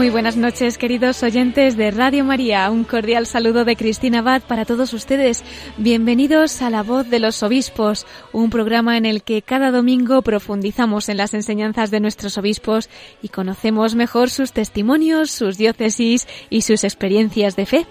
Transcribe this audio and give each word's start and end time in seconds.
Muy 0.00 0.08
buenas 0.08 0.38
noches, 0.38 0.78
queridos 0.78 1.22
oyentes 1.22 1.76
de 1.76 1.90
Radio 1.90 2.24
María. 2.24 2.70
Un 2.70 2.84
cordial 2.84 3.26
saludo 3.26 3.66
de 3.66 3.76
Cristina 3.76 4.20
Abad 4.20 4.40
para 4.40 4.64
todos 4.64 4.94
ustedes. 4.94 5.44
Bienvenidos 5.76 6.62
a 6.62 6.70
La 6.70 6.82
Voz 6.82 7.10
de 7.10 7.18
los 7.18 7.42
Obispos, 7.42 8.06
un 8.32 8.48
programa 8.48 8.96
en 8.96 9.04
el 9.04 9.22
que 9.22 9.42
cada 9.42 9.70
domingo 9.70 10.22
profundizamos 10.22 11.10
en 11.10 11.18
las 11.18 11.34
enseñanzas 11.34 11.90
de 11.90 12.00
nuestros 12.00 12.38
obispos 12.38 12.88
y 13.20 13.28
conocemos 13.28 13.94
mejor 13.94 14.30
sus 14.30 14.52
testimonios, 14.52 15.30
sus 15.30 15.58
diócesis 15.58 16.26
y 16.48 16.62
sus 16.62 16.82
experiencias 16.82 17.54
de 17.54 17.66
fe. 17.66 17.86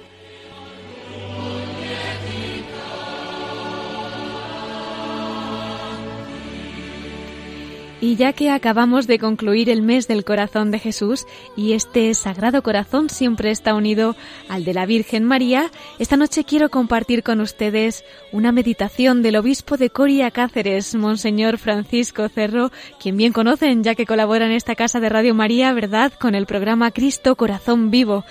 Y 8.02 8.16
ya 8.16 8.32
que 8.32 8.50
acabamos 8.50 9.08
de 9.08 9.20
concluir 9.20 9.70
el 9.70 9.82
mes 9.82 10.08
del 10.08 10.24
corazón 10.24 10.72
de 10.72 10.80
Jesús 10.80 11.26
y 11.58 11.74
este 11.74 12.14
sagrado 12.14 12.64
corazón 12.64 13.10
siempre 13.10 13.52
está 13.52 13.74
unido 13.74 14.16
al 14.48 14.64
de 14.64 14.74
la 14.74 14.86
Virgen 14.86 15.26
María, 15.26 15.70
esta 16.00 16.16
noche 16.16 16.46
quiero 16.46 16.70
compartir 16.70 17.24
con 17.24 17.42
ustedes 17.42 18.06
una 18.32 18.54
meditación 18.54 19.22
del 19.22 19.36
obispo 19.36 19.76
de 19.76 19.90
Coria 19.90 20.32
Cáceres, 20.32 20.96
Monseñor 20.96 21.58
Francisco 21.58 22.30
Cerro, 22.30 22.72
quien 23.02 23.18
bien 23.18 23.34
conocen 23.34 23.84
ya 23.84 23.96
que 23.96 24.06
colabora 24.06 24.46
en 24.46 24.54
esta 24.54 24.76
casa 24.76 25.02
de 25.02 25.10
Radio 25.10 25.36
María, 25.36 25.74
¿verdad?, 25.74 26.14
con 26.14 26.36
el 26.36 26.46
programa 26.46 26.92
Cristo 26.92 27.36
Corazón 27.36 27.92
Vivo. 27.92 28.24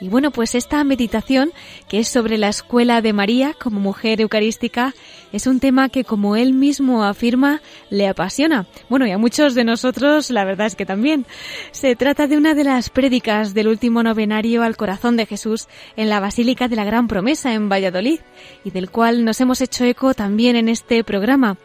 Y 0.00 0.08
bueno, 0.08 0.30
pues 0.30 0.54
esta 0.54 0.82
meditación, 0.84 1.52
que 1.88 2.00
es 2.00 2.08
sobre 2.08 2.36
la 2.36 2.48
escuela 2.48 3.00
de 3.00 3.12
María 3.12 3.54
como 3.58 3.80
mujer 3.80 4.20
eucarística, 4.20 4.94
es 5.32 5.46
un 5.46 5.58
tema 5.58 5.88
que, 5.88 6.04
como 6.04 6.36
él 6.36 6.52
mismo 6.52 7.04
afirma, 7.04 7.62
le 7.88 8.06
apasiona. 8.06 8.66
Bueno, 8.88 9.06
y 9.06 9.12
a 9.12 9.18
muchos 9.18 9.54
de 9.54 9.64
nosotros, 9.64 10.30
la 10.30 10.44
verdad 10.44 10.66
es 10.66 10.76
que 10.76 10.86
también. 10.86 11.26
Se 11.72 11.96
trata 11.96 12.26
de 12.26 12.36
una 12.36 12.54
de 12.54 12.64
las 12.64 12.90
prédicas 12.90 13.54
del 13.54 13.68
último 13.68 14.02
novenario 14.02 14.62
al 14.62 14.76
corazón 14.76 15.16
de 15.16 15.26
Jesús 15.26 15.66
en 15.96 16.08
la 16.08 16.20
Basílica 16.20 16.68
de 16.68 16.76
la 16.76 16.84
Gran 16.84 17.08
Promesa 17.08 17.54
en 17.54 17.68
Valladolid, 17.68 18.20
y 18.64 18.70
del 18.70 18.90
cual 18.90 19.24
nos 19.24 19.40
hemos 19.40 19.60
hecho 19.60 19.84
eco 19.84 20.14
también 20.14 20.56
en 20.56 20.68
este 20.68 21.02
programa. 21.04 21.56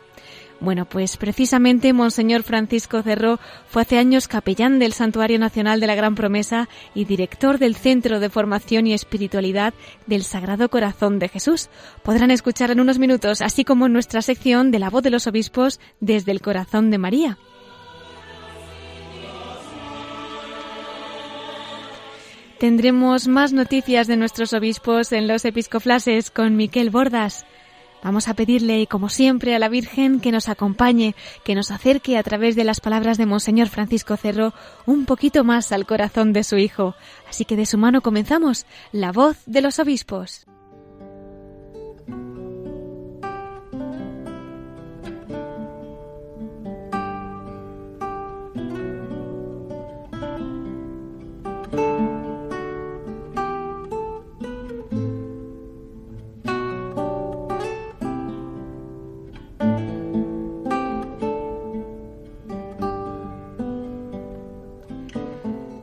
Bueno, 0.61 0.85
pues 0.85 1.17
precisamente 1.17 1.91
Monseñor 1.91 2.43
Francisco 2.43 3.01
Cerró 3.01 3.39
fue 3.67 3.81
hace 3.81 3.97
años 3.97 4.27
capellán 4.27 4.77
del 4.77 4.93
Santuario 4.93 5.39
Nacional 5.39 5.79
de 5.79 5.87
la 5.87 5.95
Gran 5.95 6.13
Promesa 6.13 6.69
y 6.93 7.05
director 7.05 7.57
del 7.57 7.75
Centro 7.75 8.19
de 8.19 8.29
Formación 8.29 8.85
y 8.85 8.93
Espiritualidad 8.93 9.73
del 10.05 10.23
Sagrado 10.23 10.69
Corazón 10.69 11.17
de 11.17 11.29
Jesús. 11.29 11.69
Podrán 12.03 12.29
escuchar 12.29 12.69
en 12.69 12.79
unos 12.79 12.99
minutos, 12.99 13.41
así 13.41 13.65
como 13.65 13.87
en 13.87 13.93
nuestra 13.93 14.21
sección 14.21 14.69
de 14.69 14.77
la 14.77 14.91
voz 14.91 15.01
de 15.01 15.09
los 15.09 15.25
obispos 15.25 15.79
desde 15.99 16.31
el 16.31 16.41
corazón 16.41 16.91
de 16.91 16.99
María. 16.99 17.39
Tendremos 22.59 23.27
más 23.27 23.51
noticias 23.51 24.05
de 24.05 24.15
nuestros 24.15 24.53
obispos 24.53 25.11
en 25.11 25.27
los 25.27 25.43
episcoflases 25.43 26.29
con 26.29 26.55
Miquel 26.55 26.91
Bordas. 26.91 27.47
Vamos 28.03 28.27
a 28.27 28.33
pedirle, 28.33 28.87
como 28.87 29.09
siempre, 29.09 29.55
a 29.55 29.59
la 29.59 29.69
Virgen 29.69 30.19
que 30.19 30.31
nos 30.31 30.49
acompañe, 30.49 31.15
que 31.43 31.55
nos 31.55 31.69
acerque 31.69 32.17
a 32.17 32.23
través 32.23 32.55
de 32.55 32.63
las 32.63 32.81
palabras 32.81 33.17
de 33.17 33.27
Monseñor 33.27 33.67
Francisco 33.67 34.17
Cerro 34.17 34.53
un 34.85 35.05
poquito 35.05 35.43
más 35.43 35.71
al 35.71 35.85
corazón 35.85 36.33
de 36.33 36.43
su 36.43 36.57
Hijo. 36.57 36.95
Así 37.29 37.45
que 37.45 37.55
de 37.55 37.65
su 37.65 37.77
mano 37.77 38.01
comenzamos 38.01 38.65
la 38.91 39.11
voz 39.11 39.37
de 39.45 39.61
los 39.61 39.77
obispos. 39.77 40.47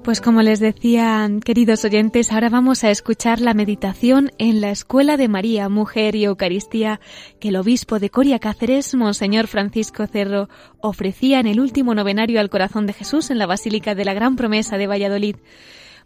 Pues 0.09 0.23
como 0.23 0.41
les 0.41 0.59
decía, 0.59 1.29
queridos 1.45 1.85
oyentes, 1.85 2.33
ahora 2.33 2.49
vamos 2.49 2.83
a 2.83 2.91
escuchar 2.91 3.43
la 3.43 3.53
meditación 3.53 4.31
en 4.39 4.63
la 4.63 4.71
Escuela 4.71 5.19
de 5.19 5.29
María, 5.29 5.69
Mujer 5.69 6.15
y 6.15 6.25
Eucaristía 6.25 6.99
que 7.39 7.51
el 7.51 7.57
obispo 7.57 7.99
de 7.99 8.09
Coria 8.09 8.39
Cáceres, 8.39 8.95
Monseñor 8.95 9.49
Francisco 9.49 10.07
Cerro, 10.07 10.49
ofrecía 10.81 11.41
en 11.41 11.47
el 11.47 11.61
último 11.61 11.95
novenario 11.95 12.41
al 12.41 12.49
corazón 12.49 12.87
de 12.87 12.95
Jesús 12.95 13.31
en 13.31 13.37
la 13.37 13.45
Basílica 13.45 13.95
de 13.95 14.07
la 14.07 14.15
Gran 14.15 14.37
Promesa 14.37 14.79
de 14.79 14.87
Valladolid. 14.87 15.37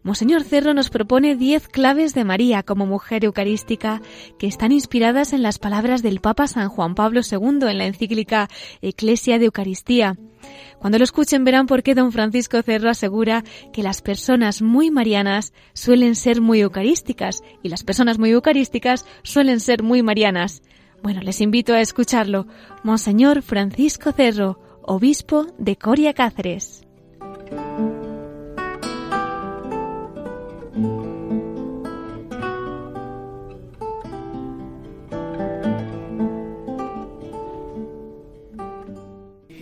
Monseñor 0.05 0.43
Cerro 0.43 0.75
nos 0.75 0.91
propone 0.91 1.37
diez 1.37 1.69
claves 1.69 2.13
de 2.13 2.25
María 2.25 2.65
como 2.65 2.87
mujer 2.87 3.25
eucarística 3.25 4.03
que 4.37 4.49
están 4.49 4.73
inspiradas 4.73 5.33
en 5.33 5.43
las 5.43 5.61
palabras 5.61 6.03
del 6.03 6.21
Papa 6.21 6.49
San 6.49 6.69
Juan 6.69 6.97
Pablo 6.97 7.21
II 7.21 7.69
en 7.69 7.79
la 7.79 7.87
encíclica 7.87 8.49
Eclesia 8.81 9.39
de 9.39 9.45
Eucaristía. 9.45 10.17
Cuando 10.81 10.99
lo 10.99 11.05
escuchen 11.05 11.45
verán 11.45 11.67
por 11.67 11.85
qué 11.85 11.95
don 11.95 12.11
Francisco 12.11 12.61
Cerro 12.63 12.91
asegura 12.91 13.45
que 13.73 13.85
las 13.85 14.03
personas 14.03 14.61
muy 14.61 14.91
marianas 14.91 15.53
suelen 15.73 16.17
ser 16.17 16.41
muy 16.41 16.61
eucarísticas 16.61 17.43
y 17.63 17.69
las 17.69 17.85
personas 17.85 18.19
muy 18.19 18.31
eucarísticas 18.31 19.07
suelen 19.23 19.61
ser 19.61 19.85
muy 19.85 20.03
marianas. 20.03 20.63
Bueno, 21.01 21.21
les 21.21 21.41
invito 21.41 21.75
a 21.75 21.81
escucharlo. 21.81 22.49
Monseñor 22.83 23.43
Francisco 23.43 24.11
Cerro, 24.11 24.59
obispo 24.83 25.47
de 25.59 25.77
Coria 25.77 26.13
Cáceres. 26.13 26.83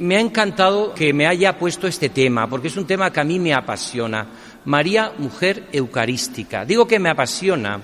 Me 0.01 0.17
ha 0.17 0.21
encantado 0.21 0.95
que 0.95 1.13
me 1.13 1.27
haya 1.27 1.59
puesto 1.59 1.87
este 1.87 2.09
tema, 2.09 2.49
porque 2.49 2.69
es 2.69 2.77
un 2.77 2.87
tema 2.87 3.13
que 3.13 3.21
a 3.21 3.25
mí 3.25 3.39
me 3.39 3.53
apasiona. 3.53 4.27
María, 4.65 5.13
mujer 5.19 5.69
eucarística. 5.73 6.65
Digo 6.65 6.87
que 6.87 6.99
me 6.99 7.11
apasiona 7.11 7.81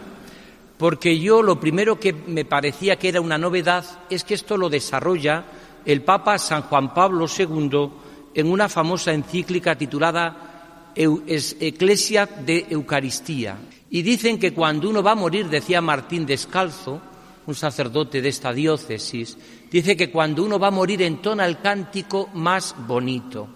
porque 0.79 1.19
yo 1.19 1.43
lo 1.43 1.61
primero 1.61 2.01
que 2.01 2.13
me 2.13 2.45
parecía 2.45 2.97
que 2.97 3.09
era 3.09 3.21
una 3.21 3.39
novedad 3.39 3.85
es 4.11 4.25
que 4.25 4.35
esto 4.35 4.57
lo 4.57 4.69
desarrolla 4.69 5.45
el 5.85 6.03
Papa 6.03 6.39
San 6.39 6.63
Juan 6.63 6.93
Pablo 6.93 7.27
II 7.27 7.91
en 8.35 8.51
una 8.51 8.69
famosa 8.69 9.13
encíclica 9.13 9.77
titulada 9.77 10.93
Eclesia 10.95 12.27
de 12.27 12.67
Eucaristía. 12.71 13.57
Y 13.91 14.03
dicen 14.03 14.39
que 14.39 14.53
cuando 14.53 14.89
uno 14.89 15.03
va 15.03 15.13
a 15.13 15.17
morir, 15.17 15.49
decía 15.49 15.81
Martín 15.81 16.27
Descalzo, 16.27 17.01
un 17.47 17.55
sacerdote 17.55 18.21
de 18.21 18.29
esta 18.29 18.53
diócesis, 18.53 19.37
dice 19.71 19.97
que 19.97 20.11
cuando 20.11 20.45
uno 20.45 20.59
va 20.59 20.69
a 20.69 20.73
morir 20.73 21.03
entona 21.03 21.47
el 21.47 21.61
cántico 21.61 22.29
más 22.35 22.75
bonito. 22.87 23.49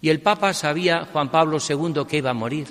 Y 0.00 0.08
el 0.08 0.20
Papa 0.20 0.54
sabía, 0.54 1.08
Juan 1.12 1.30
Pablo 1.30 1.58
II, 1.58 2.04
que 2.08 2.18
iba 2.18 2.30
a 2.30 2.34
morir. 2.34 2.68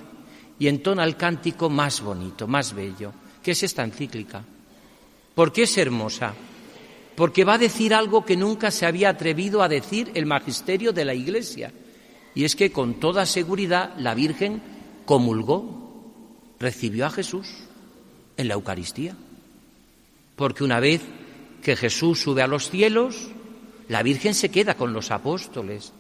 Y 0.60 0.68
entona 0.68 1.04
el 1.04 1.18
cántico 1.18 1.70
más 1.70 2.02
bonito, 2.02 2.48
más 2.48 2.74
bello, 2.74 3.12
que 3.44 3.52
es 3.52 3.64
esta 3.64 3.84
encíclica. 3.84 4.44
¿Por 5.36 5.52
qué 5.52 5.64
es 5.64 5.78
hermosa? 5.78 6.34
Porque 7.16 7.44
va 7.44 7.56
a 7.56 7.60
decir 7.60 7.94
algo 7.94 8.26
que 8.26 8.38
nunca 8.38 8.72
se 8.72 8.86
había 8.86 9.10
atrevido 9.10 9.62
a 9.62 9.68
decir 9.68 10.12
el 10.14 10.26
magisterio 10.26 10.94
de 10.94 11.06
la 11.06 11.14
Iglesia. 11.14 11.74
Y 12.34 12.46
es 12.46 12.56
que 12.56 12.72
con 12.72 13.00
toda 13.00 13.26
seguridad 13.26 13.94
la 13.98 14.16
Virgen 14.16 14.62
comulgó, 15.06 16.06
recibió 16.60 17.06
a 17.06 17.10
Jesús 17.10 17.48
en 18.38 18.48
la 18.48 18.54
Eucaristía. 18.54 19.16
Porque 20.38 20.64
una 20.64 20.80
vez 20.80 21.02
que 21.62 21.76
Jesús 21.76 22.22
sube 22.22 22.42
a 22.42 22.48
los 22.48 22.70
cielos, 22.70 23.28
la 23.90 24.04
Virgen 24.04 24.34
se 24.34 24.50
queda 24.50 24.76
con 24.76 24.94
los 24.94 25.12
apóstoles. 25.12 25.92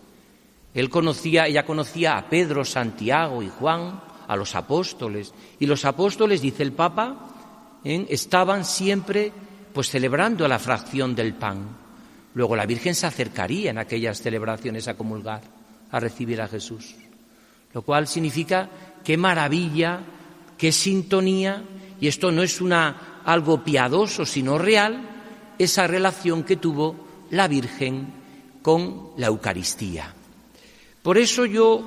Él 0.74 0.90
conocía, 0.90 1.48
ella 1.48 1.66
conocía 1.66 2.18
a 2.18 2.30
Pedro, 2.30 2.64
Santiago 2.64 3.42
y 3.42 3.50
Juan, 3.50 4.00
a 4.28 4.36
los 4.36 4.56
apóstoles. 4.56 5.34
Y 5.60 5.66
los 5.66 5.84
apóstoles, 5.86 6.42
dice 6.42 6.64
el 6.64 6.72
Papa, 6.72 7.34
estaban 7.84 8.64
siempre 8.64 9.34
pues 9.74 9.90
celebrando 9.90 10.48
la 10.48 10.60
fracción 10.60 11.16
del 11.16 11.34
pan. 11.34 11.78
Luego 12.34 12.56
la 12.56 12.66
Virgen 12.66 12.94
se 12.94 13.08
acercaría 13.08 13.72
en 13.72 13.80
aquellas 13.80 14.22
celebraciones 14.22 14.88
a 14.88 14.96
comulgar, 14.96 15.42
a 15.92 16.00
recibir 16.00 16.42
a 16.42 16.48
Jesús. 16.48 16.96
lo 17.74 17.82
cual 17.82 18.08
significa 18.08 18.70
qué 19.04 19.18
maravilla, 19.18 20.00
qué 20.58 20.72
sintonía, 20.72 21.64
y 22.00 22.08
esto 22.08 22.32
no 22.32 22.42
es 22.42 22.60
una, 22.60 23.17
algo 23.28 23.62
piadoso, 23.64 24.26
sino 24.26 24.58
real, 24.58 25.04
esa 25.60 25.86
relación 25.86 26.44
que 26.44 26.56
tuvo 26.56 26.96
la 27.32 27.48
Virgen 27.48 28.08
con 28.62 29.12
la 29.18 29.28
Eucaristía. 29.28 30.14
Por 31.04 31.18
eso 31.18 31.46
yo, 31.46 31.84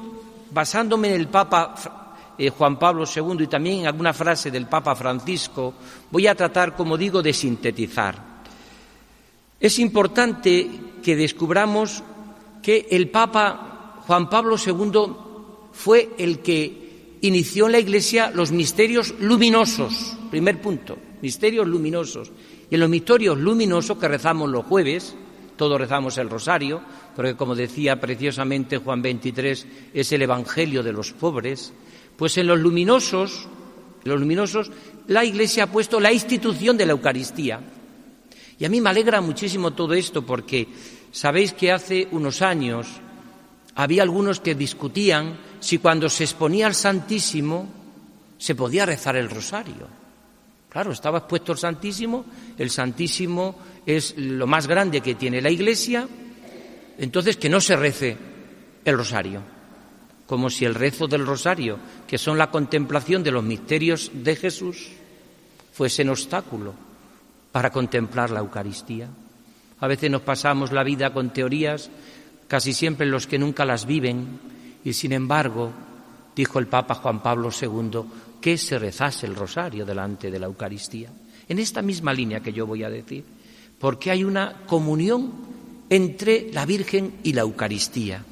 basándome 0.51 1.09
en 1.09 1.15
el 1.15 1.29
Papa 1.29 1.75
eh, 2.37 2.51
Juan 2.51 2.79
Pablo 2.79 3.05
II 3.05 3.45
y 3.45 3.47
también 3.47 3.81
en 3.81 3.87
alguna 3.87 4.13
frase 4.13 4.51
del 4.51 4.67
Papa 4.67 4.95
Francisco, 4.95 5.75
voy 6.11 6.27
a 6.27 6.35
tratar, 6.35 6.77
como 6.77 6.99
digo, 6.99 7.23
de 7.23 7.33
sintetizar. 7.33 8.17
Es 9.59 9.79
importante 9.79 10.71
que 11.03 11.17
descubramos 11.17 12.03
que 12.63 12.87
el 12.91 13.09
Papa 13.09 14.03
Juan 14.07 14.29
Pablo 14.29 14.57
II 14.57 15.17
fue 15.73 16.11
el 16.19 16.41
que 16.41 17.17
inició 17.23 17.67
en 17.67 17.73
la 17.73 17.79
Iglesia 17.79 18.31
los 18.31 18.53
misterios 18.53 19.15
luminosos. 19.21 20.17
Primer 20.31 20.61
punto, 20.61 20.97
misterios 21.23 21.67
luminosos. 21.67 22.31
Y 22.71 22.75
en 22.75 22.81
los 22.81 22.89
misterios 22.89 23.39
luminosos 23.39 23.99
que 23.99 24.09
rezamos 24.09 24.51
los 24.51 24.65
jueves, 24.65 25.15
todos 25.57 25.79
rezamos 25.79 26.17
el 26.19 26.31
rosario, 26.31 26.81
porque 27.15 27.37
como 27.37 27.55
decía 27.55 28.01
preciosamente 28.01 28.79
Juan 28.79 29.03
23, 29.03 29.67
es 29.93 30.13
el 30.13 30.23
Evangelio 30.23 30.83
de 30.83 30.93
los 30.93 31.13
pobres, 31.13 31.73
pues 32.17 32.39
en 32.39 32.47
los 32.47 32.59
luminosos, 32.59 33.47
los 34.05 34.19
luminosos, 34.19 34.71
la 35.09 35.25
Iglesia 35.25 35.65
ha 35.65 35.73
puesto 35.73 36.01
la 36.01 36.13
institución 36.13 36.77
de 36.77 36.87
la 36.87 36.93
Eucaristía. 36.93 37.61
Y 38.59 38.65
a 38.65 38.69
mí 38.69 38.81
me 38.81 38.91
alegra 38.91 39.21
muchísimo 39.21 39.73
todo 39.73 39.95
esto 39.95 40.25
porque 40.25 40.69
sabéis 41.11 41.53
que 41.53 41.73
hace 41.73 42.09
unos 42.11 42.43
años 42.43 42.87
había 43.75 44.03
algunos 44.03 44.41
que 44.41 44.55
discutían 44.55 45.39
si 45.61 45.79
cuando 45.79 46.09
se 46.09 46.25
exponía 46.25 46.67
al 46.67 46.75
Santísimo 46.75 47.69
se 48.39 48.55
podía 48.55 48.87
rezar 48.87 49.17
el 49.17 49.29
rosario. 49.29 50.00
Claro, 50.71 50.93
estaba 50.93 51.19
expuesto 51.19 51.51
el 51.51 51.59
Santísimo, 51.59 52.25
el 52.57 52.71
Santísimo 52.71 53.57
es 53.85 54.15
lo 54.17 54.47
más 54.47 54.69
grande 54.69 55.01
que 55.01 55.17
tiene 55.17 55.43
la 55.43 55.51
Iglesia, 55.51 56.07
entonces 56.97 57.37
que 57.37 57.49
no 57.49 57.61
se 57.61 57.75
rece 57.75 58.17
el 58.85 58.97
rosario, 58.97 59.43
como 60.27 60.49
si 60.49 60.65
el 60.65 60.77
rezo 60.77 61.09
del 61.09 61.27
rosario, 61.27 61.77
que 62.07 62.19
son 62.19 62.39
la 62.39 62.53
contemplación 62.53 63.25
de 63.25 63.33
los 63.33 63.43
misterios 63.43 64.13
de 64.15 64.37
Jesús, 64.37 64.91
fuese 65.73 66.03
un 66.03 66.11
obstáculo 66.11 66.73
para 67.51 67.71
contemplar 67.71 68.31
la 68.31 68.39
Eucaristía. 68.39 69.09
A 69.81 69.89
veces 69.89 70.09
nos 70.09 70.23
pasamos 70.23 70.71
la 70.71 70.85
vida 70.85 71.13
con 71.13 71.31
teorías, 71.31 71.91
casi 72.47 72.73
siempre 72.73 73.07
los 73.07 73.27
que 73.27 73.41
nunca 73.41 73.65
las 73.65 73.87
viven, 73.87 74.39
y 74.85 74.93
sin 74.93 75.13
embargo, 75.13 75.73
dijo 76.37 76.61
el 76.61 76.69
Papa 76.69 76.95
Juan 76.95 77.23
Pablo 77.23 77.51
II, 77.51 78.03
que 78.41 78.57
se 78.59 78.79
rezase 78.79 79.27
el 79.27 79.35
rosario 79.35 79.85
delante 79.85 80.31
de 80.31 80.39
la 80.39 80.47
Eucaristía. 80.47 81.11
En 81.49 81.59
esta 81.59 81.83
misma 81.83 82.13
línea 82.13 82.41
que 82.41 82.53
yo 82.53 82.67
voy 82.67 82.85
a 82.85 82.91
decir, 82.91 83.25
porque 83.79 84.11
hay 84.11 84.25
una 84.25 84.67
comunión 84.67 85.33
entre 85.89 86.53
la 86.53 86.65
Virgen 86.67 87.15
y 87.23 87.33
la 87.33 87.43
Eucaristía. 87.43 88.25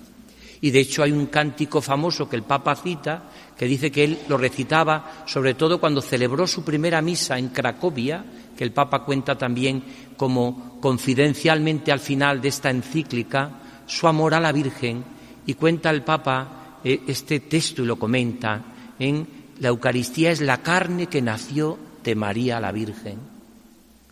Y 0.60 0.70
de 0.70 0.80
hecho 0.80 1.02
hay 1.02 1.12
un 1.12 1.26
cántico 1.26 1.80
famoso 1.80 2.28
que 2.28 2.36
el 2.36 2.42
Papa 2.42 2.74
cita, 2.74 3.30
que 3.56 3.66
dice 3.66 3.90
que 3.90 4.04
él 4.04 4.18
lo 4.28 4.38
recitaba 4.38 5.24
sobre 5.26 5.54
todo 5.54 5.80
cuando 5.80 6.00
celebró 6.00 6.46
su 6.46 6.64
primera 6.64 7.00
misa 7.00 7.38
en 7.38 7.48
Cracovia, 7.48 8.24
que 8.56 8.64
el 8.64 8.72
Papa 8.72 9.04
cuenta 9.04 9.38
también 9.38 9.82
como 10.16 10.78
confidencialmente 10.80 11.92
al 11.92 12.00
final 12.00 12.40
de 12.40 12.48
esta 12.48 12.70
encíclica 12.70 13.50
su 13.86 14.06
amor 14.08 14.34
a 14.34 14.40
la 14.40 14.52
Virgen 14.52 15.04
y 15.46 15.54
cuenta 15.54 15.90
el 15.90 16.02
Papa 16.02 16.80
eh, 16.84 17.02
este 17.06 17.40
texto 17.40 17.82
y 17.82 17.86
lo 17.86 17.98
comenta 17.98 18.62
en 18.98 19.37
la 19.60 19.68
Eucaristía 19.68 20.30
es 20.30 20.40
la 20.40 20.62
carne 20.62 21.06
que 21.06 21.22
nació 21.22 21.78
de 22.04 22.14
María 22.14 22.60
la 22.60 22.72
Virgen. 22.72 23.18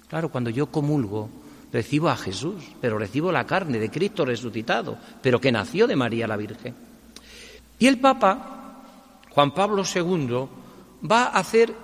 Claro, 0.08 0.30
cuando 0.30 0.50
yo 0.50 0.66
comulgo 0.66 1.28
recibo 1.72 2.08
a 2.08 2.16
Jesús, 2.16 2.62
pero 2.80 2.98
recibo 2.98 3.32
la 3.32 3.46
carne 3.46 3.78
de 3.78 3.90
Cristo 3.90 4.24
resucitado, 4.24 4.98
pero 5.22 5.40
que 5.40 5.52
nació 5.52 5.86
de 5.86 5.96
María 5.96 6.26
la 6.26 6.36
Virgen. 6.36 6.74
Y 7.78 7.86
el 7.86 7.98
Papa 7.98 8.82
Juan 9.30 9.52
Pablo 9.52 9.82
II 9.82 10.48
va 11.10 11.24
a 11.24 11.38
hacer 11.38 11.74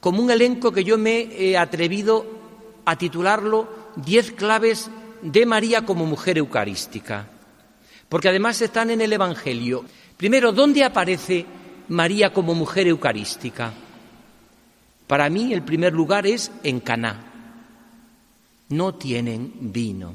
como 0.00 0.22
un 0.22 0.30
elenco 0.30 0.72
que 0.72 0.84
yo 0.84 0.98
me 0.98 1.20
he 1.20 1.56
atrevido 1.56 2.26
a 2.84 2.96
titularlo 2.96 3.78
Diez 3.96 4.30
claves 4.30 4.90
de 5.22 5.44
María 5.44 5.84
como 5.84 6.06
mujer 6.06 6.38
eucarística, 6.38 7.26
porque 8.08 8.28
además 8.28 8.62
están 8.62 8.90
en 8.90 9.00
el 9.00 9.12
Evangelio. 9.12 9.84
Primero, 10.16 10.52
¿dónde 10.52 10.84
aparece 10.84 11.44
María 11.88 12.32
como 12.32 12.54
mujer 12.54 12.86
eucarística? 12.86 13.72
Para 15.06 15.30
mí 15.30 15.52
el 15.52 15.62
primer 15.62 15.92
lugar 15.92 16.26
es 16.26 16.52
en 16.62 16.80
Caná. 16.80 17.24
No 18.68 18.94
tienen 18.94 19.52
vino. 19.72 20.12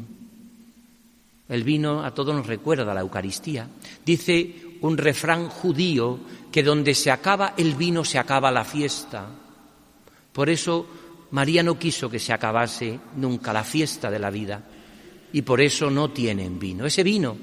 El 1.50 1.64
vino 1.64 2.04
a 2.04 2.12
todos 2.12 2.36
nos 2.36 2.48
recuerda 2.48 2.94
la 2.94 3.02
Eucaristía. 3.02 3.68
Dice 4.06 4.78
un 4.82 4.98
refrán 4.98 5.50
judío 5.50 6.20
que 6.52 6.62
donde 6.62 6.94
se 6.94 7.10
acaba 7.10 7.54
el 7.58 7.76
vino 7.76 8.06
se 8.06 8.20
acaba 8.20 8.52
la 8.52 8.64
fiesta. 8.64 9.28
Por 10.32 10.50
eso 10.50 10.86
María 11.32 11.64
no 11.64 11.80
quiso 11.80 12.10
que 12.10 12.20
se 12.20 12.34
acabase 12.34 13.00
nunca 13.18 13.54
la 13.54 13.64
fiesta 13.64 14.12
de 14.12 14.20
la 14.20 14.30
vida 14.30 14.64
y 15.32 15.42
por 15.42 15.62
eso 15.62 15.90
no 15.90 16.12
tienen 16.12 16.60
vino. 16.60 16.86
Ese 16.86 17.02
vino, 17.04 17.36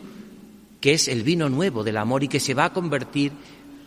que 0.81 0.93
es 0.93 1.09
el 1.09 1.25
vino 1.25 1.49
nuevo 1.49 1.83
del 1.83 1.97
amor 1.97 2.23
y 2.23 2.29
que 2.29 2.41
se 2.41 2.55
va 2.55 2.67
a 2.67 2.73
convertir 2.73 3.33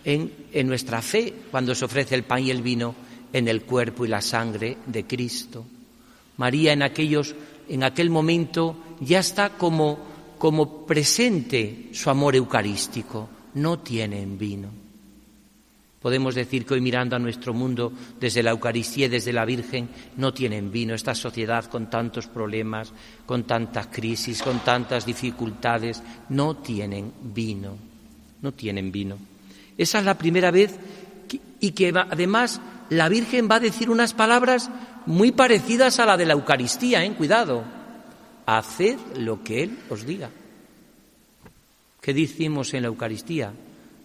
en, 0.03 0.67
nuestra 0.67 1.01
fe 1.01 1.33
cuando 1.51 1.73
se 1.75 1.85
ofrece 1.85 2.15
el 2.15 2.23
pan 2.23 2.43
y 2.43 2.51
el 2.51 2.61
vino 2.61 2.95
en 3.31 3.47
el 3.47 3.63
cuerpo 3.63 4.05
y 4.05 4.09
la 4.09 4.21
sangre 4.21 4.77
de 4.85 5.05
Cristo. 5.05 5.65
María 6.37 6.73
en 6.73 6.83
aquellos 6.83 7.35
en 7.69 7.83
aquel 7.83 8.09
momento 8.09 8.75
ya 8.99 9.19
está 9.19 9.51
como 9.51 10.13
como 10.43 10.85
presente 10.85 11.87
su 11.93 12.09
amor 12.09 12.35
eucarístico. 12.35 13.29
No 13.53 13.79
tienen 13.79 14.37
vino. 14.37 14.67
Podemos 16.01 16.35
decir 16.35 16.65
que 16.65 16.73
hoy 16.73 16.81
mirando 16.81 17.15
a 17.15 17.19
nuestro 17.19 17.53
mundo 17.53 17.93
desde 18.19 18.43
la 18.43 18.51
Eucaristía 18.51 19.05
y 19.05 19.09
desde 19.09 19.31
la 19.31 19.45
Virgen 19.45 19.87
no 20.17 20.33
tienen 20.33 20.69
vino. 20.69 20.93
Esta 20.93 21.15
sociedad 21.15 21.63
con 21.67 21.89
tantos 21.89 22.27
problemas, 22.27 22.91
con 23.25 23.45
tantas 23.45 23.87
crisis, 23.87 24.41
con 24.41 24.59
tantas 24.59 25.05
dificultades, 25.05 26.03
no 26.27 26.57
tienen 26.57 27.13
vino. 27.21 27.77
No 28.41 28.51
tienen 28.51 28.91
vino. 28.91 29.32
Esa 29.77 29.99
es 29.99 30.05
la 30.05 30.17
primera 30.17 30.51
vez 30.51 30.77
y 31.59 31.71
que 31.71 31.93
además 31.95 32.61
la 32.89 33.09
Virgen 33.09 33.47
va 33.49 33.55
a 33.55 33.59
decir 33.59 33.89
unas 33.89 34.13
palabras 34.13 34.69
muy 35.05 35.31
parecidas 35.31 35.99
a 35.99 36.05
la 36.05 36.17
de 36.17 36.25
la 36.25 36.33
Eucaristía, 36.33 37.03
¿eh? 37.03 37.13
Cuidado. 37.13 37.63
Haced 38.45 38.97
lo 39.17 39.43
que 39.43 39.63
Él 39.63 39.79
os 39.89 40.05
diga. 40.05 40.29
¿Qué 42.01 42.13
decimos 42.13 42.73
en 42.73 42.83
la 42.83 42.89
Eucaristía? 42.89 43.53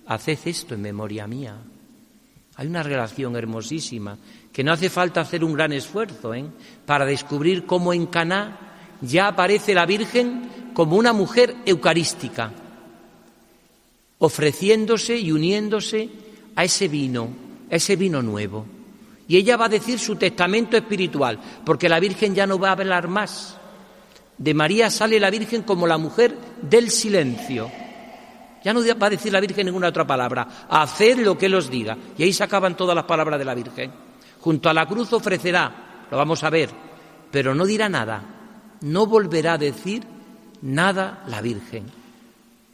Haced 0.07 0.39
esto 0.45 0.75
en 0.75 0.83
memoria 0.83 1.27
mía. 1.27 1.57
Hay 2.57 2.67
una 2.67 2.83
relación 2.83 3.37
hermosísima 3.37 4.17
que 4.53 4.65
no 4.65 4.73
hace 4.73 4.91
falta 4.91 5.21
hacer 5.21 5.45
un 5.45 5.53
gran 5.53 5.73
esfuerzo 5.73 6.35
¿eh? 6.35 6.45
para 6.87 7.05
descubrir 7.05 7.67
cómo 7.67 7.93
en 7.93 8.07
Caná 8.07 8.59
ya 9.01 9.29
aparece 9.29 9.75
la 9.75 9.87
Virgen 9.87 10.71
como 10.75 10.97
una 10.97 11.13
mujer 11.13 11.57
eucarística, 11.67 12.53
ofreciéndose 14.19 15.17
y 15.17 15.33
uniéndose 15.33 16.09
a 16.57 16.65
ese 16.65 16.89
vino, 16.89 17.29
a 17.71 17.77
ese 17.77 17.97
vino 17.97 18.23
nuevo. 18.23 18.67
Y 19.27 19.37
ella 19.37 19.57
va 19.57 19.67
a 19.67 19.71
decir 19.71 19.99
su 19.99 20.17
testamento 20.17 20.77
espiritual, 20.77 21.39
porque 21.65 21.89
la 21.89 22.01
Virgen 22.01 22.35
ya 22.35 22.47
no 22.47 22.59
va 22.59 22.71
a 22.71 22.73
hablar 22.73 23.09
más. 23.09 23.57
De 24.39 24.55
María 24.55 24.91
sale 24.91 25.21
la 25.21 25.31
Virgen 25.31 25.63
como 25.63 25.87
la 25.87 25.99
mujer 25.99 26.37
del 26.63 26.91
silencio 26.91 27.71
ya 28.63 28.73
no 28.73 28.81
va 28.81 29.07
a 29.07 29.11
decir 29.11 29.33
la 29.33 29.41
Virgen 29.41 29.67
ninguna 29.67 29.89
otra 29.89 30.07
palabra. 30.07 30.47
Haced 30.69 31.19
lo 31.19 31.39
que 31.39 31.47
Él 31.47 31.55
os 31.55 31.71
diga. 31.71 31.97
Y 32.17 32.25
ahí 32.25 32.33
se 32.33 32.45
acaban 32.45 32.77
todas 32.77 32.95
las 32.95 33.05
palabras 33.05 33.39
de 33.39 33.45
la 33.45 33.55
Virgen. 33.55 33.93
Junto 34.41 34.69
a 34.69 34.75
la 34.75 34.87
cruz 34.87 35.13
ofrecerá, 35.13 36.07
lo 36.11 36.17
vamos 36.17 36.43
a 36.45 36.51
ver, 36.51 36.71
pero 37.31 37.55
no 37.55 37.65
dirá 37.65 37.89
nada. 37.89 38.23
No 38.81 39.07
volverá 39.07 39.55
a 39.55 39.59
decir 39.59 40.05
nada 40.63 41.25
la 41.29 41.41
Virgen. 41.41 41.98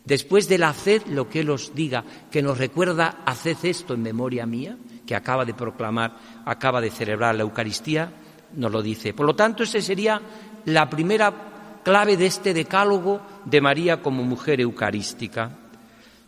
Después 0.05 0.49
del 0.49 0.65
haced 0.65 1.07
lo 1.07 1.29
que 1.29 1.41
Él 1.41 1.51
os 1.51 1.75
diga, 1.75 2.05
que 2.31 2.43
nos 2.43 2.59
recuerda, 2.59 3.23
haced 3.25 3.57
esto 3.63 3.95
en 3.95 4.03
memoria 4.03 4.45
mía, 4.45 4.77
que 5.07 5.15
acaba 5.15 5.45
de 5.45 5.55
proclamar, 5.55 6.17
acaba 6.45 6.81
de 6.81 6.91
celebrar 6.91 7.35
la 7.35 7.43
Eucaristía, 7.43 8.13
nos 8.55 8.71
lo 8.71 8.83
dice. 8.83 9.15
Por 9.15 9.27
lo 9.27 9.35
tanto, 9.35 9.63
esa 9.63 9.81
sería 9.81 10.21
la 10.67 10.89
primera 10.91 11.81
clave 11.83 12.17
de 12.17 12.27
este 12.27 12.53
decálogo 12.53 13.21
de 13.45 13.61
María 13.61 14.03
como 14.03 14.23
mujer 14.25 14.61
eucarística. 14.61 15.51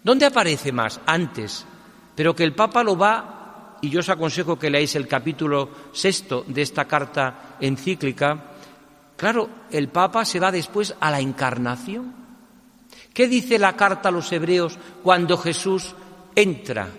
¿Dónde 0.03 0.27
aparece 0.27 0.73
más? 0.73 1.01
Antes. 1.07 1.67
Pero 2.15 2.35
que 2.35 2.45
el 2.45 2.55
Papa 2.55 2.83
lo 2.83 2.97
va, 2.97 3.79
y 3.83 3.91
yo 3.91 4.01
os 4.01 4.09
aconsejo 4.09 4.59
que 4.59 4.71
leáis 4.71 4.95
el 4.97 5.07
capítulo 5.07 5.69
sexto 5.93 6.45
de 6.49 6.63
esta 6.63 6.87
carta 6.87 7.57
encíclica, 7.61 8.53
claro, 9.17 9.49
el 9.71 9.89
Papa 9.89 10.25
se 10.25 10.41
va 10.41 10.51
después 10.51 10.95
a 10.99 11.11
la 11.11 11.21
encarnación. 11.21 12.26
¿Qué 13.17 13.29
dice 13.29 13.59
la 13.59 13.75
carta 13.75 14.11
a 14.11 14.13
los 14.13 14.31
hebreos 14.31 14.77
cuando 15.03 15.39
Jesús 15.39 15.95
entra 16.35 16.91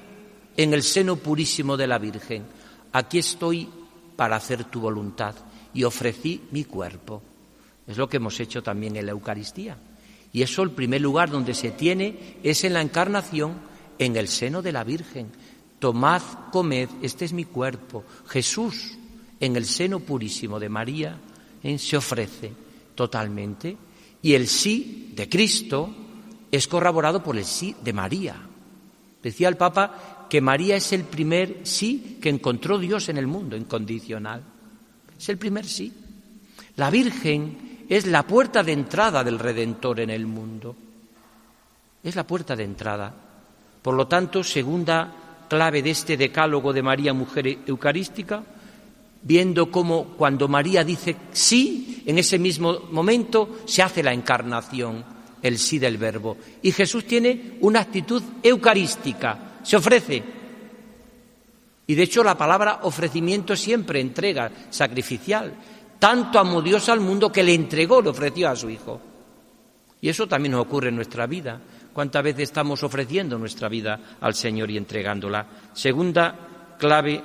en 0.57 0.73
el 0.73 0.81
seno 0.81 1.17
purísimo 1.17 1.77
de 1.77 1.85
la 1.85 1.99
Virgen. 1.99 2.43
Aquí 2.91 3.19
estoy 3.19 3.69
para 4.15 4.35
hacer 4.35 4.63
tu 4.63 4.79
voluntad 4.79 5.35
y 5.75 5.83
ofrecí 5.83 6.41
mi 6.49 6.63
cuerpo. 6.63 7.21
Es 7.85 7.97
lo 7.97 8.09
que 8.09 8.17
hemos 8.17 8.39
hecho 8.39 8.63
también 8.63 8.95
en 8.95 9.05
la 9.05 9.11
Eucaristía. 9.11 9.77
Y 10.33 10.41
eso 10.41 10.63
el 10.63 10.71
primer 10.71 11.01
lugar 11.01 11.29
donde 11.29 11.53
se 11.53 11.69
tiene 11.69 12.39
es 12.41 12.63
en 12.63 12.73
la 12.73 12.81
encarnación, 12.81 13.53
en 13.99 14.17
el 14.17 14.27
seno 14.27 14.63
de 14.63 14.71
la 14.71 14.83
Virgen. 14.83 15.27
Tomad, 15.77 16.23
comed, 16.51 16.89
este 17.03 17.25
es 17.25 17.33
mi 17.33 17.45
cuerpo. 17.45 18.03
Jesús, 18.25 18.97
en 19.39 19.55
el 19.55 19.65
seno 19.65 19.99
purísimo 19.99 20.59
de 20.59 20.69
María, 20.69 21.15
¿eh? 21.61 21.77
se 21.77 21.95
ofrece 21.95 22.51
totalmente. 22.95 23.77
Y 24.23 24.33
el 24.33 24.47
sí 24.47 25.13
de 25.15 25.29
Cristo 25.29 26.06
es 26.51 26.67
corroborado 26.67 27.23
por 27.23 27.37
el 27.37 27.45
sí 27.45 27.75
de 27.83 27.93
María. 27.93 28.35
Decía 29.21 29.49
el 29.49 29.57
Papa 29.57 30.27
que 30.29 30.41
María 30.41 30.75
es 30.75 30.93
el 30.93 31.03
primer 31.03 31.61
sí 31.63 32.17
que 32.21 32.29
encontró 32.29 32.77
Dios 32.77 33.09
en 33.09 33.17
el 33.17 33.27
mundo, 33.27 33.55
incondicional. 33.55 34.43
Es 35.17 35.29
el 35.29 35.37
primer 35.37 35.65
sí. 35.65 35.91
La 36.75 36.89
Virgen 36.89 37.85
es 37.89 38.05
la 38.05 38.23
puerta 38.23 38.63
de 38.63 38.73
entrada 38.73 39.23
del 39.23 39.39
Redentor 39.39 39.99
en 39.99 40.09
el 40.09 40.25
mundo. 40.25 40.75
Es 42.03 42.15
la 42.15 42.25
puerta 42.25 42.55
de 42.55 42.63
entrada. 42.63 43.13
Por 43.81 43.95
lo 43.95 44.07
tanto, 44.07 44.43
segunda 44.43 45.13
clave 45.47 45.81
de 45.81 45.91
este 45.91 46.17
decálogo 46.17 46.73
de 46.73 46.83
María, 46.83 47.13
mujer 47.13 47.59
eucarística, 47.65 48.43
viendo 49.23 49.71
cómo 49.71 50.15
cuando 50.17 50.47
María 50.47 50.83
dice 50.83 51.15
sí, 51.31 52.03
en 52.05 52.17
ese 52.17 52.37
mismo 52.37 52.79
momento 52.91 53.59
se 53.65 53.81
hace 53.81 54.03
la 54.03 54.13
encarnación, 54.13 55.03
el 55.47 55.57
sí 55.57 55.79
del 55.79 55.97
verbo. 55.97 56.37
Y 56.61 56.71
Jesús 56.71 57.05
tiene 57.05 57.57
una 57.61 57.81
actitud 57.81 58.21
eucarística, 58.43 59.59
se 59.63 59.77
ofrece. 59.77 60.23
Y 61.87 61.95
de 61.95 62.03
hecho 62.03 62.23
la 62.23 62.37
palabra 62.37 62.79
ofrecimiento 62.83 63.55
siempre 63.55 64.01
entrega, 64.01 64.51
sacrificial. 64.69 65.53
Tanto 65.99 66.37
amó 66.37 66.61
Dios 66.61 66.89
al 66.89 66.99
mundo 66.99 67.31
que 67.31 67.43
le 67.43 67.53
entregó, 67.53 68.01
le 68.01 68.09
ofreció 68.09 68.49
a 68.49 68.55
su 68.55 68.69
Hijo. 68.69 69.01
Y 70.01 70.09
eso 70.09 70.27
también 70.27 70.51
nos 70.51 70.61
ocurre 70.61 70.89
en 70.89 70.95
nuestra 70.95 71.25
vida. 71.25 71.59
¿Cuántas 71.93 72.23
veces 72.23 72.43
estamos 72.43 72.83
ofreciendo 72.83 73.39
nuestra 73.39 73.69
vida 73.69 73.99
al 74.21 74.35
Señor 74.35 74.69
y 74.69 74.77
entregándola? 74.77 75.47
Segunda 75.73 76.75
clave 76.77 77.23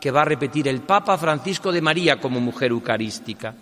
que 0.00 0.10
va 0.10 0.22
a 0.22 0.26
repetir 0.26 0.68
el 0.68 0.82
Papa 0.82 1.18
Francisco 1.18 1.72
de 1.72 1.80
María 1.80 2.20
como 2.20 2.38
mujer 2.38 2.70
eucarística. 2.70 3.54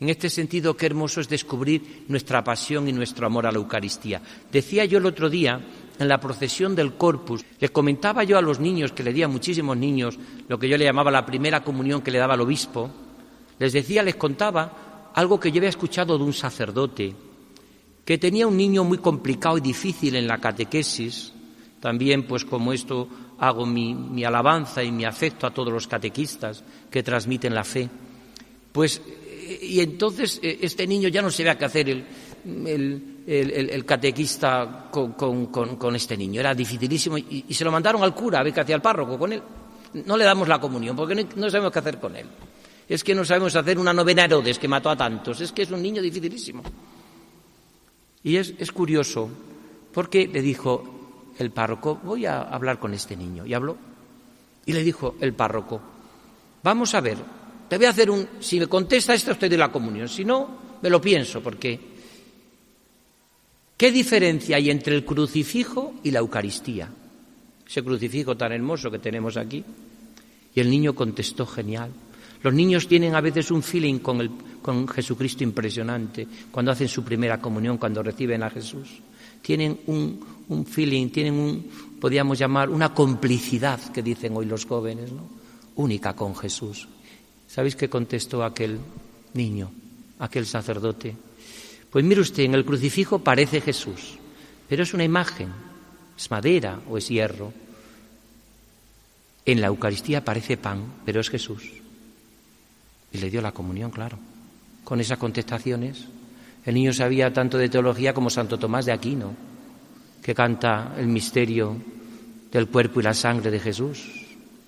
En 0.00 0.08
este 0.08 0.28
sentido, 0.28 0.76
qué 0.76 0.86
hermoso 0.86 1.20
es 1.20 1.28
descubrir 1.28 2.04
nuestra 2.08 2.42
pasión 2.42 2.88
y 2.88 2.92
nuestro 2.92 3.26
amor 3.26 3.46
a 3.46 3.52
la 3.52 3.58
Eucaristía. 3.58 4.20
Decía 4.50 4.84
yo 4.84 4.98
el 4.98 5.06
otro 5.06 5.30
día, 5.30 5.60
en 5.98 6.08
la 6.08 6.18
procesión 6.18 6.74
del 6.74 6.94
Corpus, 6.94 7.44
le 7.60 7.68
comentaba 7.68 8.24
yo 8.24 8.36
a 8.36 8.42
los 8.42 8.58
niños, 8.58 8.92
que 8.92 9.04
le 9.04 9.12
di 9.12 9.22
a 9.22 9.28
muchísimos 9.28 9.76
niños, 9.76 10.18
lo 10.48 10.58
que 10.58 10.68
yo 10.68 10.76
le 10.76 10.84
llamaba 10.84 11.10
la 11.10 11.24
primera 11.24 11.62
comunión 11.62 12.02
que 12.02 12.10
le 12.10 12.18
daba 12.18 12.34
el 12.34 12.40
obispo, 12.40 12.90
les 13.58 13.72
decía, 13.72 14.02
les 14.02 14.16
contaba 14.16 15.12
algo 15.14 15.38
que 15.38 15.52
yo 15.52 15.58
había 15.58 15.68
escuchado 15.68 16.18
de 16.18 16.24
un 16.24 16.32
sacerdote, 16.32 17.14
que 18.04 18.18
tenía 18.18 18.46
un 18.46 18.56
niño 18.56 18.84
muy 18.84 18.98
complicado 18.98 19.58
y 19.58 19.60
difícil 19.60 20.16
en 20.16 20.26
la 20.26 20.38
catequesis, 20.38 21.32
también 21.80 22.26
pues 22.26 22.44
como 22.44 22.72
esto 22.72 23.08
hago 23.38 23.66
mi, 23.66 24.24
alabanza 24.24 24.82
y 24.82 24.90
mi 24.90 25.04
afecto 25.04 25.46
a 25.46 25.52
todos 25.52 25.72
los 25.72 25.86
catequistas 25.86 26.64
que 26.90 27.02
transmiten 27.02 27.54
la 27.54 27.64
fe. 27.64 27.88
Pues, 28.72 29.00
y 29.62 29.80
entonces 29.80 30.40
eh, 30.42 30.58
este 30.62 30.86
niño 30.86 31.08
ya 31.08 31.22
no 31.22 31.30
se 31.30 31.44
ve 31.44 31.56
qué 31.56 31.64
hacer 31.64 31.88
el, 31.88 33.84
catequista 33.86 34.88
con, 34.90 35.96
este 35.96 36.16
niño. 36.16 36.40
Era 36.40 36.54
dificilísimo 36.54 37.18
y, 37.18 37.46
se 37.50 37.64
lo 37.64 37.72
mandaron 37.72 38.02
al 38.02 38.14
cura 38.14 38.40
a 38.40 38.42
ver 38.42 38.52
qué 38.52 38.60
hacía 38.60 38.76
el 38.76 38.82
párroco 38.82 39.18
con 39.18 39.32
él. 39.32 39.42
No 40.04 40.16
le 40.16 40.24
damos 40.24 40.48
la 40.48 40.60
comunión 40.60 40.96
porque 40.96 41.26
no, 41.36 41.50
sabemos 41.50 41.72
qué 41.72 41.78
hacer 41.78 41.98
con 41.98 42.16
él. 42.16 42.26
Es 42.88 43.02
que 43.02 43.14
no 43.14 43.24
sabemos 43.24 43.56
hacer 43.56 43.78
una 43.78 43.92
novena 43.92 44.24
Herodes 44.24 44.58
que 44.58 44.68
mató 44.68 44.90
a 44.90 44.96
tantos. 44.96 45.40
Es 45.40 45.52
que 45.52 45.62
es 45.62 45.70
un 45.70 45.82
niño 45.82 46.02
dificilísimo. 46.02 46.62
Y 48.22 48.36
es, 48.36 48.54
es 48.58 48.72
curioso 48.72 49.28
porque 49.92 50.26
le 50.26 50.42
dijo, 50.42 50.94
el 51.38 51.50
párroco, 51.50 52.00
voy 52.02 52.26
a 52.26 52.42
hablar 52.42 52.78
con 52.78 52.94
este 52.94 53.16
niño. 53.16 53.46
Y 53.46 53.54
habló. 53.54 53.76
Y 54.66 54.72
le 54.72 54.82
dijo 54.82 55.14
el 55.20 55.34
párroco, 55.34 55.80
vamos 56.62 56.94
a 56.94 57.00
ver, 57.00 57.18
te 57.68 57.76
voy 57.76 57.86
a 57.86 57.90
hacer 57.90 58.10
un, 58.10 58.26
si 58.40 58.58
me 58.58 58.66
contesta 58.66 59.14
esto, 59.14 59.32
usted 59.32 59.50
de 59.50 59.58
la 59.58 59.70
comunión, 59.72 60.08
si 60.08 60.24
no, 60.24 60.78
me 60.82 60.90
lo 60.90 61.00
pienso, 61.00 61.42
porque 61.42 61.78
¿qué 63.76 63.90
diferencia 63.90 64.56
hay 64.56 64.70
entre 64.70 64.94
el 64.94 65.04
crucifijo 65.04 65.94
y 66.02 66.10
la 66.10 66.20
Eucaristía? 66.20 66.88
Ese 67.66 67.82
crucifijo 67.82 68.36
tan 68.36 68.52
hermoso 68.52 68.90
que 68.90 68.98
tenemos 68.98 69.36
aquí. 69.36 69.64
Y 70.54 70.60
el 70.60 70.70
niño 70.70 70.94
contestó 70.94 71.46
genial. 71.46 71.90
Los 72.42 72.52
niños 72.52 72.86
tienen 72.86 73.14
a 73.14 73.20
veces 73.20 73.50
un 73.50 73.62
feeling 73.62 73.98
con, 73.98 74.20
el, 74.20 74.30
con 74.60 74.86
Jesucristo 74.86 75.42
impresionante 75.42 76.28
cuando 76.50 76.70
hacen 76.70 76.88
su 76.88 77.02
primera 77.02 77.40
comunión, 77.40 77.78
cuando 77.78 78.02
reciben 78.02 78.42
a 78.42 78.50
Jesús 78.50 79.00
tienen 79.44 79.78
un, 79.86 80.64
feeling, 80.64 81.10
tienen 81.10 81.34
un, 81.34 81.70
podríamos 82.00 82.38
llamar, 82.38 82.70
una 82.70 82.94
complicidad 82.94 83.78
que 83.92 84.02
dicen 84.02 84.34
hoy 84.34 84.46
los 84.46 84.64
jóvenes, 84.64 85.12
¿no? 85.12 85.28
Única 85.76 86.16
con 86.16 86.34
Jesús. 86.34 86.88
¿Sabéis 87.54 87.76
qué 87.76 87.88
contestó 87.88 88.42
aquel 88.42 88.80
niño, 89.32 89.70
aquel 90.18 90.44
sacerdote? 90.44 91.14
Pues 91.88 92.04
mire 92.04 92.20
usted, 92.20 92.42
en 92.42 92.54
el 92.54 92.64
crucifijo 92.64 93.20
parece 93.20 93.60
Jesús, 93.60 94.18
pero 94.68 94.82
es 94.82 94.92
una 94.92 95.04
imagen, 95.04 95.52
es 96.18 96.28
madera 96.32 96.80
o 96.90 96.98
es 96.98 97.08
hierro. 97.08 97.52
En 99.46 99.60
la 99.60 99.68
Eucaristía 99.68 100.24
parece 100.24 100.56
pan, 100.56 100.82
pero 101.04 101.20
es 101.20 101.30
Jesús. 101.30 101.62
Y 103.12 103.18
le 103.18 103.30
dio 103.30 103.40
la 103.40 103.52
comunión, 103.52 103.92
claro. 103.92 104.18
Con 104.82 105.00
esas 105.00 105.18
contestaciones 105.18 106.06
el 106.64 106.74
niño 106.74 106.92
sabía 106.92 107.32
tanto 107.32 107.56
de 107.56 107.68
teología 107.68 108.12
como 108.12 108.30
Santo 108.30 108.58
Tomás 108.58 108.84
de 108.84 108.90
Aquino, 108.90 109.32
que 110.20 110.34
canta 110.34 110.96
el 110.98 111.06
misterio 111.06 111.76
del 112.50 112.66
cuerpo 112.66 112.98
y 112.98 113.04
la 113.04 113.14
sangre 113.14 113.52
de 113.52 113.60
Jesús. 113.60 114.10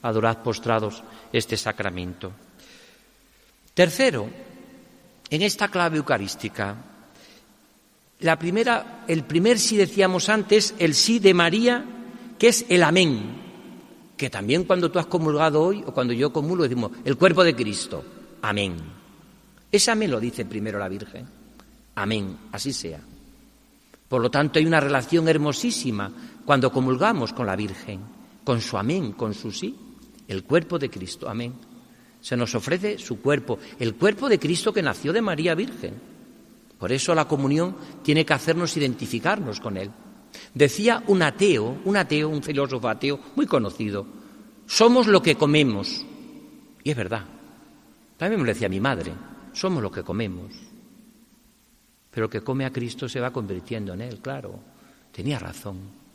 Adorad 0.03 0.45
postrados 0.45 1.03
este 1.33 1.57
sacramento. 1.57 2.46
Tercero, 3.77 4.27
en 5.29 5.43
esta 5.43 5.69
clave 5.69 5.99
eucarística, 5.99 6.77
la 8.21 8.39
primera, 8.39 9.05
el 9.07 9.25
primer 9.25 9.59
sí 9.59 9.77
decíamos 9.77 10.31
antes, 10.31 10.75
el 10.79 10.95
sí 10.95 11.19
de 11.19 11.35
María, 11.35 11.85
que 12.39 12.49
es 12.49 12.65
el 12.71 12.83
amén, 12.83 13.37
que 14.17 14.31
también 14.31 14.65
cuando 14.65 14.91
tú 14.91 14.99
has 14.99 15.05
comulgado 15.05 15.63
hoy 15.63 15.85
o 15.87 15.93
cuando 15.93 16.15
yo 16.15 16.33
comulgo 16.33 16.63
decimos 16.63 16.93
el 17.05 17.19
cuerpo 17.19 17.45
de 17.45 17.55
Cristo, 17.55 18.03
amén. 18.41 18.77
Ese 19.71 19.91
amén 19.91 20.11
lo 20.11 20.21
dice 20.21 20.47
primero 20.47 20.79
la 20.79 20.89
Virgen. 20.89 21.27
Amén, 21.97 22.35
así 22.53 22.73
sea. 22.73 23.01
Por 24.09 24.23
lo 24.23 24.31
tanto, 24.31 24.59
hay 24.59 24.65
una 24.65 24.81
relación 24.81 25.29
hermosísima 25.29 26.11
cuando 26.47 26.73
comulgamos 26.73 27.35
con 27.35 27.45
la 27.45 27.57
Virgen, 27.57 28.01
con 28.43 28.63
su 28.63 28.79
amén, 28.79 29.13
con 29.13 29.35
su 29.35 29.53
sí, 29.53 29.77
el 30.29 30.45
cuerpo 30.45 30.79
de 30.79 30.89
Cristo, 30.89 31.29
amén. 31.29 31.66
Se 32.27 32.37
nos 32.37 32.57
ofrece 32.57 32.99
su 32.99 33.21
cuerpo, 33.21 33.61
el 33.79 33.95
cuerpo 33.95 34.29
de 34.29 34.41
Cristo 34.41 34.73
que 34.73 34.83
nació 34.83 35.13
de 35.13 35.23
María 35.23 35.55
Virgen. 35.55 35.95
Por 36.77 36.91
eso 36.91 37.15
la 37.15 37.29
comunión 37.29 37.77
tiene 38.03 38.27
que 38.27 38.35
hacernos 38.35 38.77
identificarnos 38.77 39.61
con 39.61 39.77
Él. 39.77 39.93
Decía 40.53 41.05
un 41.07 41.23
ateo, 41.23 41.79
un 41.85 41.97
ateo, 41.97 42.29
un 42.29 42.43
filósofo 42.43 42.89
ateo 42.89 43.21
muy 43.37 43.47
conocido, 43.47 44.05
somos 44.67 45.07
lo 45.07 45.23
que 45.23 45.37
comemos. 45.37 46.05
Y 46.83 46.91
es 46.91 46.97
verdad. 46.97 47.25
También 48.17 48.41
me 48.41 48.47
lo 48.47 48.53
decía 48.53 48.69
mi 48.69 48.81
madre, 48.81 49.13
somos 49.53 49.81
lo 49.81 49.93
que 49.93 50.03
comemos 50.03 50.67
pero 52.17 52.31
que 52.31 52.41
come 52.41 52.65
a 52.65 52.73
Cristo 52.73 53.11
se 53.11 53.21
va 53.21 53.31
convirtiendo 53.31 53.93
en 53.93 54.01
Él, 54.01 54.21
claro. 54.23 54.59
Tenía 55.13 55.39
razón. 55.39 56.06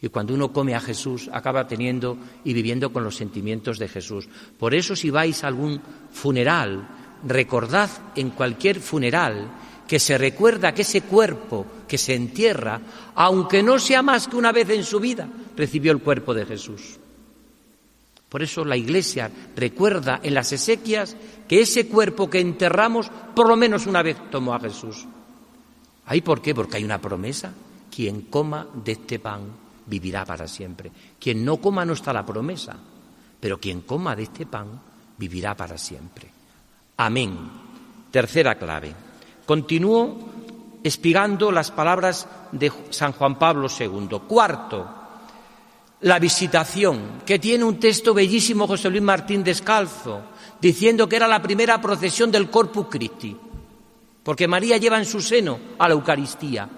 Y 0.00 0.08
cuando 0.08 0.34
uno 0.34 0.52
come 0.52 0.74
a 0.74 0.80
Jesús, 0.80 1.28
acaba 1.32 1.66
teniendo 1.66 2.16
y 2.44 2.52
viviendo 2.52 2.92
con 2.92 3.02
los 3.02 3.16
sentimientos 3.16 3.78
de 3.78 3.88
Jesús. 3.88 4.28
Por 4.58 4.74
eso 4.74 4.94
si 4.94 5.10
vais 5.10 5.42
a 5.42 5.48
algún 5.48 5.80
funeral, 6.12 6.88
recordad 7.26 7.90
en 8.14 8.30
cualquier 8.30 8.80
funeral 8.80 9.50
que 9.88 9.98
se 9.98 10.16
recuerda 10.18 10.72
que 10.72 10.82
ese 10.82 11.02
cuerpo 11.02 11.66
que 11.88 11.98
se 11.98 12.14
entierra, 12.14 12.80
aunque 13.14 13.62
no 13.62 13.78
sea 13.78 14.02
más 14.02 14.28
que 14.28 14.36
una 14.36 14.52
vez 14.52 14.68
en 14.70 14.84
su 14.84 15.00
vida, 15.00 15.28
recibió 15.56 15.90
el 15.90 16.00
cuerpo 16.00 16.32
de 16.34 16.46
Jesús. 16.46 16.98
Por 18.28 18.42
eso 18.42 18.64
la 18.64 18.76
Iglesia 18.76 19.30
recuerda 19.56 20.20
en 20.22 20.34
las 20.34 20.52
esequias 20.52 21.16
que 21.48 21.62
ese 21.62 21.88
cuerpo 21.88 22.28
que 22.28 22.40
enterramos 22.40 23.10
por 23.34 23.48
lo 23.48 23.56
menos 23.56 23.86
una 23.86 24.02
vez 24.02 24.18
tomó 24.30 24.54
a 24.54 24.60
Jesús. 24.60 25.06
¿Hay 26.04 26.20
por 26.20 26.42
qué? 26.42 26.54
Porque 26.54 26.76
hay 26.76 26.84
una 26.84 27.00
promesa. 27.00 27.52
Quien 27.90 28.22
coma 28.22 28.66
de 28.84 28.92
este 28.92 29.18
pan 29.18 29.67
vivirá 29.88 30.24
para 30.24 30.46
siempre. 30.46 30.92
Quien 31.18 31.44
no 31.44 31.56
coma 31.56 31.84
no 31.84 31.94
está 31.94 32.12
la 32.12 32.26
promesa, 32.26 32.76
pero 33.40 33.58
quien 33.58 33.80
coma 33.82 34.14
de 34.14 34.24
este 34.24 34.46
pan 34.46 34.80
vivirá 35.16 35.56
para 35.56 35.78
siempre. 35.78 36.30
Amén. 36.98 37.36
Tercera 38.10 38.56
clave. 38.56 38.94
Continúo 39.46 40.28
espigando 40.82 41.50
las 41.50 41.70
palabras 41.70 42.26
de 42.52 42.72
San 42.90 43.12
Juan 43.12 43.38
Pablo 43.38 43.68
II. 43.68 44.08
Cuarto, 44.26 44.88
la 46.00 46.18
visitación, 46.18 47.22
que 47.26 47.38
tiene 47.38 47.64
un 47.64 47.80
texto 47.80 48.14
bellísimo 48.14 48.66
José 48.66 48.90
Luis 48.90 49.02
Martín 49.02 49.42
Descalzo, 49.42 50.22
diciendo 50.60 51.08
que 51.08 51.16
era 51.16 51.26
la 51.26 51.42
primera 51.42 51.80
procesión 51.80 52.30
del 52.30 52.50
Corpus 52.50 52.86
Christi, 52.88 53.36
porque 54.22 54.48
María 54.48 54.76
lleva 54.76 54.98
en 54.98 55.06
su 55.06 55.20
seno 55.20 55.58
a 55.78 55.88
la 55.88 55.94
Eucaristía 55.94 56.68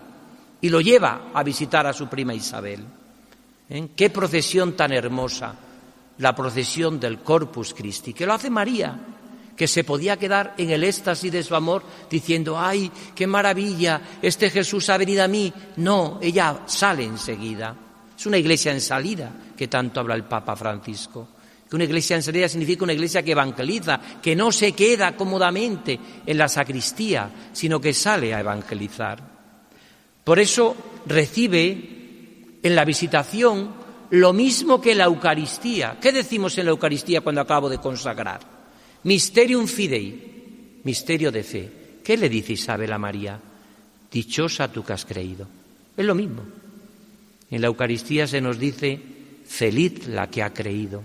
y 0.61 0.69
lo 0.69 0.81
lleva 0.81 1.31
a 1.35 1.43
visitar 1.43 1.87
a 1.87 1.93
su 1.93 2.09
prima 2.09 2.35
Isabel. 2.35 2.85
¿Eh? 3.71 3.91
Qué 3.95 4.11
procesión 4.11 4.75
tan 4.77 4.93
hermosa, 4.93 5.55
la 6.19 6.35
procesión 6.35 6.99
del 6.99 7.21
Corpus 7.21 7.73
Christi, 7.73 8.13
que 8.13 8.27
lo 8.27 8.35
hace 8.35 8.51
María, 8.51 8.99
que 9.57 9.69
se 9.69 9.85
podía 9.85 10.17
quedar 10.17 10.55
en 10.59 10.71
el 10.71 10.83
éxtasis 10.83 11.31
de 11.31 11.43
su 11.43 11.55
amor 11.55 11.85
diciendo, 12.11 12.59
ay, 12.59 12.91
qué 13.15 13.27
maravilla, 13.27 14.01
este 14.21 14.51
Jesús 14.51 14.89
ha 14.89 14.97
venido 14.97 15.23
a 15.23 15.29
mí. 15.29 15.53
No, 15.77 16.19
ella 16.21 16.63
sale 16.67 17.05
enseguida. 17.05 17.77
Es 18.17 18.27
una 18.27 18.39
iglesia 18.39 18.73
en 18.73 18.81
salida 18.81 19.31
que 19.57 19.69
tanto 19.69 20.01
habla 20.01 20.15
el 20.15 20.25
Papa 20.25 20.57
Francisco. 20.57 21.29
Que 21.69 21.77
una 21.77 21.85
iglesia 21.85 22.17
en 22.17 22.23
salida 22.23 22.49
significa 22.49 22.85
una 22.85 22.95
iglesia 22.95 23.23
que 23.23 23.33
evangeliza, 23.33 24.01
que 24.21 24.35
no 24.35 24.51
se 24.51 24.73
queda 24.73 25.15
cómodamente 25.15 26.01
en 26.27 26.39
la 26.39 26.49
sacristía, 26.49 27.31
sino 27.53 27.81
que 27.81 27.93
sale 27.93 28.35
a 28.35 28.41
evangelizar. 28.41 29.23
Por 30.25 30.39
eso 30.39 30.75
recibe 31.07 32.00
en 32.63 32.75
la 32.75 32.85
visitación 32.85 33.73
lo 34.11 34.33
mismo 34.33 34.81
que 34.81 34.95
la 34.95 35.05
Eucaristía. 35.05 35.99
¿Qué 36.01 36.13
decimos 36.13 36.59
en 36.59 36.67
la 36.67 36.73
Eucaristía 36.73 37.21
cuando 37.21 37.41
acabo 37.41 37.69
de 37.69 37.79
consagrar? 37.79 38.41
Mysterium 39.05 39.67
fidei, 39.67 40.81
misterio 40.85 41.31
de 41.31 41.43
fe. 41.43 41.73
¿Qué 42.05 42.17
le 42.17 42.29
dice 42.29 42.55
Isabel 42.55 42.93
a 42.93 42.99
María? 42.99 43.41
Dichosa 44.11 44.71
tú 44.71 44.85
que 44.85 44.93
has 44.93 45.05
creído. 45.05 45.47
Es 45.97 46.05
lo 46.05 46.15
mismo. 46.15 46.43
En 47.51 47.61
la 47.61 47.69
Eucaristía 47.69 48.27
se 48.27 48.41
nos 48.41 48.59
dice, 48.59 49.01
feliz 49.47 50.07
la 50.07 50.29
que 50.29 50.43
ha 50.43 50.53
creído. 50.53 51.03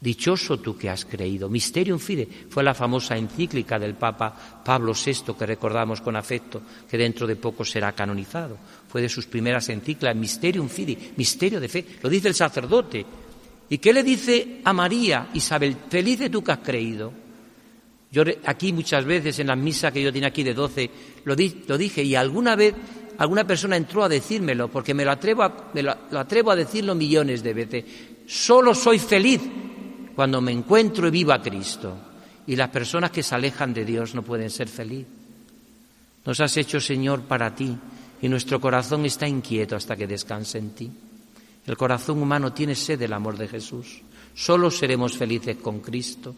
Dichoso 0.00 0.58
tú 0.58 0.76
que 0.76 0.88
has 0.88 1.04
creído. 1.04 1.48
Mysterium 1.48 1.98
fide 1.98 2.28
fue 2.48 2.62
la 2.62 2.72
famosa 2.72 3.16
encíclica 3.16 3.80
del 3.80 3.94
Papa 3.94 4.62
Pablo 4.64 4.92
VI 4.94 5.34
que 5.36 5.46
recordamos 5.46 6.00
con 6.00 6.14
afecto, 6.14 6.62
que 6.88 6.96
dentro 6.96 7.26
de 7.26 7.34
poco 7.34 7.64
será 7.64 7.90
canonizado. 7.92 8.56
Fue 8.86 9.02
de 9.02 9.08
sus 9.08 9.26
primeras 9.26 9.68
encíclicas, 9.70 10.14
Mysterium 10.14 10.68
fide, 10.68 11.12
misterio 11.16 11.58
de 11.58 11.68
fe. 11.68 11.84
Lo 12.00 12.08
dice 12.08 12.28
el 12.28 12.34
sacerdote. 12.34 13.04
¿Y 13.70 13.78
qué 13.78 13.92
le 13.92 14.04
dice 14.04 14.60
a 14.64 14.72
María, 14.72 15.30
Isabel? 15.34 15.76
Feliz 15.90 16.20
de 16.20 16.30
tú 16.30 16.44
que 16.44 16.52
has 16.52 16.58
creído. 16.58 17.12
Yo 18.12 18.22
aquí 18.46 18.72
muchas 18.72 19.04
veces 19.04 19.38
en 19.40 19.48
la 19.48 19.56
misa 19.56 19.90
que 19.90 20.02
yo 20.02 20.12
tenía 20.12 20.28
aquí 20.28 20.42
de 20.42 20.54
doce 20.54 20.90
lo, 21.24 21.34
lo 21.66 21.78
dije 21.78 22.02
y 22.02 22.14
alguna 22.14 22.56
vez 22.56 22.74
alguna 23.18 23.44
persona 23.44 23.76
entró 23.76 24.04
a 24.04 24.08
decírmelo, 24.08 24.68
porque 24.68 24.94
me 24.94 25.04
lo 25.04 25.10
atrevo 25.10 25.42
a, 25.42 25.70
lo, 25.74 26.18
atrevo 26.18 26.52
a 26.52 26.56
decirlo 26.56 26.94
millones 26.94 27.42
de 27.42 27.52
veces. 27.52 27.84
Solo 28.26 28.74
soy 28.74 28.98
feliz 28.98 29.40
cuando 30.18 30.40
me 30.40 30.50
encuentro 30.50 31.06
y 31.06 31.12
vivo 31.12 31.30
a 31.30 31.40
Cristo. 31.40 31.96
Y 32.48 32.56
las 32.56 32.70
personas 32.70 33.12
que 33.12 33.22
se 33.22 33.36
alejan 33.36 33.72
de 33.72 33.84
Dios 33.84 34.16
no 34.16 34.22
pueden 34.22 34.50
ser 34.50 34.66
felices. 34.66 35.06
Nos 36.24 36.40
has 36.40 36.56
hecho, 36.56 36.80
Señor, 36.80 37.20
para 37.22 37.54
ti, 37.54 37.78
y 38.20 38.28
nuestro 38.28 38.60
corazón 38.60 39.04
está 39.04 39.28
inquieto 39.28 39.76
hasta 39.76 39.94
que 39.94 40.08
descanse 40.08 40.58
en 40.58 40.70
ti. 40.70 40.90
El 41.64 41.76
corazón 41.76 42.20
humano 42.20 42.52
tiene 42.52 42.74
sed 42.74 42.98
del 42.98 43.12
amor 43.12 43.38
de 43.38 43.46
Jesús. 43.46 44.02
Solo 44.34 44.72
seremos 44.72 45.16
felices 45.16 45.58
con 45.58 45.78
Cristo. 45.78 46.34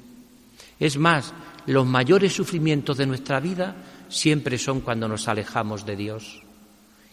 Es 0.79 0.99
más, 0.99 1.33
los 1.65 1.87
mayores 1.87 2.35
sufrimientos 2.35 2.99
de 2.99 3.07
nuestra 3.07 3.41
vida 3.41 3.77
siempre 4.11 4.59
son 4.59 4.83
cuando 4.83 5.09
nos 5.09 5.27
alejamos 5.27 5.87
de 5.87 5.97
Dios 5.97 6.43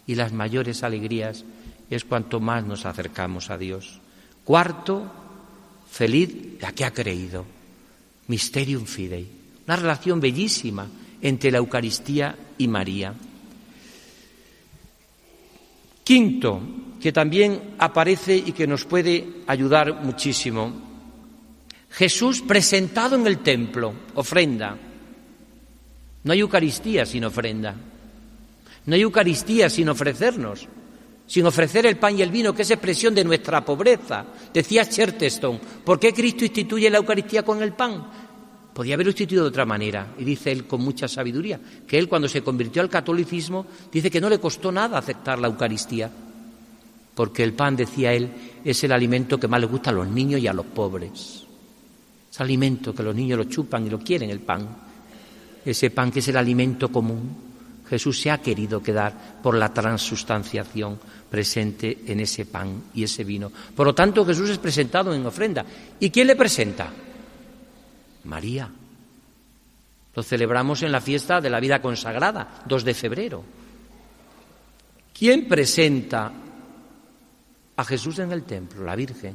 y 0.06 0.16
las 0.16 0.34
mayores 0.34 0.82
alegrías 0.82 1.46
es 1.88 2.04
cuanto 2.04 2.40
más 2.40 2.66
nos 2.66 2.84
acercamos 2.84 3.48
a 3.48 3.56
Dios. 3.56 4.00
Cuarto, 4.44 5.10
feliz 5.90 6.60
la 6.60 6.72
que 6.72 6.84
ha 6.84 6.92
creído. 6.92 7.44
Mysterium 8.28 8.84
Fidei. 8.84 9.26
Una 9.66 9.76
relación 9.76 10.20
bellísima 10.20 10.86
entre 11.20 11.50
la 11.50 11.58
Eucaristía 11.58 12.36
y 12.56 12.68
María. 12.68 13.14
Quinto, 16.04 16.60
que 17.00 17.12
también 17.12 17.74
aparece 17.78 18.36
y 18.36 18.52
que 18.52 18.66
nos 18.66 18.84
puede 18.84 19.42
ayudar 19.46 20.02
muchísimo. 20.02 20.72
Jesús 21.90 22.42
presentado 22.42 23.16
en 23.16 23.26
el 23.26 23.38
templo, 23.38 23.94
ofrenda. 24.14 24.78
No 26.24 26.32
hay 26.32 26.40
Eucaristía 26.40 27.04
sin 27.04 27.24
ofrenda. 27.24 27.74
No 28.86 28.94
hay 28.94 29.02
Eucaristía 29.02 29.68
sin 29.68 29.88
ofrecernos, 29.88 30.66
sin 31.28 31.44
ofrecer 31.44 31.84
el 31.84 31.98
pan 31.98 32.18
y 32.18 32.22
el 32.22 32.30
vino, 32.30 32.54
que 32.54 32.62
es 32.62 32.70
expresión 32.70 33.14
de 33.14 33.22
nuestra 33.22 33.62
pobreza. 33.62 34.24
Decía 34.52 34.88
Chesterton, 34.88 35.60
¿por 35.84 36.00
qué 36.00 36.12
Cristo 36.12 36.44
instituye 36.44 36.88
la 36.88 36.98
Eucaristía 36.98 37.44
con 37.44 37.62
el 37.62 37.74
pan? 37.74 38.02
Podía 38.72 38.94
haberlo 38.94 39.10
instituido 39.10 39.42
de 39.44 39.50
otra 39.50 39.66
manera, 39.66 40.14
y 40.18 40.24
dice 40.24 40.50
él 40.50 40.66
con 40.66 40.80
mucha 40.80 41.06
sabiduría, 41.06 41.60
que 41.86 41.98
él 41.98 42.08
cuando 42.08 42.28
se 42.28 42.42
convirtió 42.42 42.80
al 42.80 42.88
catolicismo, 42.88 43.66
dice 43.92 44.10
que 44.10 44.20
no 44.20 44.30
le 44.30 44.40
costó 44.40 44.72
nada 44.72 44.96
aceptar 44.96 45.38
la 45.38 45.48
Eucaristía, 45.48 46.10
porque 47.14 47.44
el 47.44 47.52
pan, 47.52 47.76
decía 47.76 48.12
él, 48.12 48.30
es 48.64 48.82
el 48.84 48.92
alimento 48.92 49.38
que 49.38 49.48
más 49.48 49.60
le 49.60 49.66
gusta 49.66 49.90
a 49.90 49.92
los 49.92 50.08
niños 50.08 50.40
y 50.40 50.46
a 50.46 50.52
los 50.54 50.66
pobres. 50.66 51.44
Es 52.30 52.40
alimento 52.40 52.94
que 52.94 53.02
los 53.02 53.14
niños 53.14 53.36
lo 53.36 53.44
chupan 53.44 53.86
y 53.86 53.90
lo 53.90 53.98
quieren, 53.98 54.30
el 54.30 54.40
pan. 54.40 54.66
Ese 55.64 55.90
pan 55.90 56.10
que 56.10 56.20
es 56.20 56.28
el 56.28 56.36
alimento 56.36 56.90
común. 56.90 57.47
Jesús 57.88 58.20
se 58.20 58.30
ha 58.30 58.38
querido 58.38 58.82
quedar 58.82 59.40
por 59.42 59.56
la 59.56 59.72
transustanciación 59.72 60.98
presente 61.30 62.04
en 62.06 62.20
ese 62.20 62.46
pan 62.46 62.84
y 62.94 63.04
ese 63.04 63.24
vino. 63.24 63.50
Por 63.74 63.86
lo 63.86 63.94
tanto, 63.94 64.24
Jesús 64.24 64.50
es 64.50 64.58
presentado 64.58 65.14
en 65.14 65.24
ofrenda. 65.24 65.64
¿Y 65.98 66.10
quién 66.10 66.26
le 66.26 66.36
presenta? 66.36 66.90
María. 68.24 68.70
Lo 70.14 70.22
celebramos 70.22 70.82
en 70.82 70.92
la 70.92 71.00
fiesta 71.00 71.40
de 71.40 71.50
la 71.50 71.60
vida 71.60 71.80
consagrada, 71.80 72.62
2 72.66 72.84
de 72.84 72.94
febrero. 72.94 73.44
¿Quién 75.16 75.48
presenta 75.48 76.32
a 77.76 77.84
Jesús 77.84 78.18
en 78.18 78.32
el 78.32 78.42
templo? 78.44 78.84
La 78.84 78.96
Virgen. 78.96 79.34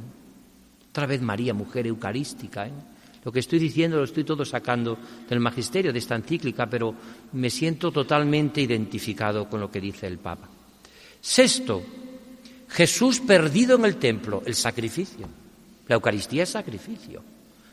Otra 0.90 1.06
vez 1.06 1.20
María, 1.20 1.54
mujer 1.54 1.86
eucarística. 1.86 2.66
¿eh? 2.66 2.72
Lo 3.24 3.32
que 3.32 3.40
estoy 3.40 3.58
diciendo 3.58 3.96
lo 3.96 4.04
estoy 4.04 4.24
todo 4.24 4.44
sacando 4.44 4.98
del 5.28 5.40
magisterio 5.40 5.92
de 5.92 5.98
esta 5.98 6.14
encíclica, 6.14 6.66
pero 6.66 6.94
me 7.32 7.48
siento 7.48 7.90
totalmente 7.90 8.60
identificado 8.60 9.48
con 9.48 9.60
lo 9.60 9.70
que 9.70 9.80
dice 9.80 10.06
el 10.06 10.18
Papa. 10.18 10.48
Sexto, 11.20 11.82
Jesús 12.68 13.20
perdido 13.20 13.76
en 13.76 13.84
el 13.86 13.96
templo, 13.96 14.42
el 14.44 14.54
sacrificio. 14.54 15.26
La 15.88 15.94
Eucaristía 15.94 16.42
es 16.42 16.50
sacrificio. 16.50 17.22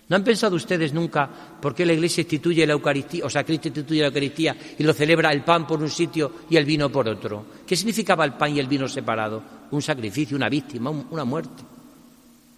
¿No 0.08 0.16
han 0.16 0.24
pensado 0.24 0.56
ustedes 0.56 0.94
nunca 0.94 1.30
por 1.62 1.74
qué 1.74 1.86
la 1.86 1.94
Iglesia 1.94 2.22
instituye 2.22 2.66
la 2.66 2.74
Eucaristía, 2.74 3.26
o 3.26 3.30
sea, 3.30 3.46
Cristo 3.46 3.70
instituye 3.70 4.02
la 4.02 4.08
Eucaristía 4.08 4.56
y 4.78 4.84
lo 4.84 4.94
celebra 4.94 5.32
el 5.32 5.44
pan 5.44 5.66
por 5.68 5.82
un 5.82 5.90
sitio 5.90 6.32
y 6.50 6.56
el 6.56 6.66
vino 6.66 6.90
por 6.90 7.08
otro? 7.08 7.46
¿Qué 7.66 7.76
significaba 7.76 8.26
el 8.26 8.34
pan 8.34 8.56
y 8.56 8.60
el 8.60 8.68
vino 8.68 8.88
separado? 8.88 9.42
Un 9.72 9.82
sacrificio, 9.82 10.36
una 10.36 10.50
víctima, 10.50 10.90
una 10.90 11.24
muerte. 11.24 11.64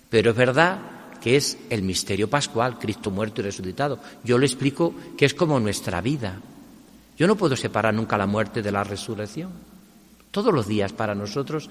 Pero 0.09 0.31
es 0.31 0.37
verdad 0.37 0.92
que 1.23 1.37
es 1.37 1.57
el 1.69 1.83
misterio 1.83 2.29
pascual, 2.29 2.77
Cristo 2.77 3.09
muerto 3.09 3.39
y 3.39 3.45
resucitado. 3.45 3.97
Yo 4.25 4.37
le 4.37 4.45
explico 4.45 4.93
que 5.17 5.23
es 5.23 5.33
como 5.33 5.57
nuestra 5.57 6.01
vida. 6.01 6.41
Yo 7.17 7.27
no 7.27 7.37
puedo 7.37 7.55
separar 7.55 7.93
nunca 7.93 8.17
la 8.17 8.27
muerte 8.27 8.61
de 8.61 8.73
la 8.73 8.83
resurrección. 8.83 9.49
Todos 10.31 10.53
los 10.53 10.67
días 10.67 10.91
para 10.91 11.15
nosotros 11.15 11.69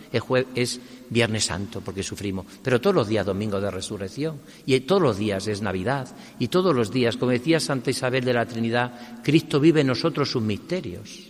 es 0.55 0.81
Viernes 1.11 1.45
Santo 1.45 1.83
porque 1.83 2.03
sufrimos, 2.03 2.47
pero 2.63 2.81
todos 2.81 2.97
los 2.97 3.09
días 3.09 3.27
Domingo 3.27 3.61
de 3.61 3.71
Resurrección 3.71 4.41
y 4.65 4.81
todos 4.81 5.03
los 5.03 5.19
días 5.19 5.47
es 5.49 5.61
Navidad 5.61 6.09
y 6.39 6.49
todos 6.49 6.75
los 6.75 6.91
días, 6.91 7.19
como 7.19 7.33
decía 7.33 7.61
Santa 7.61 7.91
Isabel 7.91 8.25
de 8.25 8.33
la 8.33 8.47
Trinidad, 8.47 9.21
Cristo 9.23 9.61
vive 9.61 9.83
en 9.83 9.89
nosotros 9.89 10.31
sus 10.31 10.43
misterios. 10.43 11.29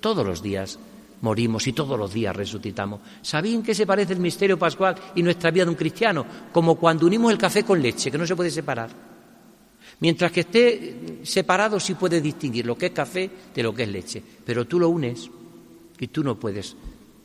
Todos 0.00 0.26
los 0.26 0.42
días 0.42 0.78
morimos 1.22 1.66
y 1.66 1.72
todos 1.72 1.98
los 1.98 2.12
días 2.12 2.34
resucitamos. 2.34 3.00
¿Sabían 3.22 3.62
qué 3.62 3.74
se 3.74 3.86
parece 3.86 4.12
el 4.12 4.20
misterio 4.20 4.58
pascual 4.58 4.96
y 5.14 5.22
nuestra 5.22 5.50
vida 5.50 5.64
de 5.64 5.70
un 5.70 5.76
cristiano? 5.76 6.26
Como 6.52 6.76
cuando 6.76 7.06
unimos 7.06 7.32
el 7.32 7.38
café 7.38 7.64
con 7.64 7.80
leche, 7.80 8.10
que 8.10 8.18
no 8.18 8.26
se 8.26 8.36
puede 8.36 8.50
separar. 8.50 8.90
Mientras 10.00 10.30
que 10.30 10.40
esté 10.40 11.20
separado 11.22 11.80
sí 11.80 11.94
puede 11.94 12.20
distinguir 12.20 12.66
lo 12.66 12.76
que 12.76 12.86
es 12.86 12.92
café 12.92 13.30
de 13.54 13.62
lo 13.62 13.74
que 13.74 13.84
es 13.84 13.88
leche, 13.88 14.22
pero 14.44 14.66
tú 14.66 14.78
lo 14.78 14.88
unes 14.88 15.30
y 15.98 16.08
tú 16.08 16.22
no 16.22 16.38
puedes 16.38 16.76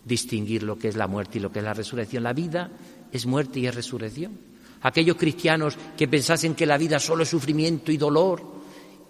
distinguir 0.06 0.63
lo 0.63 0.77
que 0.77 0.88
es 0.88 0.95
la 0.95 1.08
muerte 1.08 1.38
y 1.38 1.41
lo 1.41 1.51
que 1.51 1.60
es 1.60 1.65
la 1.65 1.73
resurrección. 1.73 2.23
La 2.23 2.34
vida 2.34 2.71
es 3.12 3.25
muerte 3.25 3.60
y 3.60 3.67
es 3.67 3.75
resurrección. 3.75 4.38
Aquellos 4.84 5.17
cristianos 5.17 5.77
que 5.97 6.08
pensasen 6.08 6.56
que 6.56 6.65
la 6.65 6.77
vida 6.77 6.99
solo 6.99 7.23
es 7.23 7.30
sufrimiento 7.30 7.91
y 7.91 7.97
dolor 7.97 8.41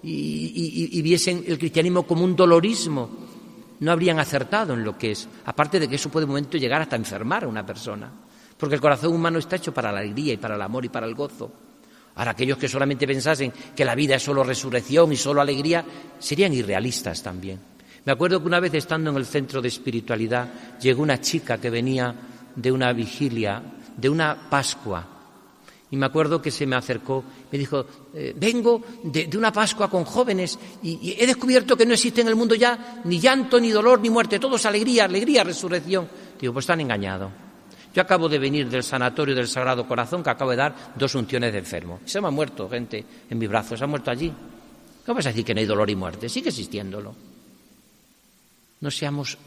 y, 0.03 0.89
y 0.91 1.01
viesen 1.03 1.43
el 1.47 1.59
cristianismo 1.59 2.03
como 2.07 2.25
un 2.25 2.35
dolorismo, 2.35 3.09
no 3.81 3.91
habrían 3.91 4.19
acertado 4.19 4.73
en 4.73 4.83
lo 4.83 4.97
que 4.97 5.11
es. 5.11 5.27
Aparte 5.45 5.79
de 5.79 5.89
que 5.89 5.95
eso 5.95 6.09
puede 6.09 6.25
un 6.25 6.31
momento 6.31 6.57
llegar 6.57 6.81
hasta 6.81 6.95
enfermar 6.95 7.43
a 7.43 7.47
una 7.47 7.65
persona. 7.65 8.09
Porque 8.57 8.75
el 8.75 8.81
corazón 8.81 9.13
humano 9.13 9.39
está 9.39 9.55
hecho 9.55 9.73
para 9.73 9.91
la 9.91 9.99
alegría 9.99 10.33
y 10.33 10.37
para 10.37 10.55
el 10.55 10.61
amor 10.61 10.85
y 10.85 10.89
para 10.89 11.07
el 11.07 11.15
gozo. 11.15 11.51
Ahora, 12.15 12.31
aquellos 12.31 12.59
que 12.59 12.67
solamente 12.67 13.07
pensasen 13.07 13.51
que 13.75 13.85
la 13.85 13.95
vida 13.95 14.15
es 14.15 14.23
solo 14.23 14.43
resurrección 14.43 15.11
y 15.11 15.17
solo 15.17 15.41
alegría, 15.41 15.83
serían 16.19 16.53
irrealistas 16.53 17.23
también. 17.23 17.59
Me 18.05 18.11
acuerdo 18.11 18.39
que 18.39 18.47
una 18.47 18.59
vez 18.59 18.73
estando 18.75 19.09
en 19.09 19.17
el 19.17 19.25
centro 19.25 19.61
de 19.61 19.69
espiritualidad, 19.69 20.77
llegó 20.79 21.01
una 21.01 21.19
chica 21.19 21.57
que 21.59 21.69
venía 21.71 22.13
de 22.55 22.71
una 22.71 22.93
vigilia, 22.93 23.63
de 23.97 24.09
una 24.09 24.49
Pascua. 24.49 25.07
Y 25.89 25.97
me 25.97 26.05
acuerdo 26.05 26.41
que 26.41 26.51
se 26.51 26.67
me 26.67 26.75
acercó, 26.75 27.23
me 27.51 27.57
dijo, 27.57 27.85
eh, 28.13 28.33
vengo 28.35 28.81
de, 29.03 29.29
una 29.37 29.51
Pascua 29.51 29.89
con 29.89 30.05
jóvenes 30.05 30.57
y, 30.83 31.15
he 31.19 31.27
descubierto 31.27 31.75
que 31.75 31.85
no 31.85 31.93
existe 31.93 32.21
en 32.21 32.27
el 32.27 32.35
mundo 32.35 32.55
ya 32.55 33.01
ni 33.03 33.19
llanto, 33.19 33.59
ni 33.59 33.69
dolor, 33.69 33.99
ni 33.99 34.09
muerte, 34.09 34.39
todo 34.39 34.55
es 34.55 34.65
alegría, 34.65 35.05
alegría, 35.05 35.43
resurrección. 35.43 36.07
Digo, 36.39 36.53
pues 36.53 36.63
están 36.63 36.81
engañados. 36.81 37.31
Yo 37.93 38.01
acabo 38.01 38.29
de 38.29 38.39
venir 38.39 38.69
del 38.69 38.83
sanatorio 38.83 39.35
del 39.35 39.49
Sagrado 39.49 39.85
Corazón 39.85 40.23
que 40.23 40.29
acabo 40.29 40.51
de 40.51 40.57
dar 40.57 40.93
dos 40.95 41.13
unciones 41.15 41.51
de 41.51 41.59
enfermo. 41.59 41.99
Se 42.05 42.21
me 42.21 42.27
ha 42.27 42.31
muerto 42.31 42.69
gente 42.69 43.03
en 43.29 43.37
mis 43.37 43.49
brazos, 43.49 43.77
se 43.77 43.83
ha 43.83 43.87
muerto 43.87 44.11
allí. 44.11 44.31
¿Cómo 45.05 45.15
vas 45.17 45.25
a 45.25 45.29
decir 45.29 45.43
que 45.43 45.53
no 45.53 45.59
hay 45.59 45.65
dolor 45.65 45.89
y 45.89 45.95
muerte? 45.95 46.29
Sigue 46.29 46.49
existiéndolo. 46.49 47.13
No 48.79 48.89
seamos 48.89 49.37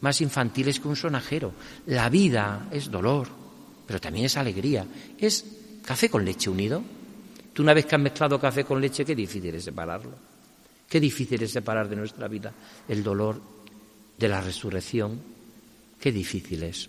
más 0.00 0.20
infantiles 0.20 0.78
que 0.78 0.88
un 0.88 0.96
sonajero. 0.96 1.52
La 1.86 2.10
vida 2.10 2.68
es 2.70 2.90
dolor, 2.90 3.28
pero 3.86 3.98
también 3.98 4.26
es 4.26 4.36
alegría. 4.36 4.86
Es 5.18 5.44
café 5.82 6.10
con 6.10 6.24
leche 6.24 6.50
unido. 6.50 6.82
Tú 7.52 7.62
una 7.62 7.74
vez 7.74 7.86
que 7.86 7.94
has 7.94 8.00
mezclado 8.00 8.40
café 8.40 8.64
con 8.64 8.80
leche, 8.80 9.04
qué 9.04 9.14
difícil 9.14 9.54
es 9.54 9.64
separarlo. 9.64 10.12
Qué 10.88 11.00
difícil 11.00 11.42
es 11.42 11.52
separar 11.52 11.88
de 11.88 11.96
nuestra 11.96 12.28
vida 12.28 12.52
el 12.88 13.02
dolor 13.02 13.40
de 14.18 14.28
la 14.28 14.40
resurrección. 14.40 15.20
Qué 16.00 16.10
difícil 16.12 16.62
es. 16.62 16.88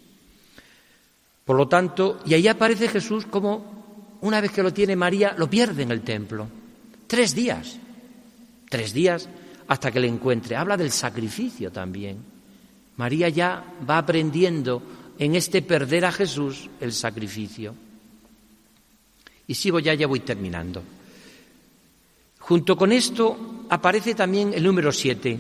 Por 1.46 1.58
lo 1.58 1.68
tanto, 1.68 2.20
y 2.26 2.34
ahí 2.34 2.48
aparece 2.48 2.88
Jesús 2.88 3.26
como 3.26 4.18
una 4.22 4.40
vez 4.42 4.52
que 4.52 4.64
lo 4.64 4.74
tiene 4.74 4.96
María, 4.96 5.36
lo 5.38 5.50
pierde 5.50 5.84
en 5.84 5.92
el 5.92 6.02
templo. 6.02 6.48
Tres 7.08 7.36
días. 7.36 7.78
Tres 8.70 8.94
días 8.94 9.28
hasta 9.68 9.92
que 9.92 10.00
le 10.00 10.08
encuentre. 10.08 10.56
Habla 10.56 10.78
del 10.78 10.92
sacrificio 10.92 11.72
también. 11.72 12.18
María 12.98 13.30
ya 13.30 13.64
va 13.90 13.98
aprendiendo 13.98 14.82
en 15.18 15.36
este 15.36 15.62
perder 15.62 16.06
a 16.06 16.12
Jesús 16.12 16.70
el 16.80 16.94
sacrificio. 16.94 17.76
Y 19.52 19.54
sigo 19.54 19.80
ya, 19.80 19.94
ya 19.94 20.08
voy 20.08 20.22
terminando. 20.22 20.82
Junto 22.40 22.78
con 22.78 22.94
esto 22.94 23.66
aparece 23.68 24.16
también 24.16 24.54
el 24.54 24.64
número 24.64 24.94
siete 24.94 25.38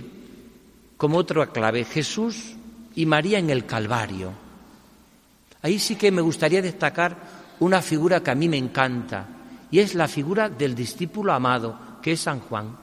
como 0.97 1.17
otra 1.17 1.47
clave, 1.47 1.86
Jesús 1.86 2.52
y 2.93 3.06
María 3.06 3.39
en 3.39 3.50
el 3.50 3.65
Calvario. 3.65 4.34
Ahí 5.62 5.80
sí 5.80 5.95
que 5.95 6.12
me 6.12 6.19
gustaría 6.19 6.62
destacar 6.62 7.56
una 7.62 7.82
figura 7.82 8.21
que 8.21 8.32
a 8.32 8.36
mí 8.36 8.50
me 8.50 8.58
encanta, 8.58 9.26
y 9.71 9.80
es 9.80 9.95
la 9.95 10.10
figura 10.10 10.50
del 10.50 10.76
discípulo 10.76 11.32
amado, 11.32 11.80
que 12.02 12.12
es 12.12 12.19
San 12.19 12.41
Juan. 12.41 12.76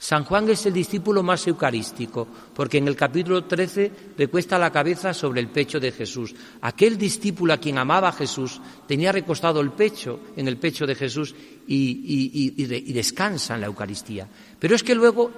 San 0.00 0.24
Juan 0.24 0.48
es 0.48 0.64
el 0.64 0.72
discípulo 0.72 1.24
más 1.24 1.44
eucarístico, 1.48 2.26
porque 2.54 2.78
en 2.78 2.86
el 2.86 2.94
capítulo 2.94 3.44
13 3.44 3.92
le 4.16 4.28
cuesta 4.28 4.56
la 4.56 4.70
cabeza 4.70 5.12
sobre 5.12 5.40
el 5.40 5.48
pecho 5.48 5.80
de 5.80 5.90
Jesús. 5.90 6.34
Aquel 6.60 6.96
discípulo 6.96 7.52
a 7.52 7.58
quien 7.58 7.78
amaba 7.78 8.12
Jesús 8.12 8.60
tenía 8.86 9.10
recostado 9.10 9.60
el 9.60 9.72
pecho 9.72 10.20
en 10.36 10.46
el 10.46 10.56
pecho 10.56 10.86
de 10.86 10.94
Jesús 10.94 11.34
y, 11.66 12.54
y 12.56 12.92
descansa 12.92 13.56
en 13.56 13.62
la 13.62 13.66
Eucaristía. 13.66 14.28
Pero 14.58 14.76
es 14.76 14.84
que 14.84 14.94
luego, 14.94 15.32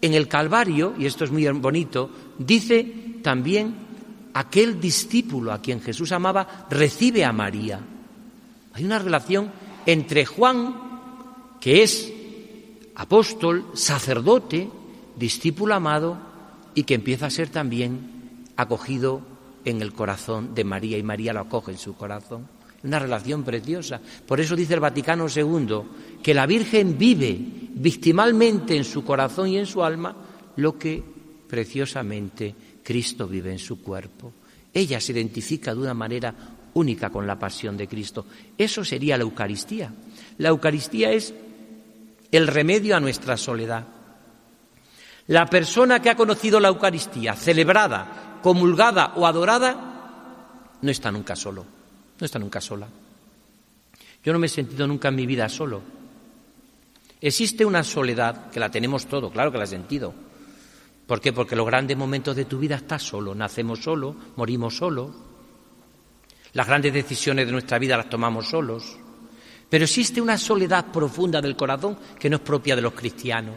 en 0.00 0.12
el 0.12 0.26
Calvario, 0.26 0.94
y 0.98 1.06
esto 1.06 1.24
es 1.24 1.30
muy 1.30 1.46
bonito, 1.46 2.10
dice 2.36 3.20
también 3.22 3.76
aquel 4.34 4.80
discípulo 4.80 5.52
a 5.52 5.62
quien 5.62 5.80
Jesús 5.80 6.10
amaba 6.10 6.66
recibe 6.68 7.24
a 7.24 7.32
María. 7.32 7.80
Hay 8.72 8.84
una 8.84 8.98
relación 8.98 9.52
entre 9.86 10.26
Juan, 10.26 11.58
que 11.60 11.84
es 11.84 12.12
apóstol, 12.98 13.64
sacerdote, 13.74 14.68
discípulo 15.16 15.74
amado, 15.74 16.18
y 16.74 16.82
que 16.82 16.94
empieza 16.94 17.26
a 17.26 17.30
ser 17.30 17.48
también 17.48 18.44
acogido 18.56 19.22
en 19.64 19.80
el 19.82 19.92
corazón 19.92 20.54
de 20.54 20.64
María, 20.64 20.98
y 20.98 21.02
María 21.02 21.32
lo 21.32 21.40
acoge 21.40 21.72
en 21.72 21.78
su 21.78 21.96
corazón. 21.96 22.48
Una 22.82 22.98
relación 22.98 23.42
preciosa. 23.42 24.00
Por 24.26 24.40
eso 24.40 24.54
dice 24.54 24.74
el 24.74 24.80
Vaticano 24.80 25.26
II 25.34 25.82
que 26.22 26.34
la 26.34 26.46
Virgen 26.46 26.96
vive 26.98 27.38
victimalmente 27.74 28.76
en 28.76 28.84
su 28.84 29.04
corazón 29.04 29.48
y 29.48 29.58
en 29.58 29.66
su 29.66 29.82
alma 29.82 30.14
lo 30.56 30.78
que 30.78 31.02
preciosamente 31.48 32.54
Cristo 32.82 33.26
vive 33.26 33.50
en 33.50 33.58
su 33.58 33.80
cuerpo. 33.80 34.32
Ella 34.72 35.00
se 35.00 35.12
identifica 35.12 35.74
de 35.74 35.80
una 35.80 35.94
manera 35.94 36.34
única 36.74 37.10
con 37.10 37.26
la 37.26 37.38
pasión 37.38 37.76
de 37.76 37.88
Cristo. 37.88 38.26
Eso 38.56 38.84
sería 38.84 39.16
la 39.16 39.24
Eucaristía. 39.24 39.92
La 40.38 40.50
Eucaristía 40.50 41.10
es 41.10 41.34
el 42.30 42.46
remedio 42.46 42.96
a 42.96 43.00
nuestra 43.00 43.36
soledad. 43.36 43.84
La 45.26 45.46
persona 45.46 46.00
que 46.00 46.10
ha 46.10 46.16
conocido 46.16 46.58
la 46.60 46.68
Eucaristía, 46.68 47.34
celebrada, 47.34 48.38
comulgada 48.42 49.12
o 49.16 49.26
adorada, 49.26 50.78
no 50.80 50.90
está 50.90 51.10
nunca 51.10 51.36
solo, 51.36 51.64
no 52.18 52.24
está 52.24 52.38
nunca 52.38 52.60
sola. 52.60 52.88
Yo 54.24 54.32
no 54.32 54.38
me 54.38 54.46
he 54.46 54.50
sentido 54.50 54.86
nunca 54.86 55.08
en 55.08 55.16
mi 55.16 55.26
vida 55.26 55.48
solo. 55.48 55.82
Existe 57.20 57.64
una 57.64 57.84
soledad 57.84 58.50
que 58.50 58.60
la 58.60 58.70
tenemos 58.70 59.06
todo, 59.06 59.30
claro 59.30 59.50
que 59.52 59.58
la 59.58 59.64
he 59.64 59.68
sentido, 59.68 60.14
¿Por 61.08 61.22
qué? 61.22 61.32
Porque 61.32 61.56
los 61.56 61.66
grandes 61.66 61.96
momentos 61.96 62.36
de 62.36 62.44
tu 62.44 62.58
vida 62.58 62.76
estás 62.76 63.02
solo, 63.02 63.34
nacemos 63.34 63.82
solos, 63.82 64.14
morimos 64.36 64.76
solos, 64.76 65.08
las 66.52 66.66
grandes 66.66 66.92
decisiones 66.92 67.46
de 67.46 67.52
nuestra 67.52 67.78
vida 67.78 67.96
las 67.96 68.10
tomamos 68.10 68.46
solos, 68.50 68.98
pero 69.68 69.84
existe 69.84 70.20
una 70.20 70.38
soledad 70.38 70.86
profunda 70.86 71.40
del 71.40 71.56
corazón 71.56 71.98
que 72.18 72.30
no 72.30 72.36
es 72.36 72.42
propia 72.42 72.74
de 72.74 72.82
los 72.82 72.94
cristianos. 72.94 73.56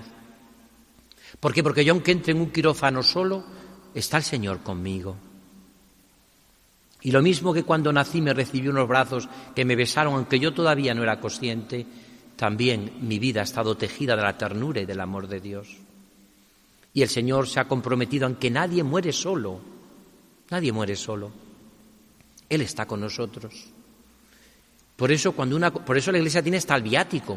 ¿Por 1.40 1.54
qué? 1.54 1.64
Porque 1.64 1.86
yo 1.86 1.94
aunque 1.94 2.12
entre 2.12 2.34
en 2.34 2.42
un 2.42 2.52
quirófano 2.52 3.02
solo, 3.02 3.44
está 3.94 4.18
el 4.18 4.24
Señor 4.24 4.62
conmigo. 4.62 5.16
Y 7.04 7.12
lo 7.12 7.22
mismo 7.22 7.54
que 7.54 7.64
cuando 7.64 7.92
nací 7.92 8.22
me 8.22 8.34
recibió 8.34 8.72
unos 8.72 8.88
brazos 8.88 9.28
que 9.56 9.66
me 9.66 9.76
besaron, 9.76 10.14
aunque 10.14 10.40
yo 10.40 10.54
todavía 10.54 10.94
no 10.94 11.02
era 11.02 11.20
consciente, 11.20 11.86
también 12.36 12.94
mi 13.02 13.18
vida 13.18 13.42
ha 13.42 13.44
estado 13.44 13.76
tejida 13.76 14.16
de 14.16 14.22
la 14.22 14.38
ternura 14.38 14.82
y 14.82 14.86
del 14.86 15.00
amor 15.00 15.28
de 15.28 15.40
Dios. 15.40 15.78
Y 16.94 17.02
el 17.02 17.10
Señor 17.10 17.48
se 17.48 17.60
ha 17.60 17.68
comprometido 17.68 18.28
en 18.28 18.36
que 18.36 18.52
nadie 18.52 18.84
muere 18.84 19.14
solo. 19.14 19.60
Nadie 20.50 20.72
muere 20.72 20.96
solo. 20.96 21.32
Él 22.50 22.62
está 22.62 22.86
con 22.86 23.00
nosotros. 23.00 23.72
Por 25.02 25.12
eso, 25.12 25.32
cuando 25.32 25.56
una, 25.56 25.74
por 25.74 25.98
eso 25.98 26.12
la 26.12 26.20
Iglesia 26.20 26.44
tiene 26.44 26.60
hasta 26.60 26.76
el 26.76 26.84
viático, 26.84 27.36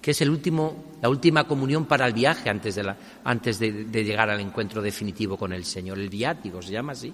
que 0.00 0.12
es 0.12 0.20
el 0.20 0.30
último, 0.30 0.94
la 1.02 1.08
última 1.08 1.42
comunión 1.42 1.84
para 1.84 2.06
el 2.06 2.12
viaje 2.12 2.48
antes, 2.48 2.76
de, 2.76 2.84
la, 2.84 2.96
antes 3.24 3.58
de, 3.58 4.04
llegar 4.04 4.30
al 4.30 4.38
encuentro 4.38 4.80
definitivo 4.80 5.36
con 5.36 5.52
el 5.52 5.64
Señor. 5.64 5.98
El 5.98 6.08
viático 6.08 6.62
se 6.62 6.70
llama 6.70 6.92
así. 6.92 7.12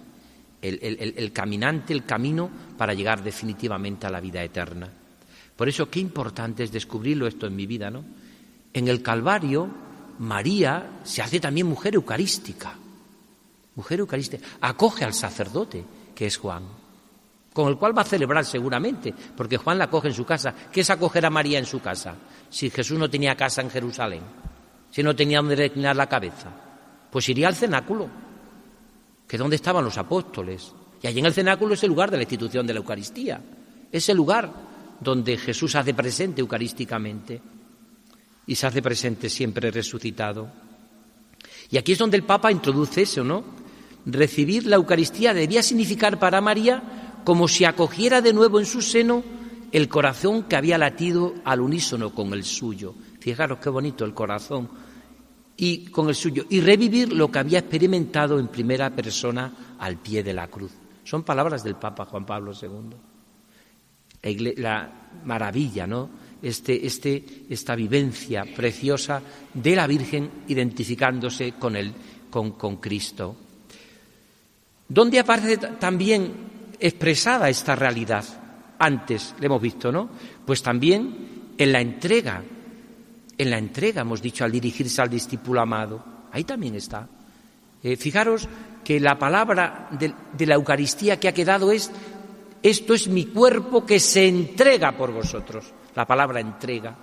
El, 0.61 1.15
el 1.17 1.33
caminante, 1.33 1.95
el 1.95 2.05
camino 2.05 2.51
para 2.77 2.93
llegar 2.93 3.23
definitivamente 3.23 4.07
a 4.07 4.11
la 4.11 4.21
vida 4.21 4.45
eterna. 4.45 4.91
Por 5.57 5.71
eso, 5.71 5.89
qué 5.89 6.01
importante 6.01 6.65
es 6.65 6.71
descubrirlo 6.71 7.27
esto 7.27 7.47
en 7.47 7.57
mi 7.57 7.65
vida, 7.65 7.91
¿no? 7.91 8.05
En 8.75 8.89
el 8.89 9.01
Calvario 9.01 9.71
María 10.19 11.01
se 11.03 11.23
hace 11.23 11.41
también 11.41 11.67
mujer 11.67 11.95
eucarística. 11.95 12.75
Mujer 13.77 14.01
eucarística. 14.01 14.47
Acoge 14.61 15.07
al 15.07 15.15
sacerdote, 15.15 15.83
que 16.15 16.27
es 16.27 16.37
Juan, 16.37 16.82
con 17.53 17.69
el 17.69 17.77
cual 17.77 17.97
va 17.97 18.03
a 18.03 18.07
celebrar 18.07 18.45
seguramente, 18.45 19.15
porque 19.37 19.59
Juan 19.59 19.79
la 19.79 19.85
acoge 19.85 20.09
en 20.09 20.15
su 20.15 20.25
casa. 20.25 20.55
¿Qué 20.73 20.81
es 20.81 20.91
acoger 20.91 21.27
a 21.27 21.31
María 21.31 21.59
en 21.59 21.67
su 21.67 21.81
casa? 21.81 22.15
Si 22.49 22.71
Jesús 22.71 22.99
no 22.99 23.11
tenía 23.11 23.37
casa 23.37 23.61
en 23.61 23.71
Jerusalén, 23.71 24.23
si 24.91 25.03
no 25.03 25.15
tenía 25.15 25.39
donde 25.39 25.57
reclinar 25.57 25.97
la 25.97 26.09
cabeza, 26.09 26.51
pues 27.11 27.29
iría 27.29 27.49
al 27.49 27.55
cenáculo, 27.55 28.09
que 29.27 29.37
es 29.37 29.41
donde 29.41 29.57
estaban 29.57 29.85
los 29.85 29.99
apóstoles. 29.99 30.73
Y 31.03 31.07
allí 31.07 31.19
en 31.19 31.27
el 31.27 31.35
cenáculo 31.35 31.75
es 31.75 31.83
el 31.83 31.89
lugar 31.89 32.11
de 32.11 32.17
la 32.17 32.23
institución 32.23 32.67
de 32.67 32.75
la 32.75 32.81
Eucaristía. 32.81 33.41
Es 33.91 34.09
el 34.09 34.17
lugar 34.17 34.51
donde 35.01 35.37
Jesús 35.37 35.75
hace 35.75 35.95
presente 35.95 36.41
eucarísticamente 36.41 37.43
y 38.47 38.55
se 38.55 38.67
hace 38.67 38.83
presente 38.83 39.29
siempre 39.29 39.71
resucitado. 39.71 40.49
Y 41.71 41.77
aquí 41.77 41.93
es 41.93 41.99
donde 41.99 42.17
el 42.17 42.25
Papa 42.25 42.53
introduce 42.53 43.03
eso, 43.03 43.25
¿no? 43.25 43.45
Recibir 44.05 44.67
la 44.67 44.77
Eucaristía 44.77 45.35
debía 45.35 45.63
significar 45.63 46.19
para 46.19 46.41
María 46.41 47.12
como 47.25 47.49
si 47.49 47.65
acogiera 47.65 48.21
de 48.21 48.33
nuevo 48.33 48.59
en 48.59 48.67
su 48.67 48.83
seno 48.83 49.23
el 49.73 49.89
corazón 49.89 50.45
que 50.45 50.57
había 50.57 50.79
latido 50.79 51.35
al 51.45 51.61
unísono 51.61 52.15
con 52.15 52.33
el 52.35 52.45
suyo. 52.45 52.95
Fijaros 53.21 53.59
qué 53.59 53.71
bonito 53.71 54.05
el 54.05 54.15
corazón 54.15 54.69
y 55.57 55.87
con 55.87 56.09
el 56.09 56.15
suyo 56.15 56.45
y 56.51 56.61
revivir 56.61 57.13
lo 57.13 57.31
que 57.31 57.39
había 57.39 57.61
experimentado 57.61 58.39
en 58.39 58.49
primera 58.49 58.91
persona 58.91 59.77
al 59.79 59.97
pie 59.97 60.23
de 60.23 60.35
la 60.35 60.49
cruz. 60.49 60.73
Son 61.05 61.23
palabras 61.23 61.65
del 61.65 61.77
Papa 61.77 62.05
Juan 62.05 62.27
Pablo 62.27 62.53
II. 62.53 62.97
La 64.57 65.11
maravilla, 65.25 65.87
¿no? 65.87 66.11
Este, 66.43 66.87
este, 66.87 67.25
esta 67.49 67.75
vivencia 67.75 68.45
preciosa 68.45 69.23
de 69.55 69.77
la 69.77 69.87
Virgen 69.87 70.31
identificándose 70.49 71.53
con, 71.53 71.77
él, 71.77 71.93
con, 72.31 72.53
con 72.53 72.77
Cristo. 72.77 73.37
¿Dónde 74.89 75.21
aparece 75.21 75.57
también 75.57 76.52
expresada 76.83 77.49
esta 77.49 77.77
realidad? 77.77 78.25
Antes, 78.79 79.35
le 79.39 79.47
hemos 79.47 79.63
visto, 79.63 79.93
¿no? 79.93 80.11
Pues 80.45 80.63
también 80.63 81.55
en 81.57 81.73
la 81.73 81.81
entrega, 81.81 82.43
en 83.39 83.51
la 83.51 83.59
entrega, 83.59 84.03
hemos 84.03 84.21
dicho, 84.21 84.45
al 84.45 84.53
dirigirse 84.53 85.01
al 85.01 85.09
discípulo 85.09 85.61
amado. 85.61 86.05
Ahí 86.33 86.45
también 86.45 86.75
está. 86.75 87.09
Eh, 87.83 87.97
fijaros 87.97 88.49
que 88.85 88.99
la 88.99 89.19
palabra 89.19 89.89
de, 89.93 90.13
de 90.37 90.47
la 90.47 90.57
Eucaristía 90.57 91.21
que 91.21 91.29
ha 91.29 91.35
quedado 91.35 91.71
es, 91.71 91.91
esto 92.63 92.95
es 92.95 93.09
mi 93.09 93.27
cuerpo 93.27 93.87
que 93.87 94.01
se 94.01 94.27
entrega 94.27 94.93
por 94.93 95.13
vosotros, 95.13 95.73
la 95.95 96.07
palabra 96.07 96.41
entrega. 96.41 96.97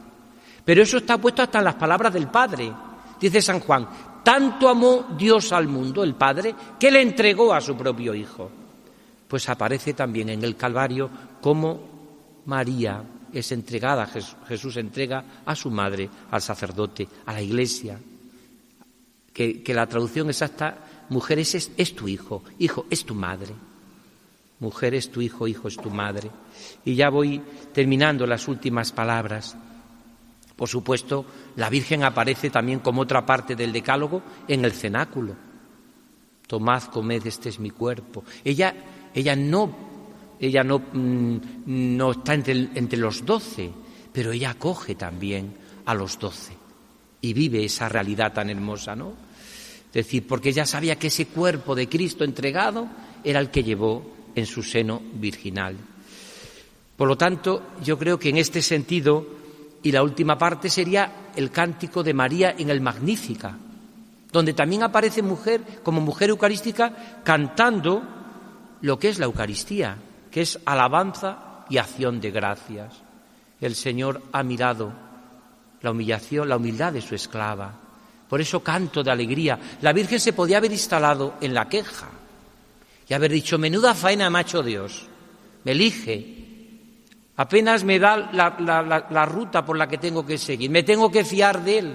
Pero 0.65 0.83
eso 0.83 0.97
está 0.97 1.17
puesto 1.17 1.41
hasta 1.41 1.59
en 1.59 1.65
las 1.65 1.75
palabras 1.75 2.13
del 2.13 2.27
Padre. 2.27 2.71
Dice 3.19 3.41
San 3.41 3.59
Juan, 3.59 3.87
tanto 4.23 4.69
amó 4.69 5.07
Dios 5.17 5.51
al 5.51 5.67
mundo, 5.67 6.03
el 6.03 6.15
Padre, 6.15 6.53
que 6.79 6.91
le 6.91 7.01
entregó 7.01 7.53
a 7.53 7.61
su 7.61 7.75
propio 7.75 8.13
Hijo. 8.13 8.51
Pues 9.29 9.47
aparece 9.47 9.93
también 9.93 10.29
en 10.29 10.43
el 10.43 10.57
Calvario 10.57 11.09
como 11.39 12.41
María 12.45 13.03
es 13.31 13.51
entregada, 13.51 14.09
Jesús 14.47 14.77
entrega 14.77 15.23
a 15.45 15.55
su 15.55 15.69
madre, 15.69 16.09
al 16.31 16.41
sacerdote, 16.41 17.07
a 17.27 17.33
la 17.33 17.41
iglesia. 17.41 17.99
Que, 19.31 19.63
la 19.67 19.87
traducción 19.87 20.29
exacta, 20.29 21.05
mujer 21.09 21.37
es, 21.39 21.71
es 21.77 21.95
tu 21.95 22.07
hijo, 22.07 22.43
hijo 22.57 22.87
es 22.89 23.05
tu 23.05 23.13
madre. 23.13 23.53
Mujer 24.59 24.95
es 24.95 25.11
tu 25.11 25.21
hijo, 25.21 25.47
hijo 25.47 25.67
es 25.67 25.77
tu 25.77 25.91
madre. 25.91 26.29
Y 26.83 26.95
ya 26.95 27.09
voy 27.09 27.39
terminando 27.71 28.25
las 28.25 28.47
últimas 28.47 28.91
palabras. 28.91 29.55
Por 30.55 30.67
supuesto, 30.67 31.25
la 31.55 31.69
Virgen 31.69 32.03
aparece 32.03 32.49
también 32.49 32.79
como 32.79 33.01
otra 33.01 33.25
parte 33.25 33.55
del 33.55 33.71
decálogo 33.71 34.21
en 34.47 34.65
el 34.65 34.73
cenáculo. 34.73 35.35
Tomad, 36.47 36.83
comed, 36.85 37.25
este 37.25 37.47
es 37.47 37.59
mi 37.59 37.69
cuerpo. 37.69 38.25
Ella, 38.43 38.75
ella 39.19 39.35
no, 39.35 39.75
ella 40.39 40.63
no, 40.63 40.79
mm, 40.79 41.37
no 41.65 42.11
está 42.11 42.33
entre, 42.33 42.69
entre 42.75 42.99
los 42.99 43.25
doce, 43.25 43.69
pero 44.11 44.31
ella 44.31 44.51
acoge 44.51 44.95
también 44.95 45.53
a 45.85 45.93
los 45.93 46.19
doce 46.19 46.53
y 47.21 47.33
vive 47.33 47.65
esa 47.65 47.89
realidad 47.89 48.33
tan 48.33 48.49
hermosa, 48.49 48.95
¿no? 48.95 49.13
Es 49.87 49.93
decir, 49.93 50.27
porque 50.27 50.49
ella 50.49 50.65
sabía 50.65 50.97
que 50.97 51.07
ese 51.07 51.27
cuerpo 51.27 51.73
de 51.73 51.89
Cristo 51.89 52.23
entregado 52.23 52.87
era 53.23 53.39
el 53.39 53.49
que 53.49 53.63
llevó 53.63 54.03
en 54.35 54.45
su 54.45 54.61
seno 54.61 55.01
virginal. 55.15 55.75
Por 56.95 57.07
lo 57.07 57.17
tanto, 57.17 57.63
yo 57.83 57.97
creo 57.97 58.19
que 58.19 58.29
en 58.29 58.37
este 58.37 58.61
sentido 58.61 59.25
y 59.81 59.91
la 59.91 60.03
última 60.03 60.37
parte 60.37 60.69
sería 60.69 61.31
el 61.35 61.51
cántico 61.51 62.03
de 62.03 62.13
María 62.13 62.55
en 62.57 62.69
el 62.69 62.81
Magnífica, 62.81 63.57
donde 64.31 64.53
también 64.53 64.83
aparece 64.83 65.21
mujer 65.21 65.61
como 65.81 66.01
mujer 66.01 66.29
eucarística 66.29 67.21
cantando 67.23 68.18
lo 68.81 68.99
que 68.99 69.09
es 69.09 69.19
la 69.19 69.25
Eucaristía, 69.25 69.97
que 70.31 70.41
es 70.41 70.59
alabanza 70.65 71.65
y 71.69 71.77
acción 71.77 72.21
de 72.21 72.31
gracias. 72.31 73.01
El 73.59 73.75
Señor 73.75 74.21
ha 74.31 74.43
mirado 74.43 74.91
la 75.81 75.91
humillación, 75.91 76.49
la 76.49 76.57
humildad 76.57 76.93
de 76.93 77.01
su 77.01 77.15
esclava. 77.15 77.73
Por 78.27 78.41
eso 78.41 78.61
canto 78.61 79.03
de 79.03 79.11
alegría. 79.11 79.59
La 79.81 79.93
Virgen 79.93 80.19
se 80.19 80.33
podía 80.33 80.57
haber 80.57 80.71
instalado 80.71 81.35
en 81.41 81.53
la 81.53 81.67
queja 81.67 82.09
y 83.07 83.13
haber 83.13 83.31
dicho, 83.31 83.57
menuda 83.57 83.95
faena 83.95 84.29
macho 84.29 84.61
Dios, 84.61 85.07
me 85.63 85.71
elige, 85.71 86.39
Apenas 87.39 87.85
me 87.85 87.99
da 87.99 88.17
la, 88.33 89.25
ruta 89.25 89.63
por 89.63 89.77
la 89.77 89.87
que 89.87 89.97
tengo 89.97 90.25
que 90.25 90.37
seguir, 90.37 90.69
me 90.69 90.83
tengo 90.83 91.09
que 91.09 91.23
fiar 91.23 91.63
de 91.63 91.79
Él. 91.79 91.93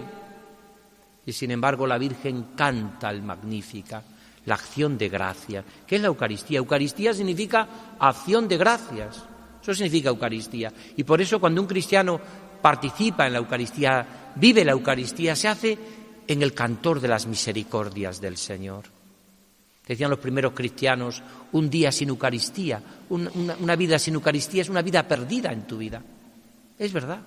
Y 1.27 1.33
sin 1.35 1.51
embargo 1.51 1.87
la 1.87 1.99
Virgen 1.99 2.55
canta 2.57 3.11
el 3.11 3.20
Magnífica, 3.20 4.03
la 4.46 4.54
acción 4.54 4.98
de 4.98 5.09
gracia. 5.09 5.64
¿Qué 5.87 5.96
es 5.96 6.02
la 6.02 6.09
Eucaristía? 6.09 6.59
Eucaristía 6.59 7.14
significa 7.14 7.68
acción 7.98 8.48
de 8.48 8.57
gracias. 8.57 9.22
Eso 9.62 9.74
significa 9.74 10.11
Eucaristía. 10.11 10.72
Y 10.96 11.04
por 11.04 11.20
eso 11.20 11.40
cuando 11.40 11.61
un 11.61 11.66
cristiano 11.66 12.20
participa 12.61 13.26
en 13.26 13.33
la 13.33 13.38
Eucaristía, 13.38 14.33
vive 14.37 14.64
la 14.64 14.72
Eucaristía, 14.72 15.37
se 15.37 15.48
hace 15.48 15.78
en 16.26 16.42
el 16.42 16.54
cantor 16.54 17.00
de 17.00 17.09
las 17.09 17.26
misericordias 17.26 18.20
del 18.20 18.37
Señor. 18.37 18.85
Decían 19.87 20.11
los 20.11 20.18
primeros 20.18 20.54
cristianos, 20.54 21.22
un 21.52 21.68
día 21.68 21.92
sin 21.92 22.09
Eucaristía, 22.09 22.83
una, 23.11 23.76
vida 23.76 23.98
sin 23.98 24.14
Eucaristía 24.14 24.62
es 24.62 24.70
una 24.70 24.80
vida 24.80 25.07
perdida 25.07 25.52
en 25.52 25.66
tu 25.66 25.76
vida. 25.76 26.02
Es 26.78 26.92
verdad, 26.92 27.20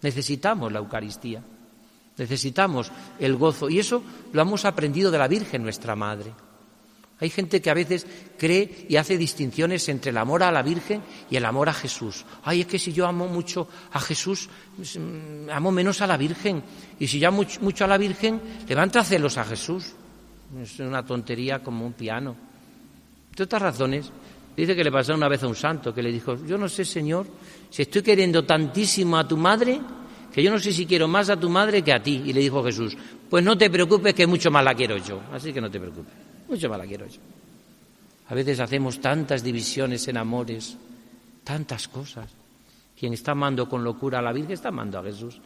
necesitamos 0.00 0.72
la 0.72 0.78
Eucaristía, 0.78 1.42
necesitamos 2.16 2.90
el 3.18 3.36
gozo 3.36 3.68
y 3.68 3.78
eso 3.78 4.02
lo 4.32 4.40
hemos 4.40 4.64
aprendido 4.64 5.10
de 5.10 5.18
la 5.18 5.28
Virgen, 5.28 5.62
nuestra 5.62 5.94
Madre. 5.94 6.32
Hay 7.20 7.28
gente 7.28 7.60
que 7.60 7.70
a 7.70 7.74
veces 7.74 8.06
cree 8.38 8.86
y 8.88 8.96
hace 8.96 9.18
distinciones 9.18 9.88
entre 9.90 10.10
el 10.10 10.16
amor 10.16 10.42
a 10.42 10.50
la 10.50 10.62
Virgen 10.62 11.02
y 11.30 11.36
el 11.36 11.44
amor 11.44 11.68
a 11.68 11.74
Jesús. 11.74 12.24
Ay, 12.44 12.62
es 12.62 12.66
que 12.66 12.78
si 12.78 12.92
yo 12.92 13.06
amo 13.06 13.28
mucho 13.28 13.68
a 13.92 14.00
Jesús, 14.00 14.48
pues, 14.74 14.98
mm, 14.98 15.50
amo 15.50 15.70
menos 15.70 16.00
a 16.00 16.06
la 16.06 16.16
Virgen. 16.16 16.62
Y 16.98 17.06
si 17.06 17.18
yo 17.18 17.28
amo 17.28 17.44
mucho 17.60 17.84
a 17.84 17.88
la 17.88 17.98
Virgen, 17.98 18.40
levanta 18.66 19.04
celos 19.04 19.36
a 19.36 19.44
Jesús. 19.44 19.92
Es 20.62 20.80
una 20.80 21.04
tontería 21.04 21.62
como 21.62 21.86
un 21.86 21.92
piano. 21.92 22.34
De 23.36 23.44
otras 23.44 23.62
razones, 23.62 24.10
dice 24.56 24.74
que 24.74 24.82
le 24.82 24.90
pasó 24.90 25.14
una 25.14 25.28
vez 25.28 25.42
a 25.42 25.46
un 25.46 25.54
santo 25.54 25.94
que 25.94 26.02
le 26.02 26.10
dijo, 26.10 26.36
yo 26.46 26.56
no 26.56 26.68
sé, 26.68 26.84
Señor, 26.84 27.26
si 27.68 27.82
estoy 27.82 28.02
queriendo 28.02 28.44
tantísimo 28.44 29.18
a 29.18 29.28
tu 29.28 29.36
madre, 29.36 29.78
que 30.32 30.42
yo 30.42 30.50
no 30.50 30.58
sé 30.58 30.72
si 30.72 30.86
quiero 30.86 31.06
más 31.06 31.28
a 31.28 31.38
tu 31.38 31.50
madre 31.50 31.82
que 31.82 31.92
a 31.92 32.02
ti. 32.02 32.22
Y 32.24 32.32
le 32.32 32.40
dijo 32.40 32.64
Jesús, 32.64 32.96
pues 33.28 33.44
no 33.44 33.58
te 33.58 33.68
preocupes 33.68 34.14
que 34.14 34.26
mucho 34.26 34.50
más 34.50 34.64
la 34.64 34.74
quiero 34.74 34.96
yo. 34.96 35.20
Así 35.32 35.52
que 35.52 35.60
no 35.60 35.70
te 35.70 35.78
preocupes, 35.78 36.12
mucho 36.50 36.68
más 36.68 36.78
la 36.78 36.86
quiero 36.86 37.06
yo. 37.06 37.20
A 38.28 38.34
veces 38.34 38.60
hacemos 38.60 39.00
tantas 39.00 39.42
divisiones 39.42 40.06
en 40.08 40.16
amores, 40.16 40.76
tantas 41.42 41.88
cosas. 41.88 42.28
Quien 42.98 43.12
está 43.12 43.32
amando 43.32 43.68
con 43.68 43.82
locura 43.82 44.18
a 44.18 44.22
la 44.22 44.32
Virgen 44.32 44.52
está 44.52 44.68
amando 44.68 44.98
a 44.98 45.02
Jesús. 45.02 45.40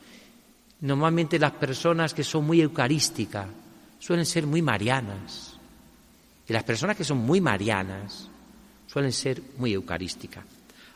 Normalmente 0.81 1.39
las 1.39 1.53
personas 1.53 2.13
que 2.13 2.25
son 2.25 2.45
muy 2.45 2.61
eucarísticas, 2.61 3.47
suelen 3.99 4.27
ser 4.27 4.47
muy 4.47 4.61
marianas. 4.61 5.57
Y 6.47 6.53
las 6.53 6.65
personas 6.65 6.95
que 6.95 7.05
son 7.05 7.19
muy 7.19 7.41
marianas 7.41 8.29
suelen 8.87 9.13
ser 9.13 9.41
muy 9.57 9.73
eucarísticas. 9.73 10.45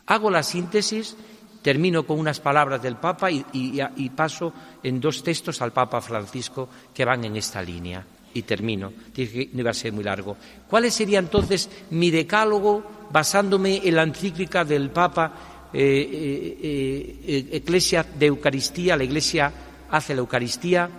Hago 0.07 0.31
la 0.31 0.43
síntesis, 0.43 1.17
termino 1.63 2.07
con 2.07 2.19
unas 2.19 2.39
palabras 2.39 2.83
del 2.83 2.97
Papa 2.97 3.31
y, 3.31 4.11
paso 4.15 4.53
en 4.83 5.01
dos 5.01 5.23
textos 5.23 5.63
al 5.63 5.73
Papa 5.73 6.03
Francisco 6.03 6.69
que 6.93 7.05
van 7.05 7.25
en 7.25 7.37
esta 7.37 7.63
línea. 7.63 8.05
Y 8.35 8.43
termino, 8.43 8.93
que 9.15 9.49
no 9.53 9.61
iba 9.61 9.71
a 9.71 9.75
ser 9.75 9.93
muy 9.93 10.05
largo. 10.05 10.37
¿Cuál 10.69 10.91
sería 10.91 11.19
entonces 11.19 11.69
mi 11.91 12.11
decálogo 12.11 13.09
basándome 13.11 13.81
en 13.85 13.97
la 13.97 14.03
encíclica 14.03 14.65
del 14.65 14.91
Papa 14.91 15.69
eh, 15.73 15.81
eh, 15.81 17.21
eh, 17.27 17.49
Eclesia 17.53 18.05
de 18.05 18.27
Eucaristía? 18.27 18.97
La 18.97 19.05
Iglesia 19.05 19.53
hace 19.91 20.15
la 20.15 20.21
Eucaristía 20.21 20.91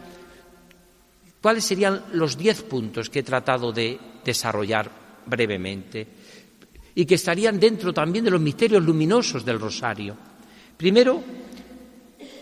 ¿Cuáles 1.41 1.63
serían 1.63 2.03
los 2.13 2.37
diez 2.37 2.63
puntos 2.63 3.09
que 3.09 3.19
he 3.19 3.23
tratado 3.23 3.71
de 3.71 3.97
desarrollar 4.25 4.91
brevemente 5.25 6.05
y 6.95 7.05
que 7.05 7.15
estarían 7.15 7.59
dentro 7.59 7.93
también 7.93 8.25
de 8.25 8.31
los 8.31 8.41
misterios 8.41 8.83
luminosos 8.83 9.45
del 9.45 9.59
rosario? 9.59 10.17
Primero, 10.75 11.23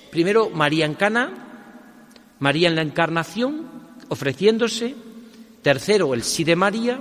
primero 0.10 0.50
María 0.50 0.86
en 0.86 0.96
Cana, 0.96 2.34
María 2.40 2.70
en 2.70 2.76
la 2.76 2.82
Encarnación, 2.82 3.77
ofreciéndose. 4.10 4.96
Tercero, 5.62 6.14
el 6.14 6.24
sí 6.24 6.44
de 6.44 6.56
María. 6.56 7.00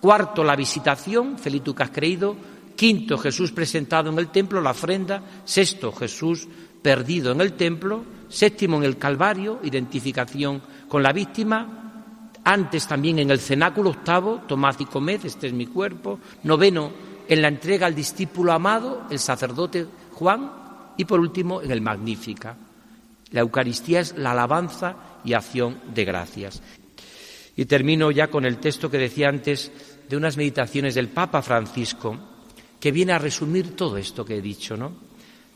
Cuarto, 0.00 0.44
la 0.44 0.56
visitación, 0.56 1.38
Felitu 1.38 1.74
que 1.74 1.82
has 1.82 1.90
creído. 1.90 2.36
Quinto, 2.76 3.18
Jesús 3.18 3.52
presentado 3.52 4.10
en 4.10 4.18
el 4.18 4.28
templo, 4.28 4.60
la 4.60 4.70
ofrenda. 4.70 5.22
Sexto, 5.44 5.92
Jesús 5.92 6.46
perdido 6.82 7.32
en 7.32 7.40
el 7.40 7.54
templo. 7.54 8.04
Séptimo, 8.28 8.76
en 8.76 8.84
el 8.84 8.98
Calvario, 8.98 9.58
identificación 9.62 10.62
con 10.88 11.02
la 11.02 11.12
víctima, 11.12 11.78
antes 12.44 12.86
también 12.86 13.18
en 13.18 13.30
el 13.30 13.40
cenáculo 13.40 13.90
octavo, 13.90 14.42
tomad 14.46 14.74
y 14.80 14.86
comed, 14.86 15.24
este 15.24 15.48
es 15.48 15.52
mi 15.52 15.66
cuerpo, 15.66 16.18
noveno, 16.44 16.90
en 17.28 17.42
la 17.42 17.48
entrega 17.48 17.86
al 17.86 17.94
discípulo 17.94 18.52
amado, 18.52 19.02
el 19.10 19.18
sacerdote 19.18 19.86
Juan, 20.12 20.50
y 20.96 21.04
por 21.04 21.20
último 21.20 21.60
en 21.60 21.70
el 21.70 21.82
Magnífica. 21.82 22.56
La 23.30 23.40
Eucaristía 23.40 24.00
es 24.00 24.16
la 24.16 24.32
alabanza 24.32 25.20
y 25.24 25.34
acción 25.34 25.80
de 25.94 26.04
gracias. 26.04 26.62
Y 27.56 27.64
termino 27.66 28.10
ya 28.10 28.28
con 28.28 28.44
el 28.44 28.58
texto 28.58 28.90
que 28.90 28.98
decía 28.98 29.28
antes 29.28 29.72
de 30.08 30.16
unas 30.16 30.36
meditaciones 30.36 30.94
del 30.94 31.08
Papa 31.08 31.42
Francisco, 31.42 32.16
que 32.80 32.92
viene 32.92 33.12
a 33.12 33.18
resumir 33.18 33.76
todo 33.76 33.96
esto 33.96 34.24
que 34.24 34.36
he 34.36 34.42
dicho, 34.42 34.76
¿no? 34.76 34.92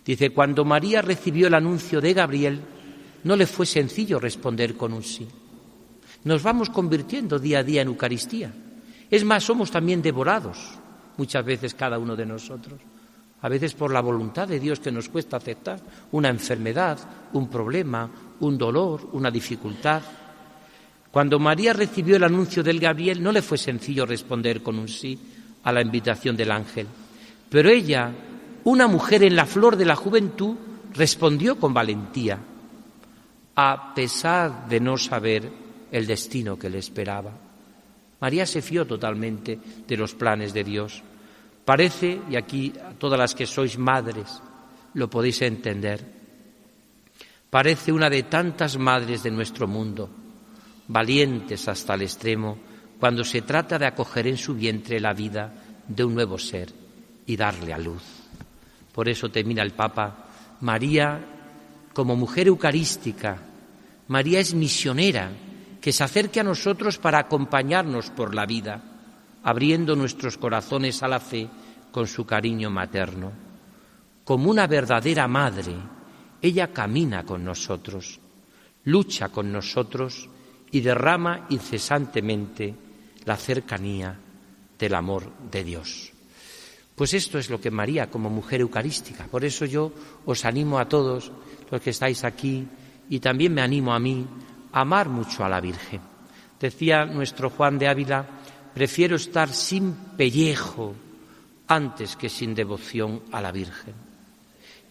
Dice, 0.05 0.31
cuando 0.31 0.65
María 0.65 1.01
recibió 1.01 1.47
el 1.47 1.55
anuncio 1.55 2.01
de 2.01 2.13
Gabriel, 2.13 2.61
no 3.25 3.37
le 3.37 3.47
fue 3.47 3.67
sencillo 3.67 4.19
responder 4.19 4.77
con 4.77 4.93
un 4.93 5.05
sí. 5.05 5.29
Nos 6.25 6.43
vamos 6.43 6.71
convirtiendo 6.71 7.39
día 7.39 7.61
a 7.61 7.63
día 7.63 7.83
en 7.83 7.89
Eucaristía. 7.89 8.53
Es 9.11 9.25
más, 9.25 9.45
somos 9.45 9.71
también 9.71 10.03
devorados, 10.03 10.59
muchas 11.17 11.45
veces 11.45 11.75
cada 11.75 11.99
uno 11.99 12.17
de 12.17 12.27
nosotros. 12.27 12.81
A 13.43 13.49
veces 13.49 13.75
por 13.75 13.93
la 13.93 14.01
voluntad 14.01 14.49
de 14.49 14.61
Dios 14.61 14.81
que 14.81 14.93
nos 14.93 15.09
cuesta 15.09 15.37
aceptar 15.37 15.81
una 16.13 16.29
enfermedad, 16.29 16.99
un 17.33 17.49
problema, 17.49 18.09
un 18.41 18.57
dolor, 18.57 19.09
una 19.13 19.31
dificultad. 19.31 20.03
Cuando 21.11 21.39
María 21.39 21.73
recibió 21.73 22.17
el 22.17 22.25
anuncio 22.25 22.63
del 22.63 22.81
Gabriel, 22.81 23.23
no 23.23 23.33
le 23.33 23.43
fue 23.43 23.59
sencillo 23.59 24.07
responder 24.07 24.63
con 24.63 24.79
un 24.79 24.89
sí 24.89 25.19
a 25.65 25.73
la 25.73 25.83
invitación 25.83 26.37
del 26.37 26.53
ángel. 26.53 26.87
Pero 27.51 27.69
ella, 27.69 28.13
una 28.65 28.87
mujer 28.87 29.23
en 29.25 29.37
la 29.37 29.45
flor 29.45 29.77
de 29.77 29.85
la 29.85 29.97
juventud, 29.97 30.57
respondió 30.95 31.59
con 31.59 31.75
valentía 31.75 32.39
a 33.55 33.95
pesar 33.95 34.69
de 34.69 34.81
no 34.81 34.97
saber 34.97 35.51
el 35.91 36.07
destino 36.07 36.59
que 36.59 36.71
le 36.71 36.79
esperaba. 36.79 37.33
María 38.21 38.47
se 38.47 38.63
fió 38.63 38.87
totalmente 38.87 39.59
de 39.87 39.97
los 39.97 40.15
planes 40.15 40.55
de 40.55 40.65
Dios. 40.65 41.03
Parece, 41.65 42.21
y 42.29 42.37
aquí 42.37 42.73
todas 42.99 43.19
las 43.19 43.35
que 43.35 43.47
sois 43.47 43.79
madres 43.79 44.43
lo 44.95 45.09
podéis 45.09 45.43
entender, 45.43 46.05
parece 47.51 47.93
una 47.93 48.11
de 48.11 48.25
tantas 48.25 48.77
madres 48.79 49.23
de 49.23 49.31
nuestro 49.31 49.69
mundo, 49.69 50.11
valientes 50.89 51.69
hasta 51.69 51.95
el 51.95 52.03
extremo, 52.03 52.59
cuando 52.99 53.25
se 53.25 53.43
trata 53.43 53.79
de 53.79 53.87
acoger 53.87 54.27
en 54.27 54.37
su 54.37 54.55
vientre 54.55 55.01
la 55.01 55.13
vida 55.13 55.53
de 55.87 56.05
un 56.05 56.15
nuevo 56.15 56.39
ser 56.39 56.73
y 57.27 57.37
darle 57.37 57.73
a 57.73 57.79
luz. 57.79 58.03
Por 58.93 59.09
eso 59.09 59.31
termina 59.31 59.63
el 59.63 59.73
Papa, 59.73 60.27
María 60.61 61.21
como 61.93 62.17
mujer 62.17 62.49
eucarística, 62.49 63.39
María 64.09 64.41
es 64.41 64.55
misionera, 64.55 65.31
que 65.81 65.93
se 65.93 66.05
acerque 66.05 66.41
a 66.41 66.45
nosotros 66.45 66.99
para 66.99 67.19
acompañarnos 67.19 68.11
por 68.11 68.35
la 68.35 68.47
vida, 68.47 68.83
abriendo 69.45 69.97
nuestros 69.97 70.39
corazones 70.39 71.03
a 71.03 71.09
la 71.09 71.21
fe 71.21 71.49
con 71.91 72.07
su 72.07 72.25
cariño 72.25 72.71
materno. 72.71 73.33
Como 74.25 74.51
una 74.51 74.67
verdadera 74.67 75.27
madre, 75.29 75.75
ella 76.41 76.73
camina 76.73 77.25
con 77.25 77.45
nosotros, 77.45 78.21
lucha 78.85 79.29
con 79.29 79.53
nosotros 79.53 80.29
y 80.71 80.81
derrama 80.81 81.47
incesantemente 81.51 82.75
la 83.25 83.37
cercanía 83.37 84.19
del 84.79 84.95
amor 84.95 85.31
de 85.51 85.65
Dios. 85.65 86.13
Pues 86.95 87.15
esto 87.15 87.39
es 87.39 87.51
lo 87.51 87.61
que 87.61 87.71
María 87.71 88.11
como 88.11 88.31
mujer 88.31 88.61
eucarística. 88.61 89.27
Por 89.27 89.45
eso 89.45 89.65
yo 89.65 89.93
os 90.27 90.45
animo 90.45 90.79
a 90.79 90.89
todos 90.89 91.33
los 91.71 91.81
que 91.81 91.91
estáis 91.91 92.25
aquí 92.25 92.67
y 93.09 93.21
también 93.21 93.55
me 93.55 93.63
animo 93.63 93.95
a 93.95 93.99
mí 93.99 94.27
a 94.73 94.81
amar 94.81 95.09
mucho 95.09 95.45
a 95.45 95.49
la 95.49 95.61
Virgen. 95.61 96.01
Decía 96.61 97.05
nuestro 97.05 97.51
Juan 97.51 97.79
de 97.79 97.89
Ávila, 97.89 98.27
prefiero 98.75 99.17
estar 99.17 99.53
sin 99.53 99.95
pellejo 100.17 100.95
antes 101.69 102.17
que 102.17 102.29
sin 102.29 102.55
devoción 102.55 103.23
a 103.33 103.41
la 103.41 103.53
Virgen. 103.53 103.95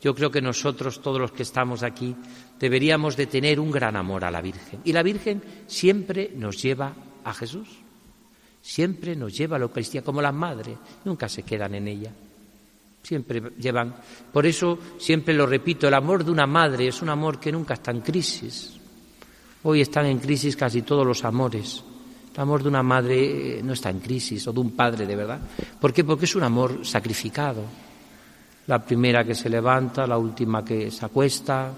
Yo 0.01 0.15
creo 0.15 0.31
que 0.31 0.41
nosotros, 0.41 1.01
todos 1.01 1.21
los 1.21 1.31
que 1.31 1.43
estamos 1.43 1.83
aquí, 1.83 2.15
deberíamos 2.59 3.15
de 3.15 3.27
tener 3.27 3.59
un 3.59 3.69
gran 3.69 3.95
amor 3.95 4.25
a 4.25 4.31
la 4.31 4.41
Virgen. 4.41 4.81
Y 4.83 4.93
la 4.93 5.03
Virgen 5.03 5.43
siempre 5.67 6.31
nos 6.35 6.61
lleva 6.61 6.93
a 7.23 7.33
Jesús. 7.33 7.67
Siempre 8.61 9.15
nos 9.15 9.35
lleva 9.35 9.55
a 9.55 9.59
la 9.59 9.65
Eucaristía, 9.65 10.03
como 10.03 10.21
las 10.21 10.33
madres, 10.33 10.77
nunca 11.05 11.29
se 11.29 11.43
quedan 11.43 11.75
en 11.75 11.87
ella. 11.87 12.11
Siempre 13.03 13.41
llevan. 13.59 13.95
Por 14.31 14.45
eso, 14.45 14.77
siempre 14.97 15.33
lo 15.33 15.45
repito, 15.45 15.87
el 15.87 15.93
amor 15.93 16.23
de 16.23 16.31
una 16.31 16.47
madre 16.47 16.87
es 16.87 17.01
un 17.01 17.09
amor 17.09 17.39
que 17.39 17.51
nunca 17.51 17.75
está 17.75 17.91
en 17.91 18.01
crisis. 18.01 18.77
Hoy 19.63 19.81
están 19.81 20.07
en 20.07 20.19
crisis 20.19 20.55
casi 20.55 20.81
todos 20.81 21.05
los 21.05 21.23
amores. 21.23 21.83
El 22.33 22.39
amor 22.39 22.63
de 22.63 22.69
una 22.69 22.83
madre 22.83 23.59
eh, 23.59 23.63
no 23.63 23.73
está 23.73 23.89
en 23.89 23.99
crisis, 23.99 24.47
o 24.47 24.53
de 24.53 24.59
un 24.59 24.71
padre 24.71 25.05
de 25.05 25.15
verdad. 25.15 25.39
¿Por 25.79 25.91
qué? 25.91 26.03
Porque 26.03 26.25
es 26.25 26.35
un 26.35 26.43
amor 26.43 26.85
sacrificado. 26.85 27.63
La 28.67 28.79
primera 28.79 29.25
que 29.25 29.35
se 29.35 29.49
levanta, 29.49 30.07
la 30.07 30.17
última 30.17 30.63
que 30.63 30.91
se 30.91 31.05
acuesta, 31.05 31.73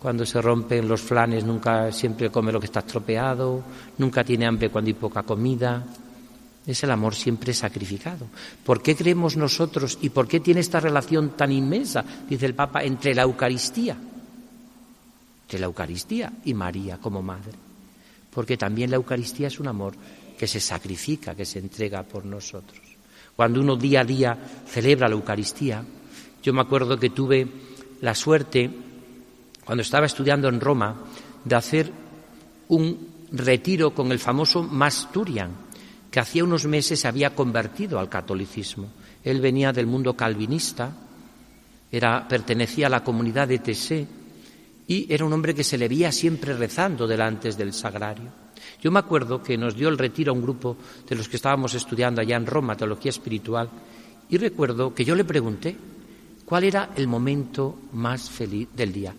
cuando 0.00 0.26
se 0.26 0.42
rompen 0.42 0.88
los 0.88 1.00
flanes 1.00 1.44
nunca 1.44 1.92
siempre 1.92 2.30
come 2.30 2.50
lo 2.50 2.58
que 2.58 2.66
está 2.66 2.80
estropeado, 2.80 3.62
nunca 3.98 4.24
tiene 4.24 4.46
hambre 4.46 4.68
cuando 4.68 4.88
hay 4.88 4.94
poca 4.94 5.22
comida. 5.22 5.84
Es 6.66 6.82
el 6.82 6.90
amor 6.90 7.14
siempre 7.14 7.54
sacrificado. 7.54 8.26
¿Por 8.64 8.82
qué 8.82 8.96
creemos 8.96 9.36
nosotros 9.36 9.98
y 10.02 10.10
por 10.10 10.26
qué 10.26 10.40
tiene 10.40 10.60
esta 10.60 10.80
relación 10.80 11.30
tan 11.36 11.52
inmensa, 11.52 12.04
dice 12.28 12.46
el 12.46 12.54
Papa, 12.54 12.82
entre 12.82 13.14
la 13.14 13.22
Eucaristía? 13.22 13.96
Entre 15.42 15.60
la 15.60 15.66
Eucaristía 15.66 16.32
y 16.44 16.54
María 16.54 16.98
como 16.98 17.22
madre. 17.22 17.71
Porque 18.32 18.56
también 18.56 18.90
la 18.90 18.96
Eucaristía 18.96 19.48
es 19.48 19.60
un 19.60 19.68
amor 19.68 19.94
que 20.38 20.46
se 20.46 20.60
sacrifica, 20.60 21.34
que 21.34 21.44
se 21.44 21.58
entrega 21.58 22.02
por 22.02 22.24
nosotros. 22.24 22.80
Cuando 23.36 23.60
uno 23.60 23.76
día 23.76 24.00
a 24.00 24.04
día 24.04 24.38
celebra 24.66 25.08
la 25.08 25.14
Eucaristía, 25.14 25.84
yo 26.42 26.52
me 26.52 26.60
acuerdo 26.60 26.98
que 26.98 27.10
tuve 27.10 27.46
la 28.00 28.14
suerte, 28.14 28.70
cuando 29.64 29.82
estaba 29.82 30.06
estudiando 30.06 30.48
en 30.48 30.60
Roma, 30.60 30.96
de 31.44 31.54
hacer 31.54 31.92
un 32.68 33.12
retiro 33.32 33.94
con 33.94 34.10
el 34.12 34.18
famoso 34.18 34.62
Masturian, 34.62 35.50
que 36.10 36.20
hacía 36.20 36.44
unos 36.44 36.66
meses 36.66 37.00
se 37.00 37.08
había 37.08 37.34
convertido 37.34 37.98
al 37.98 38.08
catolicismo. 38.08 38.88
Él 39.24 39.40
venía 39.40 39.72
del 39.72 39.86
mundo 39.86 40.14
calvinista, 40.14 40.92
era, 41.90 42.26
pertenecía 42.26 42.88
a 42.88 42.90
la 42.90 43.04
comunidad 43.04 43.48
de 43.48 43.58
Tessé 43.60 44.06
y 44.92 45.06
era 45.08 45.24
un 45.24 45.32
hombre 45.32 45.54
que 45.54 45.64
se 45.64 45.78
le 45.78 45.88
veía 45.88 46.12
siempre 46.12 46.52
rezando 46.52 47.06
delante 47.06 47.50
del 47.52 47.72
sagrario. 47.72 48.28
Yo 48.82 48.90
me 48.90 48.98
acuerdo 48.98 49.42
que 49.42 49.56
nos 49.56 49.74
dio 49.74 49.88
el 49.88 49.96
retiro 49.96 50.32
a 50.32 50.34
un 50.34 50.42
grupo 50.42 50.76
de 51.08 51.16
los 51.16 51.30
que 51.30 51.36
estábamos 51.36 51.72
estudiando 51.72 52.20
allá 52.20 52.36
en 52.36 52.44
Roma, 52.44 52.76
teología 52.76 53.08
espiritual, 53.08 53.70
y 54.28 54.36
recuerdo 54.36 54.94
que 54.94 55.06
yo 55.06 55.14
le 55.14 55.24
pregunté 55.24 55.74
cuál 56.44 56.64
era 56.64 56.90
el 56.94 57.08
momento 57.08 57.78
más 57.92 58.28
feliz 58.28 58.68
del 58.76 58.92
día, 58.92 59.14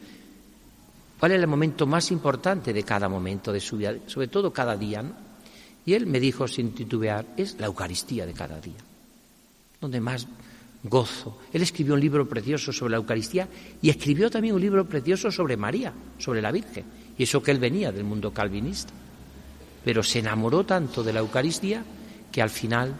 cuál 1.19 1.31
era 1.31 1.41
el 1.41 1.49
momento 1.49 1.87
más 1.87 2.11
importante 2.11 2.71
de 2.71 2.83
cada 2.83 3.09
momento 3.09 3.51
de 3.51 3.59
su 3.59 3.77
vida, 3.77 3.95
sobre 4.05 4.27
todo 4.27 4.53
cada 4.53 4.77
día. 4.77 5.01
¿no? 5.01 5.15
Y 5.87 5.95
él 5.95 6.05
me 6.05 6.19
dijo 6.19 6.47
sin 6.47 6.75
titubear, 6.75 7.25
es 7.35 7.59
la 7.59 7.65
Eucaristía 7.65 8.27
de 8.27 8.33
cada 8.33 8.61
día, 8.61 8.77
donde 9.81 9.99
más 9.99 10.27
gozo. 10.83 11.39
Él 11.51 11.61
escribió 11.61 11.93
un 11.93 12.01
libro 12.01 12.27
precioso 12.27 12.71
sobre 12.71 12.91
la 12.91 12.97
Eucaristía 12.97 13.47
y 13.81 13.89
escribió 13.89 14.29
también 14.29 14.55
un 14.55 14.61
libro 14.61 14.85
precioso 14.85 15.31
sobre 15.31 15.57
María, 15.57 15.93
sobre 16.17 16.41
la 16.41 16.51
Virgen. 16.51 16.85
Y 17.17 17.23
eso 17.23 17.41
que 17.41 17.51
él 17.51 17.59
venía 17.59 17.91
del 17.91 18.03
mundo 18.03 18.33
calvinista. 18.33 18.93
Pero 19.83 20.03
se 20.03 20.19
enamoró 20.19 20.65
tanto 20.65 21.03
de 21.03 21.13
la 21.13 21.19
Eucaristía 21.19 21.83
que 22.31 22.41
al 22.41 22.49
final 22.49 22.93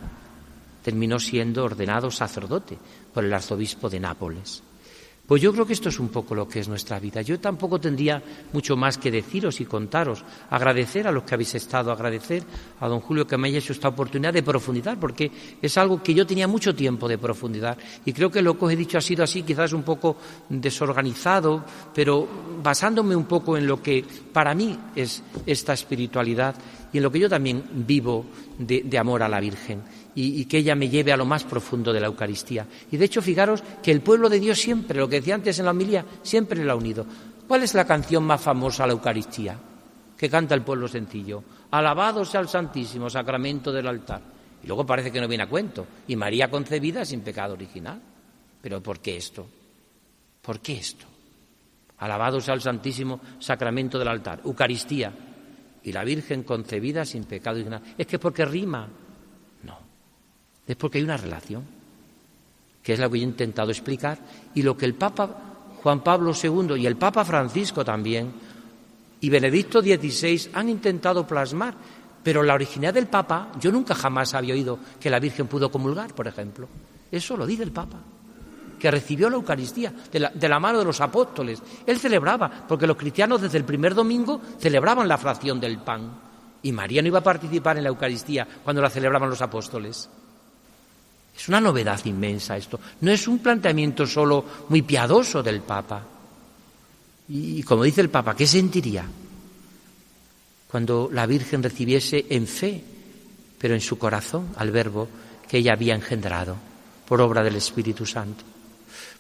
terminó 0.84 1.20
siendo 1.20 1.64
ordenado 1.64 2.12
sacerdote 2.12 2.78
por 3.14 3.24
el 3.24 3.34
arzobispo 3.34 3.90
de 3.90 4.00
Nápoles. 4.00 4.64
Pues 5.26 5.42
yo 5.42 5.54
creo 5.54 5.66
que 5.66 5.72
esto 5.72 5.88
es 5.88 6.00
un 6.02 6.10
poco 6.10 6.36
lo 6.36 6.50
que 6.50 6.60
es 6.60 6.68
nuestra 6.68 7.00
vida. 7.00 7.22
Yo 7.22 7.40
tampoco 7.40 7.80
tendría 7.80 8.22
mucho 8.52 8.76
más 8.76 8.98
que 8.98 9.10
deciros 9.10 9.62
y 9.62 9.66
contaros. 9.66 10.22
Agradecer 10.50 11.08
a 11.08 11.14
los 11.14 11.24
que 11.24 11.34
habéis 11.34 11.56
estado, 11.56 11.94
agradecer 11.94 12.44
a 12.82 12.90
don 12.90 13.00
Julio 13.00 13.26
que 13.26 13.38
me 13.38 13.48
haya 13.48 13.60
hecho 13.60 13.72
esta 13.72 13.88
oportunidad 13.88 14.34
de 14.34 14.44
profundizar, 14.44 15.00
porque 15.00 15.32
es 15.62 15.78
algo 15.78 16.04
que 16.04 16.14
yo 16.14 16.28
tenía 16.28 16.46
mucho 16.46 16.76
tiempo 16.76 17.08
de 17.08 17.18
profundizar. 17.18 17.78
Y 18.04 18.12
creo 18.12 18.30
que 18.30 18.42
lo 18.42 18.60
que 18.60 18.66
os 18.66 18.74
he 18.74 18.76
dicho 18.76 18.98
ha 18.98 19.02
sido 19.02 19.24
así, 19.24 19.44
quizás 19.44 19.72
un 19.72 19.84
poco 19.84 20.18
desorganizado, 20.50 21.64
pero 21.96 22.28
basándome 22.62 23.16
un 23.16 23.26
poco 23.26 23.56
en 23.56 23.66
lo 23.66 23.82
que 23.82 24.04
para 24.34 24.54
mí 24.54 24.78
es 24.94 25.24
esta 25.46 25.72
espiritualidad 25.72 26.54
y 26.92 26.98
en 26.98 27.04
lo 27.04 27.10
que 27.10 27.20
yo 27.20 27.30
también 27.30 27.64
vivo 27.88 28.26
de, 28.60 28.82
de 28.84 28.98
amor 28.98 29.24
a 29.24 29.30
la 29.30 29.40
Virgen 29.40 29.84
y, 30.16 30.46
que 30.46 30.60
ella 30.60 30.76
me 30.76 30.90
lleve 30.90 31.12
a 31.12 31.18
lo 31.18 31.26
más 31.26 31.44
profundo 31.44 31.92
de 31.92 32.00
la 32.00 32.08
Eucaristía. 32.08 32.68
Y 32.92 32.98
de 32.98 33.06
hecho, 33.06 33.22
fijaros 33.22 33.64
que 33.82 33.92
el 33.92 34.02
pueblo 34.02 34.30
de 34.30 34.40
Dios 34.40 34.60
siempre, 34.60 35.00
lo 35.00 35.10
que 35.10 35.18
decía 35.18 35.36
antes 35.36 35.58
en 35.60 35.66
la 35.66 35.72
homilía, 35.72 36.06
siempre 36.22 36.64
lo 36.64 36.72
ha 36.72 36.76
unido. 36.76 37.06
¿Cuál 37.48 37.64
es 37.64 37.74
la 37.74 37.86
canción 37.86 38.24
más 38.24 38.42
famosa 38.42 38.84
a 38.84 38.88
la 38.88 38.94
Eucaristía? 38.94 39.58
Que 40.18 40.30
canta 40.30 40.56
el 40.56 40.62
pueblo 40.62 40.88
sencillo. 40.88 41.44
Alabado 41.72 42.24
sea 42.24 42.42
el 42.42 42.48
Santísimo 42.48 43.10
Sacramento 43.10 43.72
del 43.72 43.88
altar. 43.88 44.22
Y 44.64 44.68
luego 44.68 44.86
parece 44.86 45.12
que 45.12 45.20
no 45.20 45.28
viene 45.28 45.44
a 45.44 45.50
cuento. 45.50 45.86
Y 46.08 46.16
María 46.16 46.50
concebida 46.50 47.04
sin 47.04 47.22
pecado 47.22 47.54
original. 47.54 48.02
Pero 48.62 48.82
¿por 48.82 49.00
qué 49.00 49.18
esto? 49.18 49.46
¿Por 50.42 50.62
qué 50.62 50.74
esto? 50.74 51.06
Alabado 52.00 52.40
sea 52.40 52.54
el 52.54 52.62
Santísimo 52.62 53.20
Sacramento 53.40 54.00
del 54.00 54.08
altar. 54.08 54.42
Eucaristía. 54.46 55.12
Y 55.84 55.92
la 55.92 56.04
Virgen 56.06 56.44
concebida 56.44 57.04
sin 57.04 57.26
pecado 57.26 57.58
original. 57.58 57.82
Es 57.98 58.08
que 58.08 58.20
porque 58.20 58.46
rima. 58.46 58.88
Es 60.68 60.76
porque 60.76 60.98
hay 60.98 61.04
una 61.04 61.18
relación, 61.18 61.64
que 62.82 62.94
es 62.94 63.00
lo 63.00 63.10
que 63.10 63.18
he 63.18 63.22
intentado 63.22 63.72
explicar, 63.72 64.18
y 64.56 64.62
lo 64.62 64.78
que 64.78 64.86
el 64.86 64.94
Papa 64.94 65.54
Juan 65.84 66.02
Pablo 66.02 66.32
II 66.32 66.76
y 66.78 66.86
el 66.86 66.96
Papa 66.96 67.26
Francisco 67.26 67.84
también, 67.84 68.32
y 69.20 69.30
Benedicto 69.30 69.82
XVI 69.82 70.50
han 70.54 70.70
intentado 70.70 71.28
plasmar. 71.28 71.76
Pero 72.24 72.42
la 72.42 72.54
originalidad 72.54 72.94
del 72.94 73.08
Papa, 73.08 73.52
yo 73.60 73.70
nunca 73.70 73.94
jamás 73.94 74.34
había 74.34 74.54
oído 74.54 74.80
que 74.98 75.10
la 75.10 75.20
Virgen 75.20 75.48
pudo 75.48 75.70
comulgar, 75.70 76.16
por 76.16 76.26
ejemplo. 76.26 76.70
Eso 77.12 77.36
lo 77.36 77.46
dice 77.46 77.64
el 77.64 77.74
Papa, 77.74 78.00
que 78.80 78.90
recibió 78.90 79.30
la 79.30 79.36
Eucaristía 79.36 79.94
de 80.10 80.50
la 80.50 80.60
mano 80.60 80.80
de 80.80 80.86
los 80.86 81.02
apóstoles. 81.02 81.62
Él 81.86 82.00
celebraba, 82.00 82.50
porque 82.66 82.88
los 82.88 82.96
cristianos 82.96 83.42
desde 83.42 83.58
el 83.58 83.66
primer 83.66 83.94
domingo 83.94 84.40
celebraban 84.58 85.10
la 85.10 85.18
fracción 85.18 85.60
del 85.60 85.80
pan. 85.80 86.12
Y 86.62 86.72
María 86.72 87.02
no 87.02 87.10
iba 87.10 87.20
a 87.20 87.24
participar 87.24 87.78
en 87.78 87.84
la 87.84 87.90
Eucaristía 87.90 88.48
cuando 88.64 88.82
la 88.82 88.90
celebraban 88.90 89.30
los 89.30 89.42
apóstoles. 89.42 90.10
Es 91.36 91.48
una 91.50 91.60
novedad 91.60 92.00
inmensa 92.06 92.58
esto. 92.58 92.80
No 93.02 93.12
es 93.12 93.28
un 93.28 93.40
planteamiento 93.40 94.06
solo 94.06 94.46
muy 94.70 94.82
piadoso 94.84 95.42
del 95.42 95.62
Papa. 95.62 96.04
Y 97.30 97.64
como 97.64 97.84
dice 97.84 98.02
el 98.02 98.10
Papa, 98.10 98.36
¿qué 98.36 98.46
sentiría 98.46 99.06
cuando 100.70 101.10
la 101.12 101.26
Virgen 101.26 101.64
recibiese 101.64 102.26
en 102.30 102.48
fe, 102.48 102.84
pero 103.58 103.74
en 103.74 103.82
su 103.82 103.98
corazón, 103.98 104.50
al 104.58 104.72
verbo 104.72 105.08
que 105.48 105.58
ella 105.58 105.74
había 105.74 105.96
engendrado 105.96 106.56
por 107.08 107.22
obra 107.22 107.44
del 107.44 107.56
Espíritu 107.56 108.06
Santo? 108.06 108.44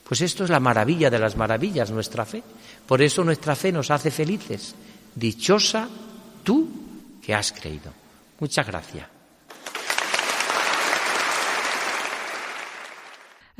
Pues 0.03 0.22
esto 0.22 0.43
es 0.43 0.49
la 0.49 0.59
maravilla 0.59 1.09
de 1.09 1.20
las 1.20 1.38
maravillas, 1.38 1.89
nuestra 1.91 2.26
fe. 2.26 2.43
Por 2.86 3.01
eso 3.01 3.24
nuestra 3.24 3.55
fe 3.55 3.72
nos 3.72 3.89
hace 3.89 4.11
felices. 4.11 4.76
Dichosa 5.16 5.88
tú 6.43 6.70
que 7.22 7.34
has 7.34 7.51
creído. 7.51 7.91
Muchas 8.39 8.68
gracias. 8.68 9.12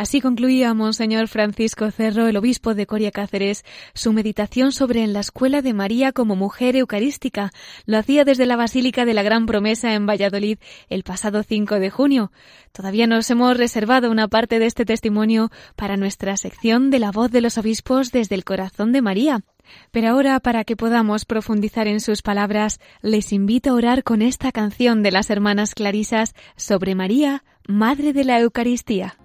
Así 0.04 0.20
concluía 0.20 0.74
Monseñor 0.74 1.30
Francisco 1.30 1.90
Cerro, 1.90 2.28
el 2.28 2.36
obispo 2.36 2.74
de 2.76 2.86
Coria 2.86 3.10
Cáceres, 3.10 3.64
su 3.94 4.12
meditación 4.12 4.74
sobre 4.74 5.02
en 5.02 5.14
la 5.14 5.22
escuela 5.22 5.62
de 5.62 5.74
María 5.74 6.12
como 6.12 6.36
mujer 6.36 6.76
eucarística. 6.76 7.52
Lo 7.86 7.98
hacía 7.98 8.26
desde 8.26 8.46
la 8.46 8.58
Basílica 8.58 9.06
de 9.06 9.14
la 9.14 9.24
Gran 9.24 9.46
Promesa 9.46 9.94
en 9.94 10.06
Valladolid 10.06 10.58
el 10.90 11.04
pasado 11.04 11.42
5 11.42 11.80
de 11.80 11.90
junio. 11.90 12.34
Todavía 12.74 13.08
nos 13.08 13.32
hemos 13.32 13.56
reservado 13.56 14.12
una 14.12 14.28
parte 14.28 14.60
de 14.60 14.66
este 14.66 14.84
testimonio 14.84 15.52
para 15.78 15.96
nuestra 15.96 16.36
sección 16.36 16.90
de 16.90 17.00
la 17.00 17.14
voz 17.14 17.32
de 17.32 17.40
los 17.40 17.58
obispos 17.58 18.12
desde 18.12 18.36
el 18.36 18.44
corazón 18.44 18.92
de 18.92 19.02
María. 19.02 19.46
Pero 19.92 20.10
ahora, 20.10 20.38
para 20.42 20.66
que 20.66 20.76
podamos 20.76 21.24
profundizar 21.24 21.88
en 21.88 22.02
sus 22.02 22.22
palabras, 22.22 22.82
les 23.02 23.32
invito 23.32 23.70
a 23.70 23.76
orar 23.76 24.04
con 24.04 24.22
esta 24.22 24.52
canción 24.52 25.02
de 25.02 25.12
las 25.12 25.30
hermanas 25.30 25.74
Clarisas 25.74 26.36
sobre 26.58 26.94
María, 26.94 27.46
Madre 27.70 28.12
de 28.12 28.26
la 28.26 28.42
Eucaristía. 28.42 29.16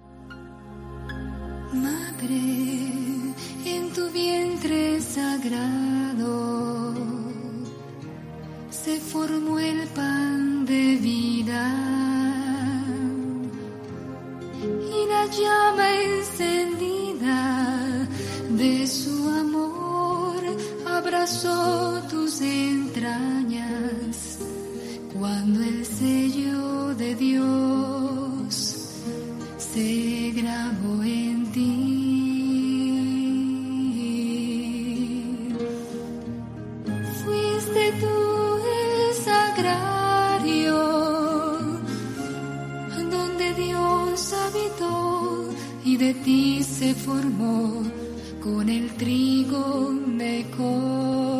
Sagrado 5.01 6.93
se 8.69 8.99
formó 8.99 9.59
el 9.59 9.87
pan 9.89 10.65
de 10.65 10.95
vida. 10.97 11.63
Y 14.63 15.07
la 15.13 15.25
llama 15.25 15.87
encendida 16.15 17.41
de 18.49 18.87
su 18.87 19.29
amor 19.29 20.41
abrazó 20.87 22.01
tus 22.09 22.41
entrañas. 22.41 24.39
Cuando 25.17 25.61
el 25.61 25.85
sello 25.85 26.95
de 26.95 27.15
Dios 27.15 28.53
se 29.57 30.31
grabó 30.35 31.03
en 31.03 31.51
ti. 31.51 31.88
Donde 43.09 43.53
Dios 43.55 44.33
habitó 44.33 45.49
y 45.83 45.97
de 45.97 46.13
ti 46.13 46.63
se 46.63 46.93
formó. 46.93 47.83
Con 48.41 48.69
el 48.69 48.89
trigo 48.95 49.91
mejor 49.91 51.38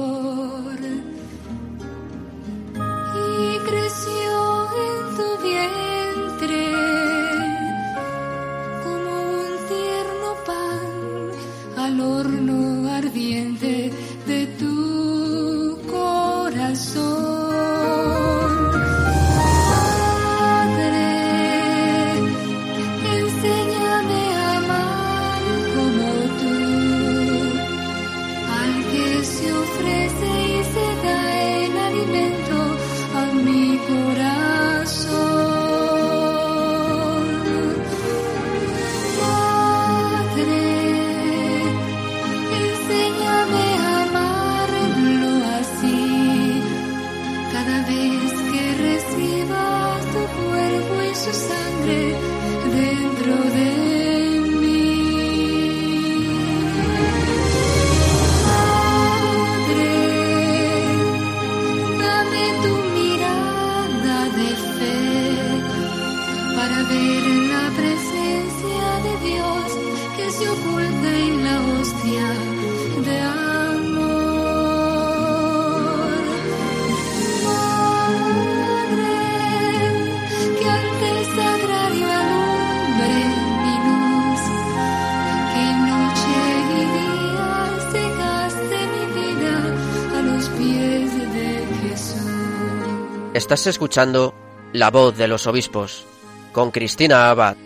Estás 93.49 93.65
escuchando 93.65 94.35
La 94.73 94.91
voz 94.91 95.17
de 95.17 95.27
los 95.27 95.47
obispos 95.47 96.05
con 96.51 96.69
Cristina 96.69 97.31
Abad, 97.31 97.57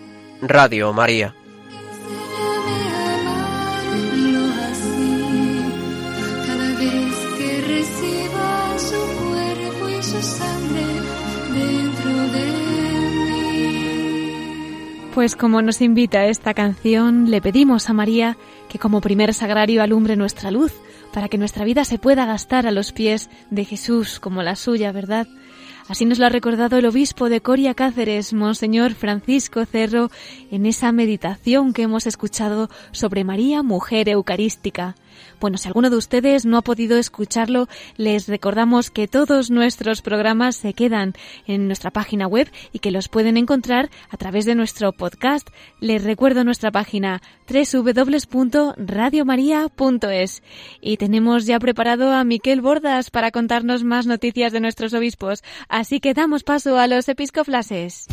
Radio 0.42 0.94
María. 0.94 1.36
Pues 15.14 15.36
como 15.36 15.62
nos 15.62 15.82
invita 15.82 16.28
esta 16.28 16.54
canción, 16.54 17.30
le 17.30 17.42
pedimos 17.42 17.90
a 17.90 17.94
María 17.94 18.38
que 18.70 18.80
como 18.80 19.02
primer 19.02 19.34
sagrario 19.34 19.84
alumbre 19.84 20.16
nuestra 20.16 20.50
luz, 20.50 20.72
para 21.12 21.28
que 21.28 21.38
nuestra 21.38 21.66
vida 21.66 21.84
se 21.84 22.00
pueda 22.00 22.26
gastar 22.26 22.68
a 22.68 22.72
los 22.72 22.94
pies 22.94 23.30
de 23.50 23.66
Jesús 23.66 24.22
como 24.22 24.44
la 24.44 24.56
suya, 24.56 24.94
¿verdad? 24.94 25.28
Así 25.88 26.06
nos 26.06 26.18
lo 26.18 26.26
ha 26.26 26.30
recordado 26.30 26.78
el 26.78 26.86
obispo 26.86 27.30
de 27.30 27.42
Coria 27.42 27.74
Cáceres, 27.74 28.34
Monseñor 28.34 28.94
Francisco 28.94 29.66
Cerro, 29.66 30.10
en 30.50 30.66
esa 30.66 30.92
meditación 30.92 31.74
que 31.74 31.84
hemos 31.84 32.08
escuchado 32.08 32.70
sobre 32.92 33.26
María, 33.26 33.64
mujer 33.64 34.08
eucarística. 34.08 34.96
Bueno, 35.40 35.58
si 35.58 35.68
alguno 35.68 35.90
de 35.90 35.98
ustedes 35.98 36.46
no 36.46 36.58
ha 36.58 36.62
podido 36.62 36.98
escucharlo, 36.98 37.68
les 37.98 38.28
recordamos 38.28 38.92
que 38.92 39.08
todos 39.08 39.50
nuestros 39.52 40.02
programas 40.02 40.56
se 40.56 40.74
quedan 40.74 41.14
en 41.48 41.68
nuestra 41.68 41.92
página 41.92 42.28
web 42.28 42.50
y 42.72 42.80
que 42.80 42.92
los 42.92 43.10
pueden 43.10 43.38
encontrar 43.38 43.90
a 44.10 44.18
través 44.18 44.46
de 44.46 44.56
nuestro 44.56 44.94
podcast. 44.94 45.50
Les 45.80 46.04
recuerdo 46.04 46.44
nuestra 46.44 46.72
página 46.72 47.22
www.radiomaria.es. 47.48 50.44
Y 50.82 50.98
tenemos 50.98 51.46
ya 51.46 51.60
preparado 51.60 52.12
a 52.12 52.24
Miquel 52.24 52.62
Bordas 52.62 53.12
para 53.12 53.32
contarnos 53.32 53.84
más 53.84 54.06
noticias 54.06 54.54
de 54.54 54.60
nuestros 54.60 54.94
obispos. 54.94 55.44
Así 55.70 56.00
que 56.00 56.14
damos 56.14 56.44
paso 56.44 56.78
a 56.78 56.86
los 56.88 57.10
episcoflases. 57.10 58.06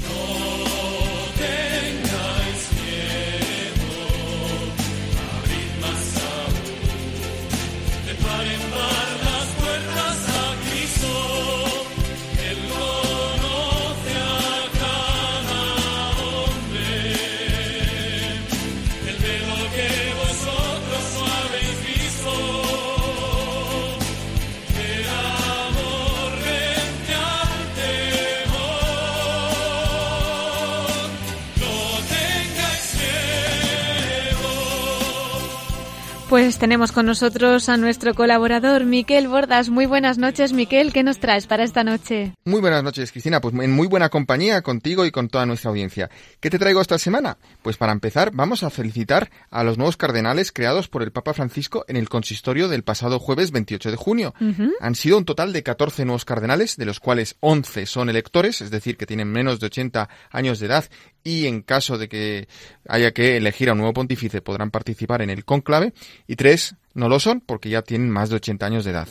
Pues 36.30 36.58
tenemos 36.58 36.92
con 36.92 37.06
nosotros 37.06 37.68
a 37.68 37.76
nuestro 37.76 38.14
colaborador 38.14 38.84
Miquel 38.84 39.26
Bordas. 39.26 39.68
Muy 39.68 39.86
buenas 39.86 40.16
noches, 40.16 40.52
Miquel. 40.52 40.92
¿Qué 40.92 41.02
nos 41.02 41.18
traes 41.18 41.48
para 41.48 41.64
esta 41.64 41.82
noche? 41.82 42.34
Muy 42.44 42.60
buenas 42.60 42.84
noches, 42.84 43.10
Cristina. 43.10 43.40
Pues 43.40 43.52
en 43.52 43.72
muy 43.72 43.88
buena 43.88 44.10
compañía 44.10 44.62
contigo 44.62 45.04
y 45.04 45.10
con 45.10 45.28
toda 45.28 45.44
nuestra 45.44 45.70
audiencia. 45.70 46.08
¿Qué 46.38 46.48
te 46.48 46.60
traigo 46.60 46.80
esta 46.80 46.98
semana? 47.00 47.36
Pues 47.62 47.76
para 47.76 47.90
empezar, 47.90 48.30
vamos 48.32 48.62
a 48.62 48.70
felicitar 48.70 49.28
a 49.50 49.64
los 49.64 49.76
nuevos 49.76 49.96
cardenales 49.96 50.52
creados 50.52 50.86
por 50.86 51.02
el 51.02 51.10
Papa 51.10 51.34
Francisco 51.34 51.84
en 51.88 51.96
el 51.96 52.08
consistorio 52.08 52.68
del 52.68 52.84
pasado 52.84 53.18
jueves 53.18 53.50
28 53.50 53.90
de 53.90 53.96
junio. 53.96 54.32
Han 54.80 54.94
sido 54.94 55.18
un 55.18 55.24
total 55.24 55.52
de 55.52 55.64
14 55.64 56.04
nuevos 56.04 56.24
cardenales, 56.24 56.76
de 56.76 56.86
los 56.86 57.00
cuales 57.00 57.38
11 57.40 57.86
son 57.86 58.08
electores, 58.08 58.60
es 58.60 58.70
decir, 58.70 58.96
que 58.96 59.06
tienen 59.06 59.32
menos 59.32 59.58
de 59.58 59.66
80 59.66 60.08
años 60.30 60.60
de 60.60 60.66
edad 60.66 60.84
y 61.22 61.46
en 61.46 61.62
caso 61.62 61.98
de 61.98 62.08
que 62.08 62.48
haya 62.88 63.12
que 63.12 63.36
elegir 63.36 63.68
a 63.68 63.72
un 63.72 63.78
nuevo 63.78 63.92
pontífice 63.92 64.40
podrán 64.40 64.70
participar 64.70 65.22
en 65.22 65.30
el 65.30 65.44
cónclave. 65.44 65.92
Y 66.26 66.36
tres, 66.36 66.76
no 66.94 67.08
lo 67.08 67.20
son 67.20 67.40
porque 67.40 67.70
ya 67.70 67.82
tienen 67.82 68.10
más 68.10 68.30
de 68.30 68.36
80 68.36 68.66
años 68.66 68.84
de 68.84 68.90
edad. 68.92 69.08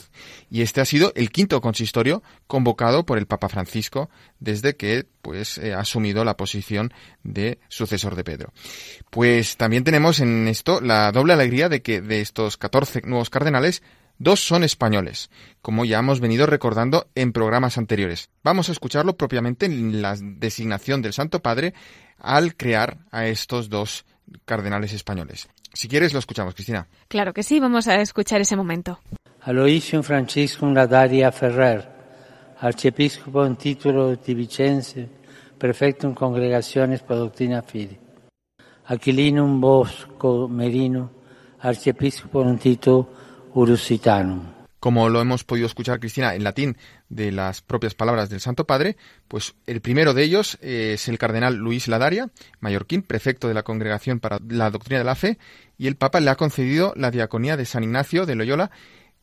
Y 0.50 0.62
este 0.62 0.80
ha 0.80 0.84
sido 0.84 1.12
el 1.14 1.30
quinto 1.30 1.60
consistorio 1.60 2.22
convocado 2.46 3.04
por 3.04 3.18
el 3.18 3.26
Papa 3.26 3.48
Francisco 3.48 4.10
desde 4.38 4.76
que 4.76 5.06
pues 5.22 5.58
eh, 5.58 5.74
ha 5.74 5.80
asumido 5.80 6.24
la 6.24 6.36
posición 6.36 6.92
de 7.22 7.58
sucesor 7.68 8.16
de 8.16 8.24
Pedro. 8.24 8.52
Pues 9.10 9.56
también 9.56 9.84
tenemos 9.84 10.20
en 10.20 10.48
esto 10.48 10.80
la 10.80 11.12
doble 11.12 11.32
alegría 11.32 11.68
de 11.68 11.82
que 11.82 12.00
de 12.00 12.20
estos 12.20 12.56
14 12.56 13.02
nuevos 13.02 13.30
cardenales 13.30 13.82
Dos 14.20 14.40
son 14.40 14.64
españoles, 14.64 15.30
como 15.62 15.86
ya 15.86 15.98
hemos 15.98 16.20
venido 16.20 16.44
recordando 16.44 17.08
en 17.14 17.32
programas 17.32 17.78
anteriores. 17.78 18.28
Vamos 18.44 18.68
a 18.68 18.72
escucharlo 18.72 19.16
propiamente 19.16 19.64
en 19.64 20.02
la 20.02 20.14
designación 20.20 21.00
del 21.00 21.14
Santo 21.14 21.40
Padre 21.40 21.72
al 22.18 22.54
crear 22.54 22.98
a 23.12 23.28
estos 23.28 23.70
dos 23.70 24.04
cardenales 24.44 24.92
españoles. 24.92 25.48
Si 25.72 25.88
quieres, 25.88 26.12
lo 26.12 26.18
escuchamos, 26.18 26.54
Cristina. 26.54 26.86
Claro 27.08 27.32
que 27.32 27.42
sí, 27.42 27.60
vamos 27.60 27.86
a 27.88 28.00
escuchar 28.00 28.40
ese 28.40 28.56
momento. 28.56 28.98
Aloisio 29.42 30.02
Francisco 30.02 30.66
Ladaria 30.66 31.32
Ferrer, 31.32 31.88
archiepiscopo 32.60 33.46
en 33.46 33.56
título 33.56 34.14
de 34.14 34.34
Vicenza, 34.34 35.00
prefecto 35.58 36.06
en 36.06 36.14
congregaciones 36.14 37.00
por 37.02 37.16
doctrina 37.16 37.62
fide. 37.62 37.98
Aquilinum 38.86 39.60
Bosco 39.60 40.48
Merino, 40.48 41.10
archiepiscopo 41.60 42.42
en 42.42 42.58
título 42.58 43.08
Urusitanum. 43.54 44.60
Como 44.80 45.08
lo 45.08 45.20
hemos 45.20 45.44
podido 45.44 45.66
escuchar, 45.66 46.00
Cristina, 46.00 46.34
en 46.34 46.42
latín 46.44 46.76
de 47.10 47.32
las 47.32 47.60
propias 47.60 47.94
palabras 47.94 48.30
del 48.30 48.40
Santo 48.40 48.64
Padre, 48.66 48.96
pues 49.28 49.54
el 49.66 49.82
primero 49.82 50.14
de 50.14 50.22
ellos 50.22 50.56
es 50.62 51.08
el 51.08 51.18
cardenal 51.18 51.56
Luis 51.56 51.88
Ladaria, 51.88 52.30
mallorquín, 52.60 53.02
prefecto 53.02 53.48
de 53.48 53.54
la 53.54 53.64
Congregación 53.64 54.20
para 54.20 54.38
la 54.48 54.70
Doctrina 54.70 55.00
de 55.00 55.04
la 55.04 55.16
Fe, 55.16 55.38
y 55.76 55.88
el 55.88 55.96
Papa 55.96 56.20
le 56.20 56.30
ha 56.30 56.36
concedido 56.36 56.94
la 56.96 57.10
diaconía 57.10 57.56
de 57.56 57.66
San 57.66 57.84
Ignacio 57.84 58.26
de 58.26 58.36
Loyola, 58.36 58.70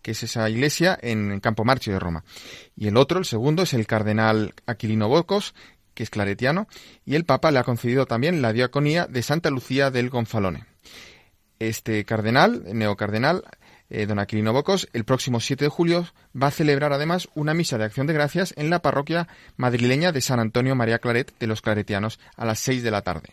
que 0.01 0.11
es 0.11 0.21
esa 0.21 0.49
iglesia 0.49 0.97
en 1.01 1.39
Campo 1.39 1.65
Marcio 1.65 1.93
de 1.93 1.99
Roma. 1.99 2.23
Y 2.75 2.87
el 2.87 2.97
otro, 2.97 3.19
el 3.19 3.25
segundo, 3.25 3.63
es 3.63 3.73
el 3.73 3.87
cardenal 3.87 4.53
Aquilino 4.65 5.07
Bocos, 5.07 5.55
que 5.93 6.03
es 6.03 6.09
claretiano, 6.09 6.67
y 7.05 7.15
el 7.15 7.25
Papa 7.25 7.51
le 7.51 7.59
ha 7.59 7.63
concedido 7.63 8.05
también 8.05 8.41
la 8.41 8.53
diaconía 8.53 9.07
de 9.07 9.23
Santa 9.23 9.49
Lucía 9.49 9.91
del 9.91 10.09
Gonfalone. 10.09 10.65
Este 11.57 12.05
cardenal, 12.05 12.63
neocardenal, 12.71 13.43
eh, 13.89 14.05
don 14.05 14.19
Aquilino 14.19 14.53
Bocos, 14.53 14.87
el 14.93 15.05
próximo 15.05 15.39
7 15.39 15.65
de 15.65 15.69
julio 15.69 16.07
va 16.35 16.47
a 16.47 16.51
celebrar 16.51 16.93
además 16.93 17.29
una 17.35 17.53
misa 17.53 17.77
de 17.77 17.85
acción 17.85 18.07
de 18.07 18.13
gracias 18.13 18.53
en 18.57 18.69
la 18.69 18.81
parroquia 18.81 19.27
madrileña 19.55 20.11
de 20.11 20.21
San 20.21 20.39
Antonio 20.39 20.75
María 20.75 20.99
Claret 20.99 21.33
de 21.39 21.47
los 21.47 21.61
Claretianos 21.61 22.19
a 22.35 22.45
las 22.45 22.59
6 22.59 22.83
de 22.83 22.91
la 22.91 23.01
tarde. 23.01 23.29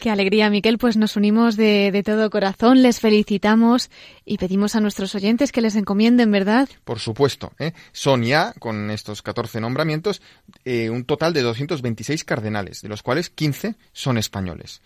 Qué 0.00 0.10
alegría, 0.10 0.50
Miquel, 0.50 0.78
pues 0.78 0.96
nos 0.96 1.16
unimos 1.16 1.56
de, 1.56 2.02
todo 2.04 2.30
corazón, 2.30 2.82
les 2.82 3.00
felicitamos 3.00 3.90
y 4.24 4.38
pedimos 4.38 4.76
a 4.76 4.80
nuestros 4.80 5.14
oyentes 5.14 5.52
que 5.52 5.62
les 5.62 5.76
encomienden, 5.76 6.30
¿verdad? 6.30 6.68
Por 6.84 6.98
supuesto, 6.98 7.52
¿eh? 7.58 7.72
son 7.92 8.22
ya, 8.24 8.52
con 8.58 8.90
estos 8.90 9.22
14 9.22 9.60
nombramientos, 9.60 10.20
eh, 10.64 10.90
un 10.90 11.04
total 11.04 11.32
de 11.32 11.42
226 11.42 12.24
cardenales, 12.24 12.82
de 12.82 12.88
los 12.88 13.02
cuales 13.02 13.30
15 13.30 13.76
son 13.92 14.18
españoles. 14.18 14.82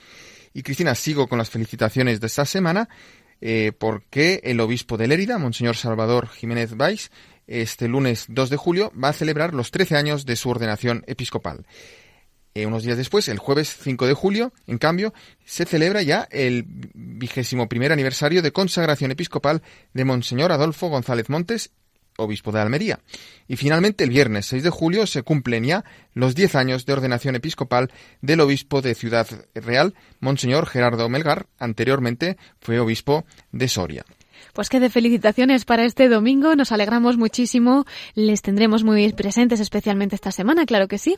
Y 0.54 0.62
Cristina, 0.62 0.94
sigo 0.94 1.28
con 1.28 1.38
las 1.38 1.50
felicitaciones 1.50 2.20
de 2.20 2.26
esta 2.26 2.44
semana 2.44 2.88
eh, 3.40 3.72
porque 3.78 4.40
el 4.44 4.60
obispo 4.60 4.96
de 4.96 5.06
Lérida, 5.06 5.38
Monseñor 5.38 5.76
Salvador 5.76 6.28
Jiménez 6.28 6.76
Valls, 6.76 7.10
este 7.46 7.88
lunes 7.88 8.26
2 8.28 8.50
de 8.50 8.56
julio 8.56 8.92
va 8.92 9.08
a 9.08 9.14
celebrar 9.14 9.54
los 9.54 9.70
13 9.70 9.96
años 9.96 10.26
de 10.26 10.36
su 10.36 10.50
ordenación 10.50 11.04
episcopal. 11.06 11.66
Eh, 12.54 12.66
unos 12.66 12.82
días 12.82 12.96
después, 12.96 13.28
el 13.28 13.38
jueves 13.38 13.76
5 13.82 14.06
de 14.06 14.14
julio, 14.14 14.52
en 14.66 14.78
cambio, 14.78 15.14
se 15.44 15.64
celebra 15.64 16.02
ya 16.02 16.26
el 16.30 16.64
vigésimo 16.66 17.68
primer 17.68 17.92
aniversario 17.92 18.42
de 18.42 18.52
consagración 18.52 19.10
episcopal 19.10 19.62
de 19.94 20.04
Monseñor 20.04 20.52
Adolfo 20.52 20.88
González 20.88 21.28
Montes 21.28 21.70
obispo 22.18 22.52
de 22.52 22.60
Almería. 22.60 23.00
Y 23.46 23.56
finalmente, 23.56 24.04
el 24.04 24.10
viernes 24.10 24.46
6 24.46 24.62
de 24.62 24.70
julio 24.70 25.06
se 25.06 25.22
cumplen 25.22 25.64
ya 25.64 25.84
los 26.14 26.34
10 26.34 26.54
años 26.56 26.84
de 26.84 26.92
ordenación 26.92 27.34
episcopal 27.36 27.90
del 28.20 28.40
obispo 28.40 28.82
de 28.82 28.94
Ciudad 28.94 29.26
Real, 29.54 29.94
Monseñor 30.20 30.66
Gerardo 30.66 31.08
Melgar, 31.08 31.46
anteriormente 31.58 32.36
fue 32.60 32.80
obispo 32.80 33.24
de 33.52 33.68
Soria. 33.68 34.04
Pues 34.52 34.68
que 34.68 34.80
de 34.80 34.90
felicitaciones 34.90 35.64
para 35.64 35.84
este 35.84 36.08
domingo, 36.08 36.54
nos 36.54 36.72
alegramos 36.72 37.16
muchísimo, 37.16 37.86
les 38.14 38.42
tendremos 38.42 38.84
muy 38.84 39.12
presentes 39.12 39.60
especialmente 39.60 40.14
esta 40.14 40.32
semana, 40.32 40.66
claro 40.66 40.88
que 40.88 40.98
sí. 40.98 41.16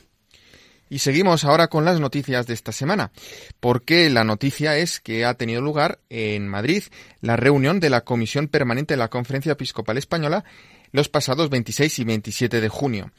Y 0.93 0.99
seguimos 0.99 1.45
ahora 1.45 1.69
con 1.69 1.85
las 1.85 2.01
noticias 2.01 2.49
de 2.49 2.55
esta 2.55 2.73
semana, 2.73 3.13
porque 3.61 4.11
la 4.11 4.25
noticia 4.25 4.77
es 4.77 4.99
que 4.99 5.25
ha 5.25 5.35
tenido 5.35 5.61
lugar 5.61 6.01
en 6.09 6.49
Madrid 6.49 6.83
la 7.21 7.37
reunión 7.37 7.79
de 7.79 7.91
la 7.91 8.01
Comisión 8.01 8.49
Permanente 8.49 8.95
de 8.95 8.99
la 8.99 9.09
Conferencia 9.09 9.53
Episcopal 9.53 9.99
Española 9.99 10.45
los 10.93 11.09
pasados 11.09 11.51
26 11.51 11.99
y 12.01 12.05
27 12.05 12.61
de 12.61 12.69
junio. 12.69 13.13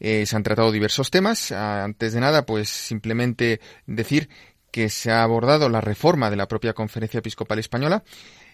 Eh, 0.00 0.26
se 0.26 0.36
han 0.36 0.42
tratado 0.42 0.72
diversos 0.72 1.10
temas. 1.10 1.52
Antes 1.52 2.12
de 2.12 2.20
nada, 2.20 2.46
pues 2.46 2.68
simplemente 2.68 3.60
decir 3.86 4.28
que 4.70 4.90
se 4.90 5.10
ha 5.10 5.22
abordado 5.22 5.68
la 5.68 5.80
reforma 5.80 6.30
de 6.30 6.36
la 6.36 6.48
propia 6.48 6.74
Conferencia 6.74 7.18
Episcopal 7.18 7.58
Española. 7.58 8.04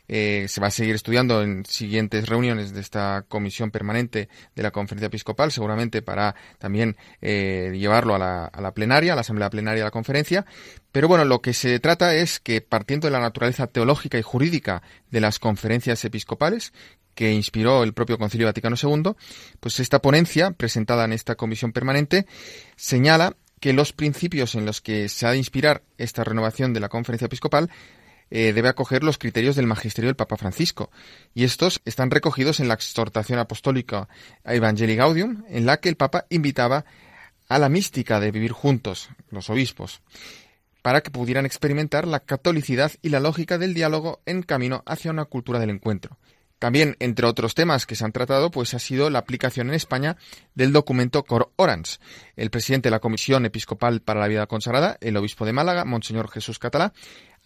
Eh, 0.06 0.46
se 0.48 0.60
va 0.60 0.66
a 0.66 0.70
seguir 0.70 0.94
estudiando 0.94 1.42
en 1.42 1.64
siguientes 1.64 2.28
reuniones 2.28 2.74
de 2.74 2.80
esta 2.82 3.24
comisión 3.26 3.70
permanente 3.70 4.28
de 4.54 4.62
la 4.62 4.70
Conferencia 4.70 5.06
Episcopal, 5.06 5.50
seguramente 5.50 6.02
para 6.02 6.34
también 6.58 6.96
eh, 7.22 7.72
llevarlo 7.74 8.14
a 8.14 8.18
la, 8.18 8.44
a 8.44 8.60
la, 8.60 8.74
plenaria, 8.74 9.12
a 9.12 9.16
la 9.16 9.22
Asamblea 9.22 9.48
Plenaria 9.48 9.80
de 9.80 9.84
la 9.84 9.90
Conferencia. 9.90 10.44
Pero 10.92 11.08
bueno, 11.08 11.24
lo 11.24 11.40
que 11.40 11.54
se 11.54 11.80
trata 11.80 12.14
es 12.14 12.38
que 12.38 12.60
partiendo 12.60 13.06
de 13.06 13.12
la 13.12 13.20
naturaleza 13.20 13.66
teológica 13.66 14.18
y 14.18 14.22
jurídica 14.22 14.82
de 15.10 15.22
las 15.22 15.38
conferencias 15.38 16.04
episcopales, 16.04 16.74
que 17.14 17.32
inspiró 17.32 17.82
el 17.82 17.94
propio 17.94 18.18
Concilio 18.18 18.46
Vaticano 18.46 18.76
II, 18.80 19.12
pues 19.60 19.80
esta 19.80 20.00
ponencia, 20.00 20.50
presentada 20.50 21.04
en 21.04 21.12
esta 21.12 21.34
comisión 21.34 21.72
permanente, 21.72 22.26
señala 22.76 23.36
que 23.60 23.72
los 23.72 23.92
principios 23.92 24.54
en 24.54 24.66
los 24.66 24.80
que 24.80 25.08
se 25.08 25.26
ha 25.26 25.30
de 25.30 25.38
inspirar 25.38 25.82
esta 25.96 26.24
renovación 26.24 26.74
de 26.74 26.80
la 26.80 26.88
conferencia 26.88 27.26
episcopal 27.26 27.70
eh, 28.30 28.52
debe 28.52 28.68
acoger 28.68 29.04
los 29.04 29.18
criterios 29.18 29.56
del 29.56 29.66
magisterio 29.66 30.08
del 30.08 30.16
Papa 30.16 30.36
Francisco. 30.36 30.90
Y 31.34 31.44
estos 31.44 31.80
están 31.84 32.10
recogidos 32.10 32.60
en 32.60 32.68
la 32.68 32.74
exhortación 32.74 33.38
apostólica 33.38 34.08
Evangelii 34.44 34.96
Gaudium, 34.96 35.44
en 35.48 35.66
la 35.66 35.78
que 35.78 35.88
el 35.88 35.96
Papa 35.96 36.26
invitaba 36.30 36.84
a 37.48 37.58
la 37.58 37.68
mística 37.68 38.20
de 38.20 38.30
vivir 38.30 38.52
juntos, 38.52 39.10
los 39.30 39.50
obispos, 39.50 40.02
para 40.82 41.00
que 41.02 41.10
pudieran 41.10 41.46
experimentar 41.46 42.06
la 42.06 42.20
catolicidad 42.20 42.92
y 43.02 43.10
la 43.10 43.20
lógica 43.20 43.58
del 43.58 43.74
diálogo 43.74 44.20
en 44.26 44.42
camino 44.42 44.82
hacia 44.84 45.10
una 45.10 45.24
cultura 45.24 45.58
del 45.58 45.70
encuentro. 45.70 46.18
También, 46.64 46.96
entre 46.98 47.26
otros 47.26 47.54
temas 47.54 47.84
que 47.84 47.94
se 47.94 48.06
han 48.06 48.12
tratado, 48.12 48.50
pues 48.50 48.72
ha 48.72 48.78
sido 48.78 49.10
la 49.10 49.18
aplicación 49.18 49.68
en 49.68 49.74
España 49.74 50.16
del 50.54 50.72
documento 50.72 51.22
Cor 51.22 51.52
Orans. 51.56 52.00
El 52.36 52.48
presidente 52.48 52.86
de 52.86 52.92
la 52.92 53.00
Comisión 53.00 53.44
Episcopal 53.44 54.00
para 54.00 54.20
la 54.20 54.28
Vida 54.28 54.46
Consagrada, 54.46 54.96
el 55.02 55.18
obispo 55.18 55.44
de 55.44 55.52
Málaga, 55.52 55.84
Monseñor 55.84 56.30
Jesús 56.30 56.58
Catalá, 56.58 56.94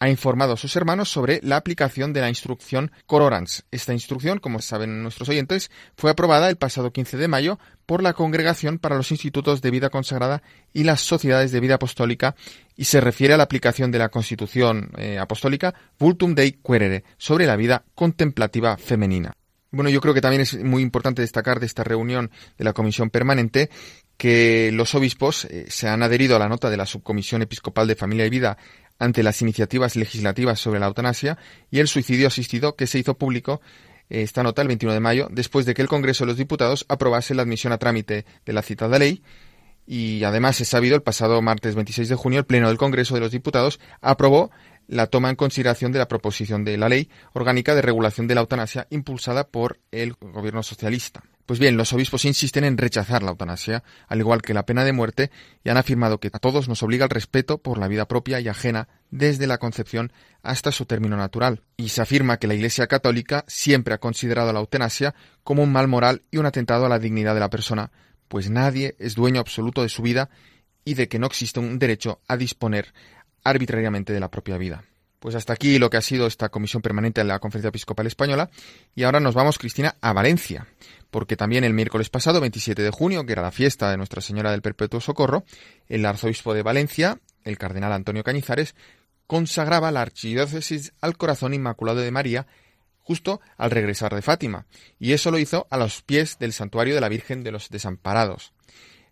ha 0.01 0.09
informado 0.09 0.53
a 0.53 0.57
sus 0.57 0.77
hermanos 0.77 1.11
sobre 1.11 1.41
la 1.43 1.57
aplicación 1.57 2.13
de 2.13 2.21
la 2.21 2.29
instrucción 2.29 2.93
Cororans. 3.07 3.65
Esta 3.71 3.93
instrucción, 3.93 4.39
como 4.39 4.61
saben 4.61 5.03
nuestros 5.03 5.29
oyentes, 5.29 5.71
fue 5.97 6.11
aprobada 6.11 6.49
el 6.49 6.57
pasado 6.57 6.93
15 6.93 7.17
de 7.17 7.29
mayo 7.29 7.59
por 7.87 8.03
la 8.03 8.13
Congregación 8.13 8.79
para 8.79 8.97
los 8.97 9.11
Institutos 9.11 9.61
de 9.61 9.71
Vida 9.71 9.91
Consagrada 9.91 10.43
y 10.73 10.85
las 10.85 11.01
Sociedades 11.01 11.53
de 11.53 11.61
Vida 11.61 11.75
Apostólica 11.77 12.37
y 12.77 12.85
se 12.85 13.01
refiere 13.01 13.35
a 13.35 13.37
la 13.37 13.45
aplicación 13.45 13.91
de 13.91 13.99
la 13.99 14.09
Constitución 14.09 14.91
eh, 14.97 15.19
Apostólica 15.19 15.75
Vultum 15.99 16.35
Dei 16.35 16.53
Querere 16.53 17.05
sobre 17.17 17.47
la 17.47 17.57
vida 17.57 17.85
contemplativa 17.95 18.77
femenina. 18.77 19.35
Bueno, 19.71 19.91
yo 19.91 20.01
creo 20.01 20.15
que 20.15 20.23
también 20.23 20.41
es 20.43 20.63
muy 20.65 20.83
importante 20.83 21.21
destacar 21.21 21.61
de 21.61 21.67
esta 21.67 21.85
reunión 21.85 22.31
de 22.57 22.65
la 22.65 22.73
Comisión 22.73 23.11
Permanente 23.11 23.69
que 24.17 24.71
los 24.73 24.95
obispos 24.95 25.45
eh, 25.45 25.67
se 25.69 25.89
han 25.89 26.03
adherido 26.03 26.37
a 26.37 26.39
la 26.39 26.49
nota 26.49 26.71
de 26.71 26.77
la 26.77 26.87
Subcomisión 26.87 27.43
Episcopal 27.43 27.87
de 27.87 27.95
Familia 27.95 28.27
y 28.27 28.31
Vida 28.31 28.59
ante 28.99 29.23
las 29.23 29.43
iniciativas 29.43 29.97
legislativas 29.97 30.61
sobre 30.61 30.81
la 30.81 30.87
eutanasia 30.87 31.39
y 31.71 31.79
el 31.79 31.89
suicidio 31.89 32.27
asistido 32.27 32.77
que 32.77 32.87
se 32.87 32.99
hizo 32.99 33.15
público 33.15 33.61
eh, 34.11 34.23
esta 34.23 34.43
nota 34.43 34.63
el 34.63 34.69
21 34.69 34.95
de 34.95 35.01
mayo, 35.01 35.29
después 35.31 35.67
de 35.67 35.75
que 35.75 35.83
el 35.83 35.89
Congreso 35.89 36.25
de 36.25 36.29
los 36.29 36.37
Diputados 36.37 36.87
aprobase 36.89 37.35
la 37.35 37.43
admisión 37.43 37.73
a 37.73 37.79
trámite 37.79 38.25
de 38.45 38.53
la 38.53 38.63
citada 38.63 38.99
ley. 38.99 39.23
Y 39.87 40.25
además 40.25 40.61
es 40.61 40.69
sabido, 40.69 40.97
el 40.97 41.03
pasado 41.03 41.41
martes 41.41 41.75
26 41.75 42.09
de 42.11 42.15
junio, 42.15 42.41
el 42.41 42.47
Pleno 42.47 42.69
del 42.69 42.77
Congreso 42.77 43.15
de 43.15 43.21
los 43.21 43.33
Diputados 43.33 43.81
aprobó 44.01 44.51
la 44.89 45.07
toma 45.07 45.31
en 45.31 45.37
consideración 45.37 45.93
de 45.93 46.01
la 46.01 46.09
proposición 46.09 46.65
de 46.65 46.77
la 46.77 46.89
ley 46.89 47.09
orgánica 47.35 47.75
de 47.75 47.83
regulación 47.83 48.27
de 48.27 48.35
la 48.35 48.41
eutanasia 48.41 48.89
impulsada 48.91 49.47
por 49.47 49.79
el 49.93 50.15
gobierno 50.15 50.63
socialista. 50.63 51.23
Pues 51.49 51.61
bien, 51.61 51.79
los 51.79 51.95
obispos 51.95 52.27
insisten 52.27 52.65
en 52.65 52.77
rechazar 52.77 53.23
la 53.23 53.31
eutanasia, 53.31 53.83
al 54.07 54.19
igual 54.19 54.43
que 54.43 54.53
la 54.53 54.67
pena 54.67 54.85
de 54.85 54.93
muerte, 54.93 55.31
y 55.65 55.71
han 55.71 55.79
afirmado 55.79 56.21
que 56.21 56.29
a 56.31 56.39
todos 56.39 56.69
nos 56.69 56.83
obliga 56.83 57.05
el 57.05 57.11
respeto 57.11 57.57
por 57.57 57.79
la 57.79 57.89
vida 57.89 58.07
propia 58.07 58.39
y 58.39 58.49
ajena 58.49 58.89
desde 59.11 59.47
la 59.47 59.57
concepción 59.57 60.13
hasta 60.43 60.73
su 60.73 60.85
término 60.85 61.17
natural. 61.17 61.63
Y 61.79 61.89
se 61.89 62.03
afirma 62.03 62.37
que 62.37 62.49
la 62.49 62.55
Iglesia 62.55 62.87
Católica 62.87 63.47
siempre 63.49 63.95
ha 63.95 63.99
considerado 63.99 64.53
la 64.53 64.61
eutanasia 64.61 65.15
como 65.43 65.63
un 65.63 65.73
mal 65.73 65.89
moral 65.89 66.23
y 66.31 66.37
un 66.37 66.45
atentado 66.45 66.85
a 66.85 66.91
la 66.91 66.99
dignidad 66.99 67.33
de 67.33 67.41
la 67.41 67.49
persona, 67.49 67.93
pues 68.29 68.51
nadie 68.51 68.95
es 68.99 69.15
dueño 69.15 69.41
absoluto 69.41 69.81
de 69.81 69.89
su 69.89 70.03
vida 70.03 70.29
y 70.85 70.95
de 70.95 71.09
que 71.09 71.19
no 71.19 71.27
existe 71.29 71.61
un 71.61 71.79
derecho 71.79 72.21
a 72.29 72.37
disponer 72.37 72.93
arbitrariamente 73.45 74.13
de 74.13 74.21
la 74.21 74.31
propia 74.31 74.59
vida. 74.59 74.85
Pues 75.19 75.35
hasta 75.35 75.53
aquí 75.53 75.79
lo 75.79 75.91
que 75.91 75.97
ha 75.97 76.03
sido 76.03 76.27
esta 76.27 76.49
comisión 76.49 76.81
permanente 76.81 77.21
de 77.21 77.27
la 77.27 77.41
Conferencia 77.41 77.71
Episcopal 77.71 78.07
Española. 78.07 78.51
Y 78.95 79.03
ahora 79.03 79.19
nos 79.19 79.35
vamos, 79.35 79.59
Cristina, 79.59 79.97
a 80.01 80.13
Valencia, 80.13 80.69
porque 81.11 81.37
también 81.37 81.65
el 81.65 81.75
miércoles 81.75 82.09
pasado, 82.09 82.41
27 82.41 82.83
de 82.83 82.91
junio, 82.91 83.27
que 83.27 83.33
era 83.33 83.43
la 83.43 83.51
fiesta 83.51 83.91
de 83.91 83.97
Nuestra 83.97 84.21
Señora 84.21 84.53
del 84.53 84.63
Perpetuo 84.63 85.01
Socorro, 85.01 85.45
el 85.89 86.07
arzobispo 86.07 86.55
de 86.55 86.63
Valencia, 86.63 87.19
el 87.43 87.59
cardenal 87.59 87.93
Antonio 87.93 88.23
Cañizares, 88.23 88.77
consagraba 89.27 89.91
la 89.91 90.03
archidiócesis 90.03 90.93
al 91.01 91.17
corazón 91.17 91.53
inmaculado 91.53 92.01
de 92.01 92.11
María 92.11 92.47
justo 93.09 93.41
al 93.57 93.71
regresar 93.71 94.15
de 94.15 94.21
Fátima, 94.21 94.67
y 94.99 95.15
eso 95.15 95.31
lo 95.31 95.39
hizo 95.39 95.67
a 95.71 95.79
los 95.79 96.03
pies 96.03 96.39
del 96.39 96.53
santuario 96.53 96.95
de 96.95 97.01
la 97.01 97.09
Virgen 97.09 97.43
de 97.43 97.53
los 97.53 97.71
Desamparados. 97.71 98.53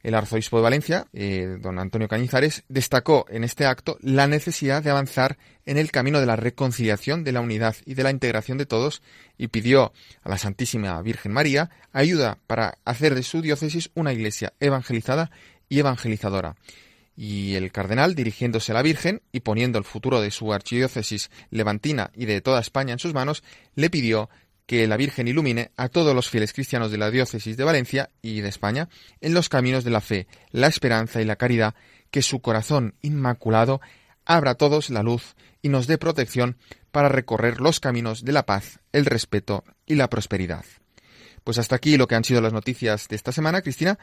El 0.07 0.15
arzobispo 0.15 0.59
de 0.59 0.63
Valencia, 0.63 1.09
eh, 1.13 1.59
don 1.61 1.81
Antonio 1.81 2.07
Cañizares, 2.07 2.63
destacó 2.69 3.27
en 3.29 3.43
este 3.43 3.67
acto 3.67 3.99
la 4.01 4.29
necesidad 4.29 4.81
de 4.81 4.91
avanzar 4.91 5.37
en 5.65 5.79
el 5.79 5.91
camino 5.91 6.21
de 6.21 6.27
la 6.27 6.37
reconciliación, 6.37 7.25
de 7.25 7.33
la 7.33 7.41
unidad 7.41 7.75
y 7.85 7.95
de 7.95 8.05
la 8.05 8.13
integración 8.13 8.57
de 8.57 8.67
todos 8.67 9.03
y 9.37 9.49
pidió 9.49 9.93
a 10.23 10.29
la 10.29 10.39
Santísima 10.39 11.03
Virgen 11.03 11.33
María 11.33 11.71
ayuda 11.93 12.39
para 12.47 12.79
hacer 12.85 13.17
de 13.17 13.25
su 13.25 13.43
diócesis 13.43 13.91
una 13.95 14.13
iglesia 14.13 14.53
evangelizada 14.61 15.33
y 15.69 15.81
evangelizadora. 15.81 16.55
Y 17.17 17.55
el 17.57 17.73
cardenal, 17.73 18.15
dirigiéndose 18.15 18.71
a 18.71 18.77
la 18.77 18.83
Virgen 18.83 19.23
y 19.33 19.41
poniendo 19.41 19.77
el 19.77 19.85
futuro 19.85 20.21
de 20.21 20.31
su 20.31 20.53
archidiócesis 20.53 21.33
levantina 21.51 22.13
y 22.15 22.27
de 22.27 22.41
toda 22.43 22.61
España 22.61 22.93
en 22.93 23.01
sus 23.01 23.13
manos, 23.13 23.43
le 23.75 23.91
pidió 23.91 24.31
que 24.67 24.87
la 24.87 24.97
Virgen 24.97 25.29
ilumine 25.29 25.71
a 25.77 25.89
todos 25.89 26.15
los 26.15 26.29
fieles 26.29 26.53
cristianos 26.53 26.91
de 26.91 26.99
la 26.99 27.11
diócesis 27.11 27.57
de 27.57 27.65
Valencia 27.65 28.11
y 28.21 28.41
de 28.41 28.49
España 28.49 28.89
en 29.21 29.33
los 29.33 29.49
caminos 29.49 29.85
de 29.85 29.91
la 29.91 30.01
fe, 30.01 30.27
la 30.51 30.67
esperanza 30.67 31.23
y 31.23 31.25
la 31.25 31.37
caridad, 31.37 31.75
que 32.11 32.23
su 32.23 32.41
corazón 32.41 32.95
inmaculado 33.03 33.81
abra 34.25 34.53
a 34.53 34.55
todos 34.57 34.91
la 34.91 35.03
luz 35.03 35.37
y 35.63 35.69
nos 35.69 35.87
dé 35.87 35.99
protección 35.99 36.57
para 36.91 37.09
recorrer 37.09 37.61
los 37.61 37.81
caminos 37.81 38.25
de 38.25 38.33
la 38.33 38.45
paz, 38.45 38.81
el 38.93 39.07
respeto 39.07 39.65
y 39.87 39.95
la 39.95 40.11
prosperidad. 40.11 40.65
Pues 41.45 41.59
hasta 41.59 41.77
aquí 41.77 41.97
lo 41.97 42.09
que 42.09 42.17
han 42.17 42.25
sido 42.25 42.41
las 42.41 42.53
noticias 42.53 43.07
de 43.07 43.15
esta 43.15 43.31
semana, 43.31 43.63
Cristina, 43.63 43.99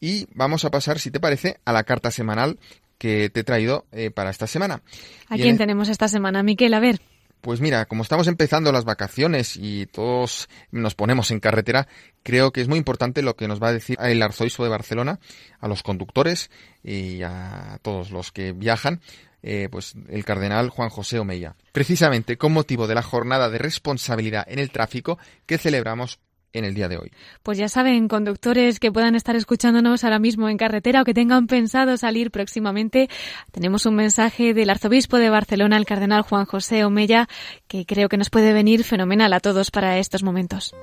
y 0.00 0.26
vamos 0.34 0.64
a 0.64 0.70
pasar, 0.70 0.98
si 0.98 1.12
te 1.12 1.20
parece, 1.20 1.60
a 1.64 1.72
la 1.72 1.84
carta 1.84 2.10
semanal 2.10 2.58
que 2.98 3.30
te 3.30 3.40
he 3.40 3.44
traído 3.44 3.86
eh, 3.92 4.10
para 4.10 4.30
esta 4.30 4.48
semana. 4.48 4.82
¿A 5.28 5.36
quién 5.36 5.56
tenemos 5.56 5.88
esta 5.88 6.08
semana, 6.08 6.42
Miquel? 6.42 6.74
A 6.74 6.80
ver. 6.80 7.00
Pues 7.40 7.60
mira, 7.60 7.86
como 7.86 8.02
estamos 8.02 8.26
empezando 8.26 8.72
las 8.72 8.84
vacaciones 8.84 9.56
y 9.56 9.86
todos 9.86 10.48
nos 10.70 10.94
ponemos 10.94 11.30
en 11.30 11.40
carretera, 11.40 11.86
creo 12.22 12.52
que 12.52 12.60
es 12.60 12.68
muy 12.68 12.78
importante 12.78 13.22
lo 13.22 13.36
que 13.36 13.48
nos 13.48 13.62
va 13.62 13.68
a 13.68 13.72
decir 13.72 13.96
el 14.00 14.22
arzobispo 14.22 14.64
de 14.64 14.70
Barcelona 14.70 15.20
a 15.60 15.68
los 15.68 15.82
conductores 15.82 16.50
y 16.82 17.22
a 17.22 17.78
todos 17.82 18.10
los 18.10 18.32
que 18.32 18.52
viajan, 18.52 19.00
eh, 19.42 19.68
pues 19.70 19.94
el 20.08 20.24
cardenal 20.24 20.70
Juan 20.70 20.88
José 20.88 21.20
Omeya. 21.20 21.54
Precisamente 21.72 22.36
con 22.36 22.52
motivo 22.52 22.86
de 22.88 22.96
la 22.96 23.02
jornada 23.02 23.48
de 23.50 23.58
responsabilidad 23.58 24.44
en 24.48 24.58
el 24.58 24.70
tráfico 24.70 25.18
que 25.46 25.58
celebramos 25.58 26.18
en 26.52 26.64
el 26.64 26.74
día 26.74 26.88
de 26.88 26.98
hoy. 26.98 27.10
Pues 27.42 27.58
ya 27.58 27.68
saben, 27.68 28.08
conductores 28.08 28.80
que 28.80 28.92
puedan 28.92 29.14
estar 29.14 29.36
escuchándonos 29.36 30.04
ahora 30.04 30.18
mismo 30.18 30.48
en 30.48 30.56
carretera 30.56 31.02
o 31.02 31.04
que 31.04 31.14
tengan 31.14 31.46
pensado 31.46 31.96
salir 31.96 32.30
próximamente, 32.30 33.08
tenemos 33.52 33.86
un 33.86 33.94
mensaje 33.94 34.54
del 34.54 34.70
arzobispo 34.70 35.18
de 35.18 35.30
Barcelona, 35.30 35.76
el 35.76 35.86
cardenal 35.86 36.22
Juan 36.22 36.46
José 36.46 36.84
Omeya, 36.84 37.28
que 37.66 37.86
creo 37.86 38.08
que 38.08 38.16
nos 38.16 38.30
puede 38.30 38.52
venir 38.52 38.84
fenomenal 38.84 39.32
a 39.32 39.40
todos 39.40 39.70
para 39.70 39.98
estos 39.98 40.22
momentos. 40.22 40.74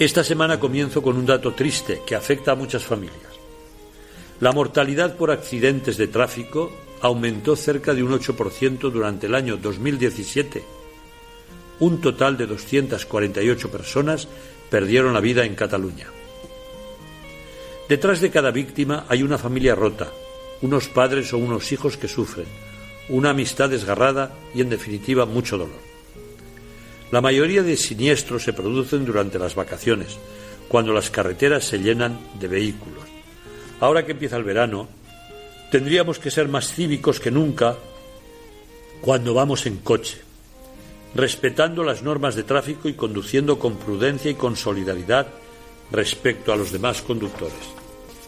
Esta 0.00 0.24
semana 0.24 0.58
comienzo 0.58 1.02
con 1.02 1.18
un 1.18 1.26
dato 1.26 1.52
triste 1.52 2.00
que 2.06 2.14
afecta 2.14 2.52
a 2.52 2.54
muchas 2.54 2.82
familias. 2.82 3.29
La 4.40 4.52
mortalidad 4.52 5.16
por 5.16 5.30
accidentes 5.30 5.98
de 5.98 6.08
tráfico 6.08 6.72
aumentó 7.02 7.56
cerca 7.56 7.92
de 7.92 8.02
un 8.02 8.12
8% 8.12 8.90
durante 8.90 9.26
el 9.26 9.34
año 9.34 9.58
2017. 9.58 10.64
Un 11.80 12.00
total 12.00 12.38
de 12.38 12.46
248 12.46 13.70
personas 13.70 14.28
perdieron 14.70 15.12
la 15.12 15.20
vida 15.20 15.44
en 15.44 15.54
Cataluña. 15.54 16.06
Detrás 17.86 18.22
de 18.22 18.30
cada 18.30 18.50
víctima 18.50 19.04
hay 19.10 19.22
una 19.22 19.36
familia 19.36 19.74
rota, 19.74 20.10
unos 20.62 20.88
padres 20.88 21.34
o 21.34 21.38
unos 21.38 21.70
hijos 21.72 21.98
que 21.98 22.08
sufren, 22.08 22.46
una 23.10 23.30
amistad 23.30 23.68
desgarrada 23.68 24.32
y, 24.54 24.62
en 24.62 24.70
definitiva, 24.70 25.26
mucho 25.26 25.58
dolor. 25.58 25.90
La 27.10 27.20
mayoría 27.20 27.62
de 27.62 27.76
siniestros 27.76 28.44
se 28.44 28.54
producen 28.54 29.04
durante 29.04 29.38
las 29.38 29.54
vacaciones, 29.54 30.16
cuando 30.68 30.94
las 30.94 31.10
carreteras 31.10 31.64
se 31.64 31.78
llenan 31.78 32.18
de 32.38 32.48
vehículos 32.48 33.19
ahora 33.80 34.04
que 34.04 34.12
empieza 34.12 34.36
el 34.36 34.44
verano, 34.44 34.88
tendríamos 35.70 36.18
que 36.18 36.30
ser 36.30 36.48
más 36.48 36.72
cívicos 36.72 37.20
que 37.20 37.30
nunca 37.30 37.76
cuando 39.00 39.34
vamos 39.34 39.66
en 39.66 39.78
coche, 39.78 40.18
respetando 41.14 41.82
las 41.82 42.02
normas 42.02 42.34
de 42.34 42.42
tráfico 42.42 42.88
y 42.88 42.94
conduciendo 42.94 43.58
con 43.58 43.76
prudencia 43.76 44.30
y 44.30 44.34
con 44.34 44.56
solidaridad 44.56 45.26
respecto 45.90 46.52
a 46.52 46.56
los 46.56 46.70
demás 46.70 47.02
conductores. 47.02 47.80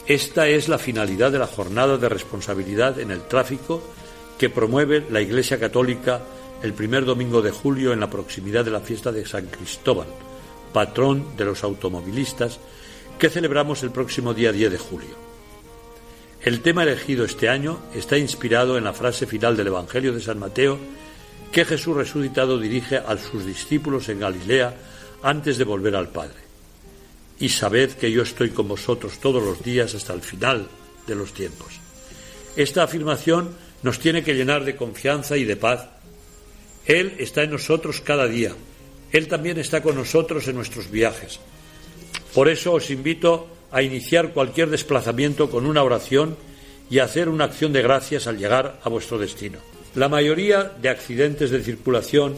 Esta 0.06 0.48
es 0.48 0.68
la 0.68 0.78
finalidad 0.78 1.30
de 1.30 1.38
la 1.38 1.46
jornada 1.46 1.96
de 1.96 2.08
responsabilidad 2.08 2.98
en 2.98 3.10
el 3.10 3.22
tráfico 3.22 3.82
que 4.38 4.50
promueve 4.50 5.06
la 5.10 5.20
Iglesia 5.20 5.60
Católica 5.60 6.22
el 6.62 6.72
primer 6.72 7.04
domingo 7.04 7.42
de 7.42 7.50
julio 7.50 7.92
en 7.92 8.00
la 8.00 8.10
proximidad 8.10 8.64
de 8.64 8.70
la 8.70 8.80
fiesta 8.80 9.12
de 9.12 9.26
San 9.26 9.46
Cristóbal, 9.46 10.06
patrón 10.72 11.36
de 11.36 11.44
los 11.44 11.62
automovilistas, 11.64 12.58
que 13.18 13.28
celebramos 13.30 13.82
el 13.82 13.90
próximo 13.90 14.32
día 14.32 14.52
10 14.52 14.72
de 14.72 14.78
julio. 14.78 15.31
El 16.44 16.60
tema 16.60 16.82
elegido 16.82 17.24
este 17.24 17.48
año 17.48 17.78
está 17.94 18.18
inspirado 18.18 18.76
en 18.76 18.82
la 18.82 18.92
frase 18.92 19.26
final 19.26 19.56
del 19.56 19.68
Evangelio 19.68 20.12
de 20.12 20.20
San 20.20 20.40
Mateo 20.40 20.76
que 21.52 21.64
Jesús 21.64 21.96
resucitado 21.96 22.58
dirige 22.58 22.96
a 22.96 23.16
sus 23.16 23.46
discípulos 23.46 24.08
en 24.08 24.18
Galilea 24.18 24.74
antes 25.22 25.56
de 25.56 25.64
volver 25.64 25.94
al 25.94 26.08
Padre. 26.08 26.40
Y 27.38 27.48
sabed 27.48 27.92
que 27.92 28.10
yo 28.10 28.22
estoy 28.22 28.50
con 28.50 28.66
vosotros 28.66 29.20
todos 29.20 29.40
los 29.40 29.62
días 29.62 29.94
hasta 29.94 30.14
el 30.14 30.22
final 30.22 30.66
de 31.06 31.14
los 31.14 31.32
tiempos. 31.32 31.78
Esta 32.56 32.82
afirmación 32.82 33.54
nos 33.84 34.00
tiene 34.00 34.24
que 34.24 34.34
llenar 34.34 34.64
de 34.64 34.74
confianza 34.74 35.36
y 35.36 35.44
de 35.44 35.56
paz. 35.56 35.86
Él 36.86 37.14
está 37.18 37.44
en 37.44 37.52
nosotros 37.52 38.00
cada 38.00 38.26
día. 38.26 38.52
Él 39.12 39.28
también 39.28 39.58
está 39.58 39.80
con 39.80 39.94
nosotros 39.94 40.48
en 40.48 40.56
nuestros 40.56 40.90
viajes. 40.90 41.38
Por 42.34 42.48
eso 42.48 42.72
os 42.72 42.90
invito 42.90 43.46
a 43.72 43.82
iniciar 43.82 44.32
cualquier 44.32 44.70
desplazamiento 44.70 45.50
con 45.50 45.66
una 45.66 45.82
oración 45.82 46.36
y 46.90 46.98
hacer 46.98 47.28
una 47.28 47.44
acción 47.44 47.72
de 47.72 47.82
gracias 47.82 48.26
al 48.26 48.38
llegar 48.38 48.78
a 48.84 48.88
vuestro 48.88 49.18
destino. 49.18 49.58
La 49.94 50.08
mayoría 50.08 50.72
de 50.80 50.90
accidentes 50.90 51.50
de 51.50 51.62
circulación 51.62 52.36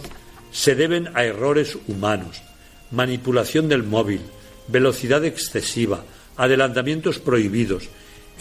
se 0.53 0.75
deben 0.75 1.11
a 1.15 1.25
errores 1.25 1.77
humanos, 1.89 2.43
manipulación 2.91 3.69
del 3.69 3.83
móvil, 3.83 4.21
velocidad 4.69 5.25
excesiva, 5.25 6.05
adelantamientos 6.37 7.19
prohibidos, 7.19 7.89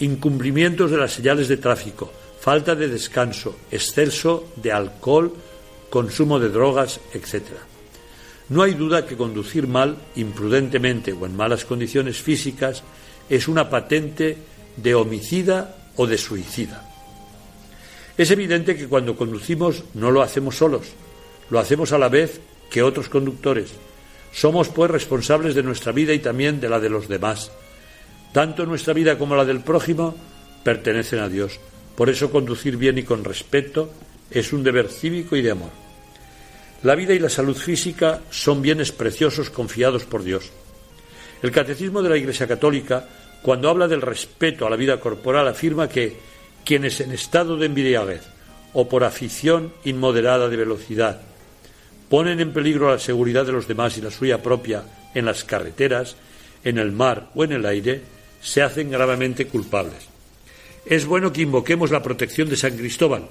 incumplimientos 0.00 0.90
de 0.90 0.98
las 0.98 1.12
señales 1.12 1.48
de 1.48 1.56
tráfico, 1.56 2.12
falta 2.40 2.74
de 2.74 2.88
descanso, 2.88 3.56
exceso 3.70 4.52
de 4.56 4.72
alcohol, 4.72 5.34
consumo 5.90 6.38
de 6.38 6.48
drogas, 6.48 7.00
etc. 7.12 7.42
No 8.48 8.62
hay 8.62 8.74
duda 8.74 9.06
que 9.06 9.16
conducir 9.16 9.66
mal, 9.66 9.96
imprudentemente 10.16 11.12
o 11.12 11.24
en 11.26 11.36
malas 11.36 11.64
condiciones 11.64 12.20
físicas 12.20 12.82
es 13.28 13.48
una 13.48 13.70
patente 13.70 14.36
de 14.76 14.94
homicida 14.94 15.76
o 15.96 16.06
de 16.06 16.18
suicida. 16.18 16.90
Es 18.18 18.30
evidente 18.30 18.76
que 18.76 18.86
cuando 18.86 19.16
conducimos 19.16 19.84
no 19.94 20.10
lo 20.10 20.22
hacemos 20.22 20.56
solos, 20.56 20.88
lo 21.50 21.58
hacemos 21.58 21.92
a 21.92 21.98
la 21.98 22.08
vez 22.08 22.40
que 22.70 22.82
otros 22.82 23.08
conductores. 23.08 23.70
Somos 24.32 24.68
pues 24.68 24.90
responsables 24.90 25.54
de 25.54 25.62
nuestra 25.62 25.92
vida 25.92 26.12
y 26.12 26.18
también 26.18 26.60
de 26.60 26.68
la 26.68 26.80
de 26.80 26.90
los 26.90 27.08
demás. 27.08 27.50
Tanto 28.32 28.66
nuestra 28.66 28.92
vida 28.92 29.16
como 29.16 29.36
la 29.36 29.44
del 29.44 29.60
prójimo 29.60 30.14
pertenecen 30.62 31.20
a 31.20 31.28
Dios. 31.28 31.60
Por 31.96 32.10
eso 32.10 32.30
conducir 32.30 32.76
bien 32.76 32.98
y 32.98 33.04
con 33.04 33.24
respeto 33.24 33.90
es 34.30 34.52
un 34.52 34.64
deber 34.64 34.88
cívico 34.88 35.36
y 35.36 35.42
de 35.42 35.52
amor. 35.52 35.83
La 36.84 36.94
vida 36.94 37.14
y 37.14 37.18
la 37.18 37.30
salud 37.30 37.56
física 37.56 38.20
son 38.30 38.60
bienes 38.60 38.92
preciosos 38.92 39.48
confiados 39.48 40.04
por 40.04 40.22
Dios. 40.22 40.50
El 41.42 41.50
Catecismo 41.50 42.02
de 42.02 42.10
la 42.10 42.18
Iglesia 42.18 42.46
Católica, 42.46 43.08
cuando 43.40 43.70
habla 43.70 43.88
del 43.88 44.02
respeto 44.02 44.66
a 44.66 44.70
la 44.70 44.76
vida 44.76 45.00
corporal, 45.00 45.48
afirma 45.48 45.88
que 45.88 46.14
quienes 46.62 47.00
en 47.00 47.12
estado 47.12 47.56
de 47.56 47.66
embriaguez 47.66 48.20
o 48.74 48.86
por 48.86 49.02
afición 49.02 49.72
inmoderada 49.84 50.50
de 50.50 50.58
velocidad 50.58 51.22
ponen 52.10 52.38
en 52.40 52.52
peligro 52.52 52.90
la 52.90 52.98
seguridad 52.98 53.46
de 53.46 53.52
los 53.52 53.66
demás 53.66 53.96
y 53.96 54.02
la 54.02 54.10
suya 54.10 54.42
propia 54.42 54.84
en 55.14 55.24
las 55.24 55.42
carreteras, 55.42 56.16
en 56.64 56.76
el 56.76 56.92
mar 56.92 57.30
o 57.34 57.44
en 57.44 57.52
el 57.52 57.64
aire, 57.64 58.02
se 58.42 58.60
hacen 58.60 58.90
gravemente 58.90 59.46
culpables. 59.46 60.06
Es 60.84 61.06
bueno 61.06 61.32
que 61.32 61.40
invoquemos 61.40 61.90
la 61.90 62.02
protección 62.02 62.50
de 62.50 62.56
San 62.56 62.76
Cristóbal, 62.76 63.26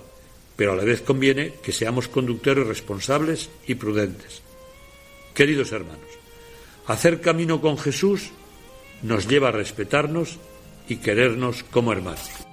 pero 0.55 0.73
a 0.73 0.75
la 0.75 0.83
vez 0.83 1.01
conviene 1.01 1.53
que 1.63 1.71
seamos 1.71 2.07
conductores 2.07 2.67
responsables 2.67 3.49
y 3.67 3.75
prudentes. 3.75 4.41
Queridos 5.33 5.71
hermanos, 5.71 6.09
hacer 6.87 7.21
camino 7.21 7.61
con 7.61 7.77
Jesús 7.77 8.31
nos 9.01 9.27
lleva 9.27 9.49
a 9.49 9.51
respetarnos 9.51 10.37
y 10.87 10.97
querernos 10.97 11.63
como 11.63 11.91
hermanos. 11.91 12.52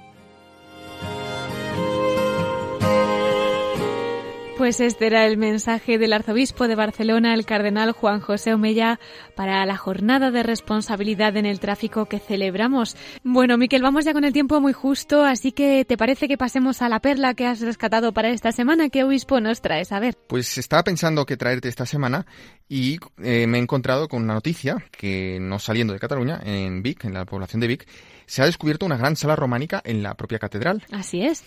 Pues 4.61 4.79
este 4.79 5.07
era 5.07 5.25
el 5.25 5.37
mensaje 5.37 5.97
del 5.97 6.13
arzobispo 6.13 6.67
de 6.67 6.75
Barcelona, 6.75 7.33
el 7.33 7.47
cardenal 7.47 7.93
Juan 7.93 8.19
José 8.19 8.53
Omeya, 8.53 8.99
para 9.35 9.65
la 9.65 9.75
jornada 9.75 10.29
de 10.29 10.43
responsabilidad 10.43 11.35
en 11.35 11.47
el 11.47 11.59
tráfico 11.59 12.05
que 12.05 12.19
celebramos. 12.19 12.95
Bueno, 13.23 13.57
Miquel, 13.57 13.81
vamos 13.81 14.05
ya 14.05 14.13
con 14.13 14.23
el 14.23 14.33
tiempo 14.33 14.61
muy 14.61 14.71
justo, 14.71 15.23
así 15.23 15.51
que 15.51 15.83
¿te 15.83 15.97
parece 15.97 16.27
que 16.27 16.37
pasemos 16.37 16.83
a 16.83 16.89
la 16.89 16.99
perla 16.99 17.33
que 17.33 17.47
has 17.47 17.61
rescatado 17.61 18.13
para 18.13 18.29
esta 18.29 18.51
semana? 18.51 18.89
¿Qué 18.89 19.03
obispo 19.03 19.39
nos 19.39 19.61
traes? 19.61 19.91
A 19.91 19.99
ver. 19.99 20.15
Pues 20.27 20.55
estaba 20.59 20.83
pensando 20.83 21.25
que 21.25 21.37
traerte 21.37 21.67
esta 21.67 21.87
semana 21.87 22.27
y 22.69 22.99
eh, 23.17 23.47
me 23.47 23.57
he 23.57 23.61
encontrado 23.61 24.07
con 24.07 24.21
una 24.21 24.35
noticia 24.35 24.85
que 24.91 25.39
no 25.41 25.57
saliendo 25.57 25.93
de 25.93 25.99
Cataluña, 25.99 26.39
en 26.45 26.83
Vic, 26.83 27.03
en 27.05 27.15
la 27.15 27.25
población 27.25 27.61
de 27.61 27.67
Vic, 27.67 27.87
se 28.27 28.43
ha 28.43 28.45
descubierto 28.45 28.85
una 28.85 28.97
gran 28.97 29.15
sala 29.15 29.35
románica 29.35 29.81
en 29.83 30.03
la 30.03 30.13
propia 30.13 30.37
catedral. 30.37 30.83
Así 30.91 31.23
es. 31.23 31.43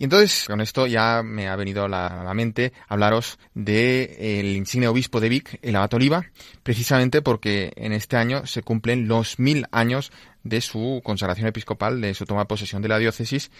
Y 0.00 0.04
entonces, 0.04 0.44
con 0.46 0.60
esto 0.60 0.86
ya 0.86 1.24
me 1.24 1.48
ha 1.48 1.56
venido 1.56 1.84
a 1.84 1.88
la, 1.88 2.32
mente 2.32 2.72
hablaros 2.86 3.36
del 3.52 4.46
insigne 4.54 4.86
obispo 4.86 5.18
de 5.18 5.28
Vic, 5.28 5.58
el 5.60 5.74
abad 5.74 5.92
Oliva, 5.94 6.24
precisamente 6.62 7.20
porque 7.20 7.72
en 7.74 7.92
este 7.92 8.16
año 8.16 8.46
se 8.46 8.62
cumplen 8.62 9.08
los 9.08 9.40
mil 9.40 9.66
años 9.72 10.12
de 10.44 10.60
su 10.60 11.00
consagración 11.02 11.48
episcopal, 11.48 12.00
de 12.00 12.14
su 12.14 12.26
toma 12.26 12.42
de 12.42 12.46
posesión 12.46 12.80
de 12.80 12.88
la 12.88 12.98
diócesis. 12.98 13.50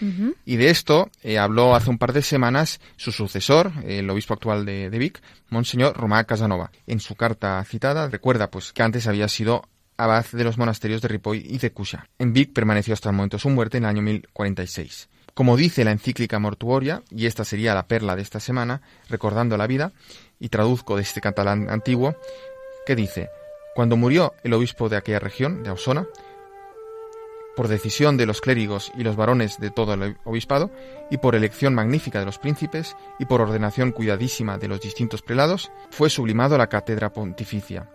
Y 0.45 0.57
de 0.57 0.71
esto 0.71 1.11
eh, 1.25 1.39
habló 1.39 1.75
hace 1.75 1.91
un 1.91 1.99
par 1.99 2.13
de 2.13 2.23
semanas 2.23 2.81
su 2.97 3.11
sucesor, 3.11 3.73
el 3.85 4.09
obispo 4.09 4.35
actual 4.35 4.65
de, 4.65 4.91
de 4.91 4.99
Vic, 4.99 5.21
Monseñor 5.49 5.97
Román 5.97 6.25
Casanova. 6.25 6.71
En 6.87 7.01
su 7.01 7.17
carta 7.17 7.65
citada 7.65 8.09
recuerda 8.09 8.49
pues 8.49 8.73
que 8.73 8.85
antes 8.85 9.09
había 9.09 9.27
sido 9.27 9.69
abad 9.97 10.25
de 10.31 10.45
los 10.45 10.57
monasterios 10.57 11.03
de 11.03 11.09
Ripoll 11.09 11.39
y 11.39 11.59
de 11.59 11.73
Cuxa. 11.73 12.07
En 12.17 12.33
Vic 12.33 12.53
permaneció 12.53 12.95
hasta 12.95 13.11
el 13.11 13.17
momento 13.17 13.39
de 13.39 13.43
su 13.43 13.51
muerte 13.51 13.79
en 13.79 13.85
el 13.85 13.91
año 13.91 14.03
1046. 14.03 15.09
Como 15.39 15.57
dice 15.57 15.85
la 15.85 15.93
encíclica 15.93 16.41
Mortuoria, 16.41 17.05
y 17.13 17.27
esta 17.27 17.45
sería 17.45 17.73
la 17.73 17.87
perla 17.87 18.17
de 18.17 18.23
esta 18.23 18.41
semana, 18.41 18.83
recordando 19.09 19.57
la 19.57 19.69
vida, 19.69 19.93
y 20.41 20.49
traduzco 20.49 20.97
de 20.97 21.03
este 21.03 21.21
catalán 21.21 21.71
antiguo, 21.71 22.17
que 22.85 22.97
dice, 22.97 23.31
cuando 23.77 23.97
murió 23.97 24.35
el 24.43 24.53
obispo 24.53 24.89
de 24.89 24.97
aquella 24.97 25.21
región, 25.21 25.63
de 25.63 25.71
Ausona, 25.71 26.09
por 27.55 27.69
decisión 27.69 28.17
de 28.17 28.27
los 28.27 28.41
clérigos 28.41 28.91
y 28.97 29.05
los 29.05 29.15
varones 29.15 29.61
de 29.61 29.71
todo 29.71 29.95
el 29.95 30.17
obispado, 30.25 30.73
y 31.09 31.19
por 31.19 31.37
elección 31.37 31.73
magnífica 31.73 32.19
de 32.19 32.27
los 32.27 32.39
príncipes, 32.41 32.97
y 33.21 33.27
por 33.27 33.41
ordenación 33.41 33.93
cuidadísima 33.93 34.59
de 34.59 34.67
los 34.67 34.81
distintos 34.81 35.23
prelados, 35.23 35.71
fue 35.91 36.11
sublimado 36.11 36.59
la 36.59 36.67
cátedra 36.69 37.13
pontificia. 37.13 37.89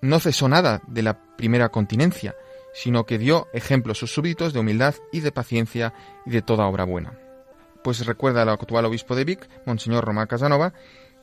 No 0.00 0.18
cesó 0.18 0.48
nada 0.48 0.80
de 0.86 1.02
la 1.02 1.36
primera 1.36 1.68
continencia, 1.68 2.34
sino 2.72 3.04
que 3.04 3.18
dio 3.18 3.48
ejemplo 3.52 3.92
a 3.92 3.94
sus 3.94 4.12
súbditos 4.12 4.52
de 4.52 4.60
humildad 4.60 4.94
y 5.12 5.20
de 5.20 5.32
paciencia 5.32 5.92
y 6.26 6.30
de 6.30 6.42
toda 6.42 6.66
obra 6.66 6.84
buena. 6.84 7.18
Pues 7.82 8.04
recuerda 8.06 8.42
el 8.42 8.48
actual 8.48 8.84
obispo 8.84 9.16
de 9.16 9.24
Vic, 9.24 9.48
Monseñor 9.64 10.04
Román 10.04 10.26
Casanova, 10.26 10.72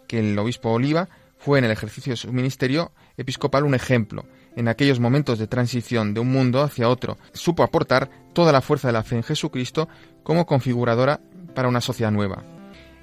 que 0.07 0.19
el 0.19 0.37
obispo 0.39 0.71
Oliva 0.71 1.07
fue 1.37 1.59
en 1.59 1.65
el 1.65 1.71
ejercicio 1.71 2.13
de 2.13 2.17
su 2.17 2.31
ministerio 2.33 2.91
episcopal 3.15 3.63
un 3.63 3.75
ejemplo. 3.75 4.25
En 4.55 4.67
aquellos 4.67 4.99
momentos 4.99 5.37
de 5.37 5.47
transición 5.47 6.13
de 6.13 6.19
un 6.19 6.31
mundo 6.31 6.61
hacia 6.63 6.89
otro, 6.89 7.17
supo 7.33 7.63
aportar 7.63 8.09
toda 8.33 8.51
la 8.51 8.61
fuerza 8.61 8.87
de 8.87 8.93
la 8.93 9.03
fe 9.03 9.17
en 9.17 9.23
Jesucristo 9.23 9.87
como 10.23 10.47
configuradora 10.47 11.19
para 11.53 11.67
una 11.67 11.81
sociedad 11.81 12.11
nueva. 12.11 12.43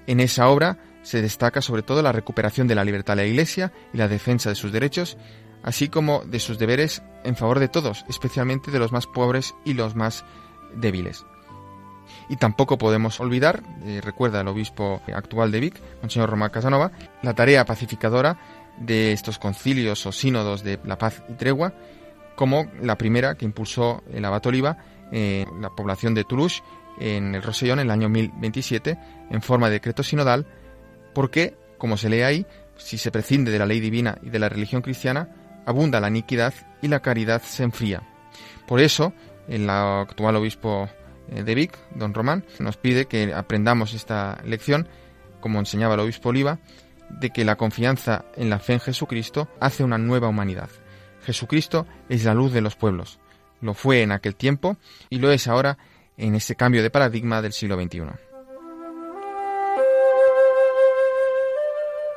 En 0.06 0.20
esa 0.20 0.48
obra 0.48 0.78
se 1.02 1.22
destaca 1.22 1.60
sobre 1.60 1.82
todo 1.82 2.02
la 2.02 2.12
recuperación 2.12 2.66
de 2.66 2.74
la 2.74 2.84
libertad 2.84 3.14
de 3.14 3.22
la 3.22 3.28
Iglesia 3.28 3.72
y 3.92 3.98
la 3.98 4.08
defensa 4.08 4.48
de 4.48 4.56
sus 4.56 4.72
derechos, 4.72 5.16
así 5.64 5.88
como 5.88 6.22
de 6.24 6.38
sus 6.38 6.58
deberes 6.58 7.02
en 7.24 7.34
favor 7.34 7.58
de 7.58 7.68
todos, 7.68 8.04
especialmente 8.08 8.70
de 8.70 8.78
los 8.78 8.92
más 8.92 9.06
pobres 9.06 9.54
y 9.64 9.72
los 9.72 9.96
más 9.96 10.24
débiles. 10.76 11.24
Y 12.28 12.36
tampoco 12.36 12.78
podemos 12.78 13.18
olvidar, 13.18 13.62
eh, 13.84 14.00
recuerda 14.02 14.42
el 14.42 14.48
obispo 14.48 15.00
actual 15.14 15.50
de 15.50 15.60
Vic, 15.60 15.80
Monseñor 16.02 16.30
Román 16.30 16.50
Casanova, 16.50 16.92
la 17.22 17.34
tarea 17.34 17.64
pacificadora 17.64 18.38
de 18.78 19.12
estos 19.12 19.38
concilios 19.38 20.04
o 20.06 20.12
sínodos 20.12 20.62
de 20.62 20.78
la 20.84 20.98
paz 20.98 21.22
y 21.28 21.32
tregua, 21.32 21.72
como 22.36 22.70
la 22.80 22.98
primera 22.98 23.36
que 23.36 23.44
impulsó 23.44 24.02
el 24.12 24.24
abad 24.24 24.46
Oliva 24.46 24.76
en 25.12 25.62
la 25.62 25.70
población 25.70 26.14
de 26.14 26.24
Toulouse, 26.24 26.62
en 27.00 27.34
el 27.34 27.42
Rosellón, 27.42 27.78
en 27.78 27.86
el 27.86 27.90
año 27.90 28.08
1027, 28.08 28.98
en 29.30 29.42
forma 29.42 29.68
de 29.68 29.74
decreto 29.74 30.02
sinodal, 30.02 30.46
porque, 31.14 31.56
como 31.78 31.96
se 31.96 32.08
lee 32.08 32.22
ahí, 32.22 32.46
si 32.76 32.98
se 32.98 33.10
prescinde 33.10 33.50
de 33.50 33.58
la 33.58 33.66
ley 33.66 33.80
divina 33.80 34.18
y 34.22 34.30
de 34.30 34.38
la 34.38 34.48
religión 34.48 34.82
cristiana, 34.82 35.43
abunda 35.66 36.00
la 36.00 36.08
iniquidad 36.08 36.54
y 36.82 36.88
la 36.88 37.00
caridad 37.00 37.42
se 37.42 37.62
enfría. 37.62 38.02
Por 38.66 38.80
eso, 38.80 39.12
el 39.48 39.68
actual 39.68 40.36
obispo 40.36 40.88
eh, 41.28 41.42
de 41.42 41.54
Vic, 41.54 41.78
don 41.94 42.14
Román, 42.14 42.44
nos 42.58 42.76
pide 42.76 43.06
que 43.06 43.32
aprendamos 43.34 43.94
esta 43.94 44.40
lección, 44.44 44.88
como 45.40 45.58
enseñaba 45.58 45.94
el 45.94 46.00
obispo 46.00 46.30
Oliva, 46.30 46.58
de 47.10 47.30
que 47.30 47.44
la 47.44 47.56
confianza 47.56 48.24
en 48.36 48.50
la 48.50 48.58
fe 48.58 48.74
en 48.74 48.80
Jesucristo 48.80 49.48
hace 49.60 49.84
una 49.84 49.98
nueva 49.98 50.28
humanidad. 50.28 50.70
Jesucristo 51.24 51.86
es 52.08 52.24
la 52.24 52.34
luz 52.34 52.52
de 52.52 52.60
los 52.60 52.76
pueblos. 52.76 53.18
Lo 53.60 53.74
fue 53.74 54.02
en 54.02 54.12
aquel 54.12 54.36
tiempo 54.36 54.76
y 55.10 55.18
lo 55.18 55.30
es 55.30 55.48
ahora 55.48 55.78
en 56.16 56.34
ese 56.34 56.54
cambio 56.54 56.82
de 56.82 56.90
paradigma 56.90 57.42
del 57.42 57.52
siglo 57.52 57.80
XXI. 57.80 58.33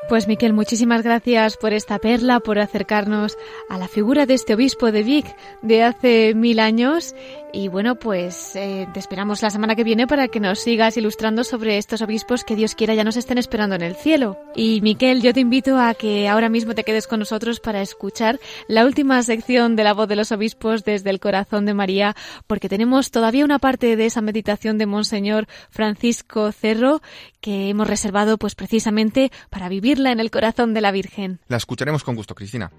Pues 0.09 0.25
Miquel, 0.29 0.53
muchísimas 0.53 1.03
gracias 1.03 1.57
por 1.57 1.73
esta 1.73 1.99
perla, 1.99 2.39
por 2.39 2.59
acercarnos 2.59 3.37
a 3.67 3.77
la 3.77 3.89
figura 3.89 4.25
de 4.25 4.35
este 4.35 4.53
obispo 4.53 4.89
de 4.93 5.03
Vic 5.03 5.35
de 5.61 5.83
hace 5.83 6.33
mil 6.33 6.59
años. 6.59 7.13
Y 7.51 7.67
bueno, 7.67 7.95
pues 7.95 8.55
eh, 8.55 8.87
te 8.93 8.99
esperamos 8.99 9.41
la 9.41 9.49
semana 9.49 9.75
que 9.75 9.83
viene 9.83 10.07
para 10.07 10.27
que 10.27 10.39
nos 10.39 10.59
sigas 10.59 10.95
ilustrando 10.95 11.43
sobre 11.43 11.77
estos 11.77 12.01
obispos 12.01 12.43
que 12.43 12.55
Dios 12.55 12.75
quiera 12.75 12.93
ya 12.93 13.03
nos 13.03 13.17
estén 13.17 13.37
esperando 13.37 13.75
en 13.75 13.81
el 13.81 13.95
cielo. 13.95 14.37
Y 14.55 14.79
Miquel, 14.81 15.21
yo 15.21 15.33
te 15.33 15.39
invito 15.41 15.77
a 15.77 15.93
que 15.93 16.29
ahora 16.29 16.49
mismo 16.49 16.73
te 16.73 16.83
quedes 16.83 17.07
con 17.07 17.19
nosotros 17.19 17.59
para 17.59 17.81
escuchar 17.81 18.39
la 18.67 18.85
última 18.85 19.21
sección 19.23 19.75
de 19.75 19.83
la 19.83 19.93
voz 19.93 20.07
de 20.07 20.15
los 20.15 20.31
obispos 20.31 20.85
desde 20.85 21.09
el 21.09 21.19
corazón 21.19 21.65
de 21.65 21.73
María, 21.73 22.15
porque 22.47 22.69
tenemos 22.69 23.11
todavía 23.11 23.43
una 23.43 23.59
parte 23.59 23.95
de 23.97 24.05
esa 24.05 24.21
meditación 24.21 24.77
de 24.77 24.85
Monseñor 24.85 25.47
Francisco 25.69 26.51
Cerro 26.51 27.01
que 27.41 27.69
hemos 27.69 27.87
reservado 27.87 28.37
pues 28.37 28.55
precisamente 28.55 29.31
para 29.49 29.69
en 30.05 30.19
el 30.19 30.31
corazón 30.31 30.73
de 30.73 30.81
la 30.81 30.91
Virgen. 30.91 31.39
La 31.47 31.57
escucharemos 31.57 32.03
con 32.03 32.15
gusto, 32.15 32.35
Cristina. 32.35 32.71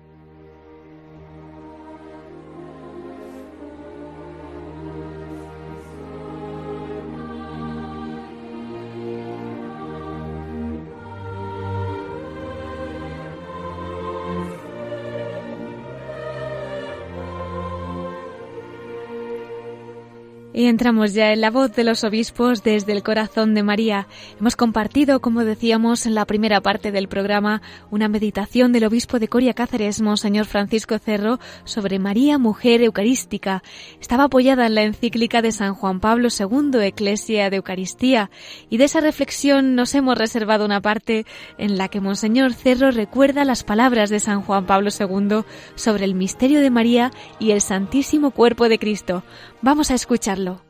Y 20.58 20.66
entramos 20.66 21.14
ya 21.14 21.32
en 21.32 21.40
la 21.40 21.52
voz 21.52 21.76
de 21.76 21.84
los 21.84 22.02
obispos 22.02 22.64
desde 22.64 22.90
el 22.90 23.04
corazón 23.04 23.54
de 23.54 23.62
María. 23.62 24.08
Hemos 24.40 24.56
compartido, 24.56 25.20
como 25.20 25.44
decíamos 25.44 26.04
en 26.04 26.16
la 26.16 26.24
primera 26.24 26.60
parte 26.60 26.90
del 26.90 27.06
programa, 27.06 27.62
una 27.92 28.08
meditación 28.08 28.72
del 28.72 28.82
obispo 28.82 29.20
de 29.20 29.28
Coria 29.28 29.54
Cáceres, 29.54 30.00
Monseñor 30.00 30.46
Francisco 30.46 30.98
Cerro, 30.98 31.38
sobre 31.62 32.00
María, 32.00 32.38
mujer 32.38 32.82
eucarística. 32.82 33.62
Estaba 34.00 34.24
apoyada 34.24 34.66
en 34.66 34.74
la 34.74 34.82
encíclica 34.82 35.42
de 35.42 35.52
San 35.52 35.74
Juan 35.74 36.00
Pablo 36.00 36.26
II, 36.36 36.84
Eclesia 36.84 37.50
de 37.50 37.58
Eucaristía, 37.58 38.28
y 38.68 38.78
de 38.78 38.84
esa 38.86 38.98
reflexión 38.98 39.76
nos 39.76 39.94
hemos 39.94 40.18
reservado 40.18 40.64
una 40.64 40.80
parte 40.80 41.24
en 41.58 41.78
la 41.78 41.86
que 41.86 42.00
Monseñor 42.00 42.52
Cerro 42.52 42.90
recuerda 42.90 43.44
las 43.44 43.62
palabras 43.62 44.10
de 44.10 44.18
San 44.18 44.42
Juan 44.42 44.66
Pablo 44.66 44.90
II 44.90 45.44
sobre 45.76 46.04
el 46.04 46.16
misterio 46.16 46.60
de 46.60 46.70
María 46.70 47.12
y 47.38 47.52
el 47.52 47.60
Santísimo 47.60 48.32
Cuerpo 48.32 48.68
de 48.68 48.80
Cristo. 48.80 49.22
Vamos 49.62 49.90
a 49.90 49.94
escucharlo. 49.94 50.60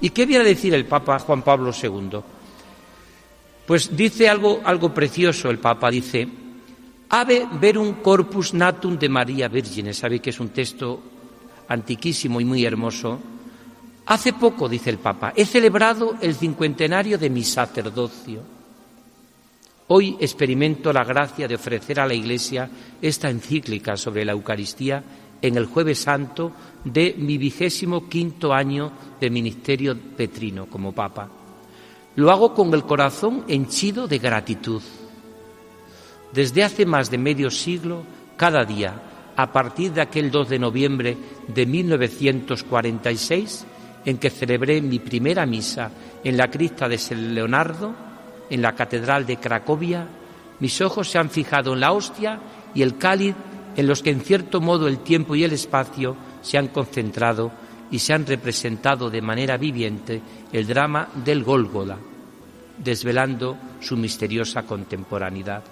¿Y 0.00 0.10
qué 0.10 0.26
viene 0.26 0.44
a 0.44 0.46
decir 0.46 0.74
el 0.74 0.84
Papa 0.84 1.18
Juan 1.18 1.42
Pablo 1.42 1.72
II? 1.72 2.20
Pues 3.66 3.96
dice 3.96 4.28
algo, 4.28 4.60
algo 4.64 4.92
precioso 4.92 5.50
el 5.50 5.58
Papa, 5.58 5.90
dice, 5.90 6.28
Ave 7.08 7.48
verum 7.60 8.02
corpus 8.02 8.52
natum 8.52 8.98
de 8.98 9.08
María 9.08 9.48
Virgine, 9.48 9.94
sabe 9.94 10.20
que 10.20 10.30
es 10.30 10.40
un 10.40 10.50
texto 10.50 11.00
antiquísimo 11.68 12.40
y 12.40 12.44
muy 12.44 12.64
hermoso. 12.64 13.18
Hace 14.06 14.34
poco, 14.34 14.68
dice 14.68 14.90
el 14.90 14.98
Papa, 14.98 15.32
he 15.34 15.44
celebrado 15.46 16.16
el 16.20 16.34
cincuentenario 16.34 17.18
de 17.18 17.30
mi 17.30 17.42
sacerdocio. 17.42 18.42
Hoy 19.88 20.16
experimento 20.20 20.92
la 20.92 21.04
gracia 21.04 21.48
de 21.48 21.54
ofrecer 21.54 22.00
a 22.00 22.06
la 22.06 22.14
Iglesia 22.14 22.68
esta 23.00 23.30
encíclica 23.30 23.96
sobre 23.96 24.24
la 24.24 24.32
Eucaristía 24.32 25.02
en 25.42 25.56
el 25.56 25.66
jueves 25.66 25.98
santo 25.98 26.52
de 26.84 27.14
mi 27.18 27.38
vigésimo 27.38 28.08
quinto 28.08 28.52
año 28.52 28.92
de 29.20 29.30
ministerio 29.30 29.96
petrino 30.16 30.66
como 30.66 30.92
papa. 30.92 31.28
Lo 32.16 32.30
hago 32.30 32.54
con 32.54 32.72
el 32.72 32.84
corazón 32.84 33.44
henchido 33.48 34.08
de 34.08 34.18
gratitud. 34.18 34.82
Desde 36.32 36.64
hace 36.64 36.86
más 36.86 37.10
de 37.10 37.18
medio 37.18 37.50
siglo, 37.50 38.04
cada 38.36 38.64
día, 38.64 39.02
a 39.36 39.52
partir 39.52 39.92
de 39.92 40.00
aquel 40.00 40.30
2 40.30 40.48
de 40.48 40.58
noviembre 40.58 41.16
de 41.48 41.66
1946, 41.66 43.66
en 44.04 44.18
que 44.18 44.30
celebré 44.30 44.80
mi 44.80 44.98
primera 44.98 45.44
misa 45.44 45.90
en 46.24 46.36
la 46.36 46.50
cripta 46.50 46.88
de 46.88 46.96
San 46.96 47.34
Leonardo, 47.34 47.94
en 48.48 48.62
la 48.62 48.74
Catedral 48.74 49.26
de 49.26 49.36
Cracovia, 49.36 50.06
mis 50.60 50.80
ojos 50.80 51.10
se 51.10 51.18
han 51.18 51.28
fijado 51.28 51.74
en 51.74 51.80
la 51.80 51.92
hostia 51.92 52.40
y 52.74 52.82
el 52.82 52.96
cáliz 52.96 53.34
en 53.76 53.86
los 53.86 54.02
que 54.02 54.10
en 54.10 54.20
cierto 54.20 54.60
modo 54.60 54.88
el 54.88 55.00
tiempo 55.00 55.36
y 55.36 55.44
el 55.44 55.52
espacio 55.52 56.16
se 56.40 56.56
han 56.58 56.68
concentrado 56.68 57.52
y 57.90 57.98
se 57.98 58.14
han 58.14 58.26
representado 58.26 59.10
de 59.10 59.22
manera 59.22 59.56
viviente 59.56 60.20
el 60.52 60.66
drama 60.66 61.08
del 61.24 61.44
Gólgola, 61.44 61.98
desvelando 62.82 63.56
su 63.80 63.96
misteriosa 63.96 64.62
contemporaneidad. 64.62 65.62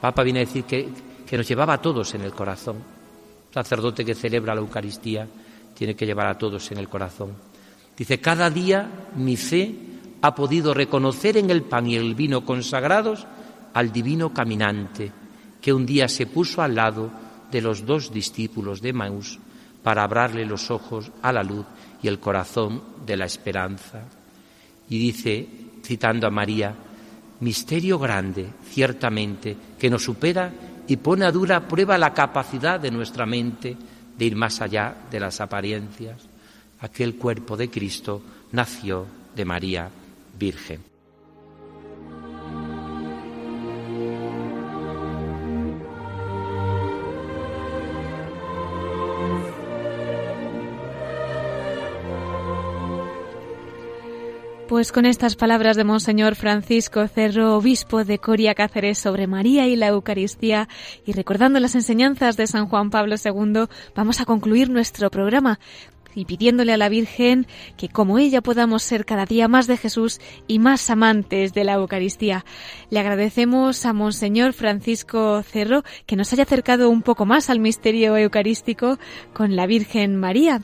Papa 0.00 0.22
viene 0.22 0.40
a 0.40 0.44
decir 0.44 0.64
que, 0.64 0.88
que 1.26 1.36
nos 1.36 1.48
llevaba 1.48 1.74
a 1.74 1.82
todos 1.82 2.14
en 2.14 2.20
el 2.20 2.32
corazón. 2.32 2.76
Sacerdote 3.52 4.04
que 4.04 4.14
celebra 4.14 4.54
la 4.54 4.60
Eucaristía 4.60 5.26
tiene 5.74 5.96
que 5.96 6.06
llevar 6.06 6.26
a 6.26 6.38
todos 6.38 6.70
en 6.70 6.78
el 6.78 6.88
corazón. 6.88 7.32
Dice, 7.96 8.20
cada 8.20 8.50
día 8.50 9.08
mi 9.16 9.36
fe 9.36 9.74
ha 10.20 10.34
podido 10.34 10.74
reconocer 10.74 11.36
en 11.36 11.50
el 11.50 11.62
pan 11.62 11.86
y 11.86 11.96
el 11.96 12.14
vino 12.14 12.44
consagrados 12.44 13.26
al 13.74 13.90
divino 13.90 14.32
caminante, 14.32 15.10
que 15.60 15.72
un 15.72 15.86
día 15.86 16.08
se 16.08 16.26
puso 16.26 16.62
al 16.62 16.74
lado 16.74 17.10
de 17.50 17.60
los 17.60 17.86
dos 17.86 18.12
discípulos 18.12 18.80
de 18.80 18.92
Maús 18.92 19.38
para 19.82 20.04
abrirle 20.04 20.44
los 20.44 20.70
ojos 20.70 21.10
a 21.22 21.32
la 21.32 21.42
luz 21.42 21.66
y 22.02 22.08
el 22.08 22.18
corazón 22.18 22.82
de 23.06 23.16
la 23.16 23.26
esperanza. 23.26 24.02
Y 24.88 24.98
dice, 24.98 25.46
citando 25.84 26.26
a 26.26 26.30
María, 26.30 26.74
misterio 27.40 27.98
grande, 27.98 28.48
ciertamente, 28.64 29.56
que 29.78 29.90
nos 29.90 30.04
supera 30.04 30.52
y 30.86 30.96
pone 30.96 31.24
a 31.24 31.32
dura 31.32 31.68
prueba 31.68 31.98
la 31.98 32.14
capacidad 32.14 32.80
de 32.80 32.90
nuestra 32.90 33.26
mente 33.26 33.76
de 34.16 34.24
ir 34.24 34.34
más 34.36 34.60
allá 34.60 34.94
de 35.10 35.20
las 35.20 35.40
apariencias. 35.40 36.20
Aquel 36.80 37.16
cuerpo 37.16 37.56
de 37.56 37.70
Cristo 37.70 38.22
nació 38.52 39.06
de 39.34 39.44
María 39.44 39.90
Virgen. 40.38 40.87
Pues 54.68 54.92
con 54.92 55.06
estas 55.06 55.34
palabras 55.34 55.78
de 55.78 55.84
Monseñor 55.84 56.34
Francisco 56.34 57.08
Cerro, 57.08 57.56
obispo 57.56 58.04
de 58.04 58.18
Coria 58.18 58.54
Cáceres, 58.54 58.98
sobre 58.98 59.26
María 59.26 59.66
y 59.66 59.76
la 59.76 59.86
Eucaristía, 59.86 60.68
y 61.06 61.12
recordando 61.12 61.58
las 61.58 61.74
enseñanzas 61.74 62.36
de 62.36 62.46
San 62.46 62.68
Juan 62.68 62.90
Pablo 62.90 63.14
II, 63.16 63.64
vamos 63.94 64.20
a 64.20 64.26
concluir 64.26 64.68
nuestro 64.68 65.10
programa 65.10 65.58
y 66.14 66.26
pidiéndole 66.26 66.74
a 66.74 66.76
la 66.76 66.90
Virgen 66.90 67.46
que 67.78 67.88
como 67.88 68.18
ella 68.18 68.42
podamos 68.42 68.82
ser 68.82 69.06
cada 69.06 69.24
día 69.24 69.48
más 69.48 69.66
de 69.68 69.78
Jesús 69.78 70.20
y 70.46 70.58
más 70.58 70.90
amantes 70.90 71.54
de 71.54 71.64
la 71.64 71.74
Eucaristía. 71.74 72.44
Le 72.90 73.00
agradecemos 73.00 73.86
a 73.86 73.94
Monseñor 73.94 74.52
Francisco 74.52 75.42
Cerro 75.44 75.82
que 76.04 76.16
nos 76.16 76.30
haya 76.34 76.42
acercado 76.42 76.90
un 76.90 77.00
poco 77.00 77.24
más 77.24 77.48
al 77.48 77.58
misterio 77.58 78.18
eucarístico 78.18 78.98
con 79.32 79.56
la 79.56 79.66
Virgen 79.66 80.16
María. 80.16 80.60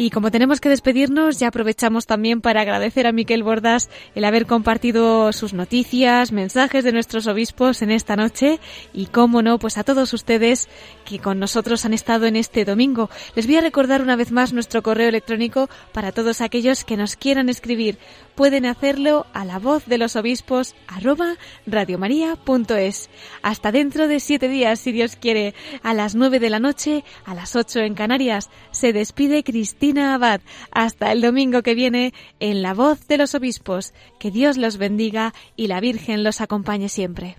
Y 0.00 0.10
como 0.10 0.30
tenemos 0.30 0.60
que 0.60 0.68
despedirnos, 0.68 1.40
ya 1.40 1.48
aprovechamos 1.48 2.06
también 2.06 2.40
para 2.40 2.60
agradecer 2.60 3.08
a 3.08 3.10
Miquel 3.10 3.42
Bordas 3.42 3.90
el 4.14 4.24
haber 4.24 4.46
compartido 4.46 5.32
sus 5.32 5.54
noticias, 5.54 6.30
mensajes 6.30 6.84
de 6.84 6.92
nuestros 6.92 7.26
obispos 7.26 7.82
en 7.82 7.90
esta 7.90 8.14
noche 8.14 8.60
y, 8.92 9.06
cómo 9.06 9.42
no, 9.42 9.58
pues 9.58 9.76
a 9.76 9.82
todos 9.82 10.14
ustedes 10.14 10.68
que 11.04 11.18
con 11.18 11.40
nosotros 11.40 11.84
han 11.84 11.94
estado 11.94 12.26
en 12.26 12.36
este 12.36 12.64
domingo. 12.64 13.10
Les 13.34 13.48
voy 13.48 13.56
a 13.56 13.60
recordar 13.60 14.00
una 14.00 14.14
vez 14.14 14.30
más 14.30 14.52
nuestro 14.52 14.84
correo 14.84 15.08
electrónico 15.08 15.68
para 15.92 16.12
todos 16.12 16.42
aquellos 16.42 16.84
que 16.84 16.96
nos 16.96 17.16
quieran 17.16 17.48
escribir. 17.48 17.98
Pueden 18.38 18.66
hacerlo 18.66 19.26
a 19.32 19.44
la 19.44 19.58
voz 19.58 19.86
de 19.86 19.98
los 19.98 20.14
obispos 20.14 20.76
arroba 20.86 21.34
radiomaria.es. 21.66 23.10
Hasta 23.42 23.72
dentro 23.72 24.06
de 24.06 24.20
siete 24.20 24.48
días, 24.48 24.78
si 24.78 24.92
Dios 24.92 25.16
quiere, 25.16 25.54
a 25.82 25.92
las 25.92 26.14
nueve 26.14 26.38
de 26.38 26.48
la 26.48 26.60
noche, 26.60 27.02
a 27.24 27.34
las 27.34 27.56
ocho 27.56 27.80
en 27.80 27.96
Canarias. 27.96 28.48
Se 28.70 28.92
despide 28.92 29.42
Cristina 29.42 30.14
Abad. 30.14 30.40
Hasta 30.70 31.10
el 31.10 31.20
domingo 31.20 31.62
que 31.64 31.74
viene 31.74 32.14
en 32.38 32.62
La 32.62 32.74
Voz 32.74 33.08
de 33.08 33.18
los 33.18 33.34
Obispos. 33.34 33.92
Que 34.20 34.30
Dios 34.30 34.56
los 34.56 34.76
bendiga 34.76 35.34
y 35.56 35.66
la 35.66 35.80
Virgen 35.80 36.22
los 36.22 36.40
acompañe 36.40 36.88
siempre. 36.88 37.38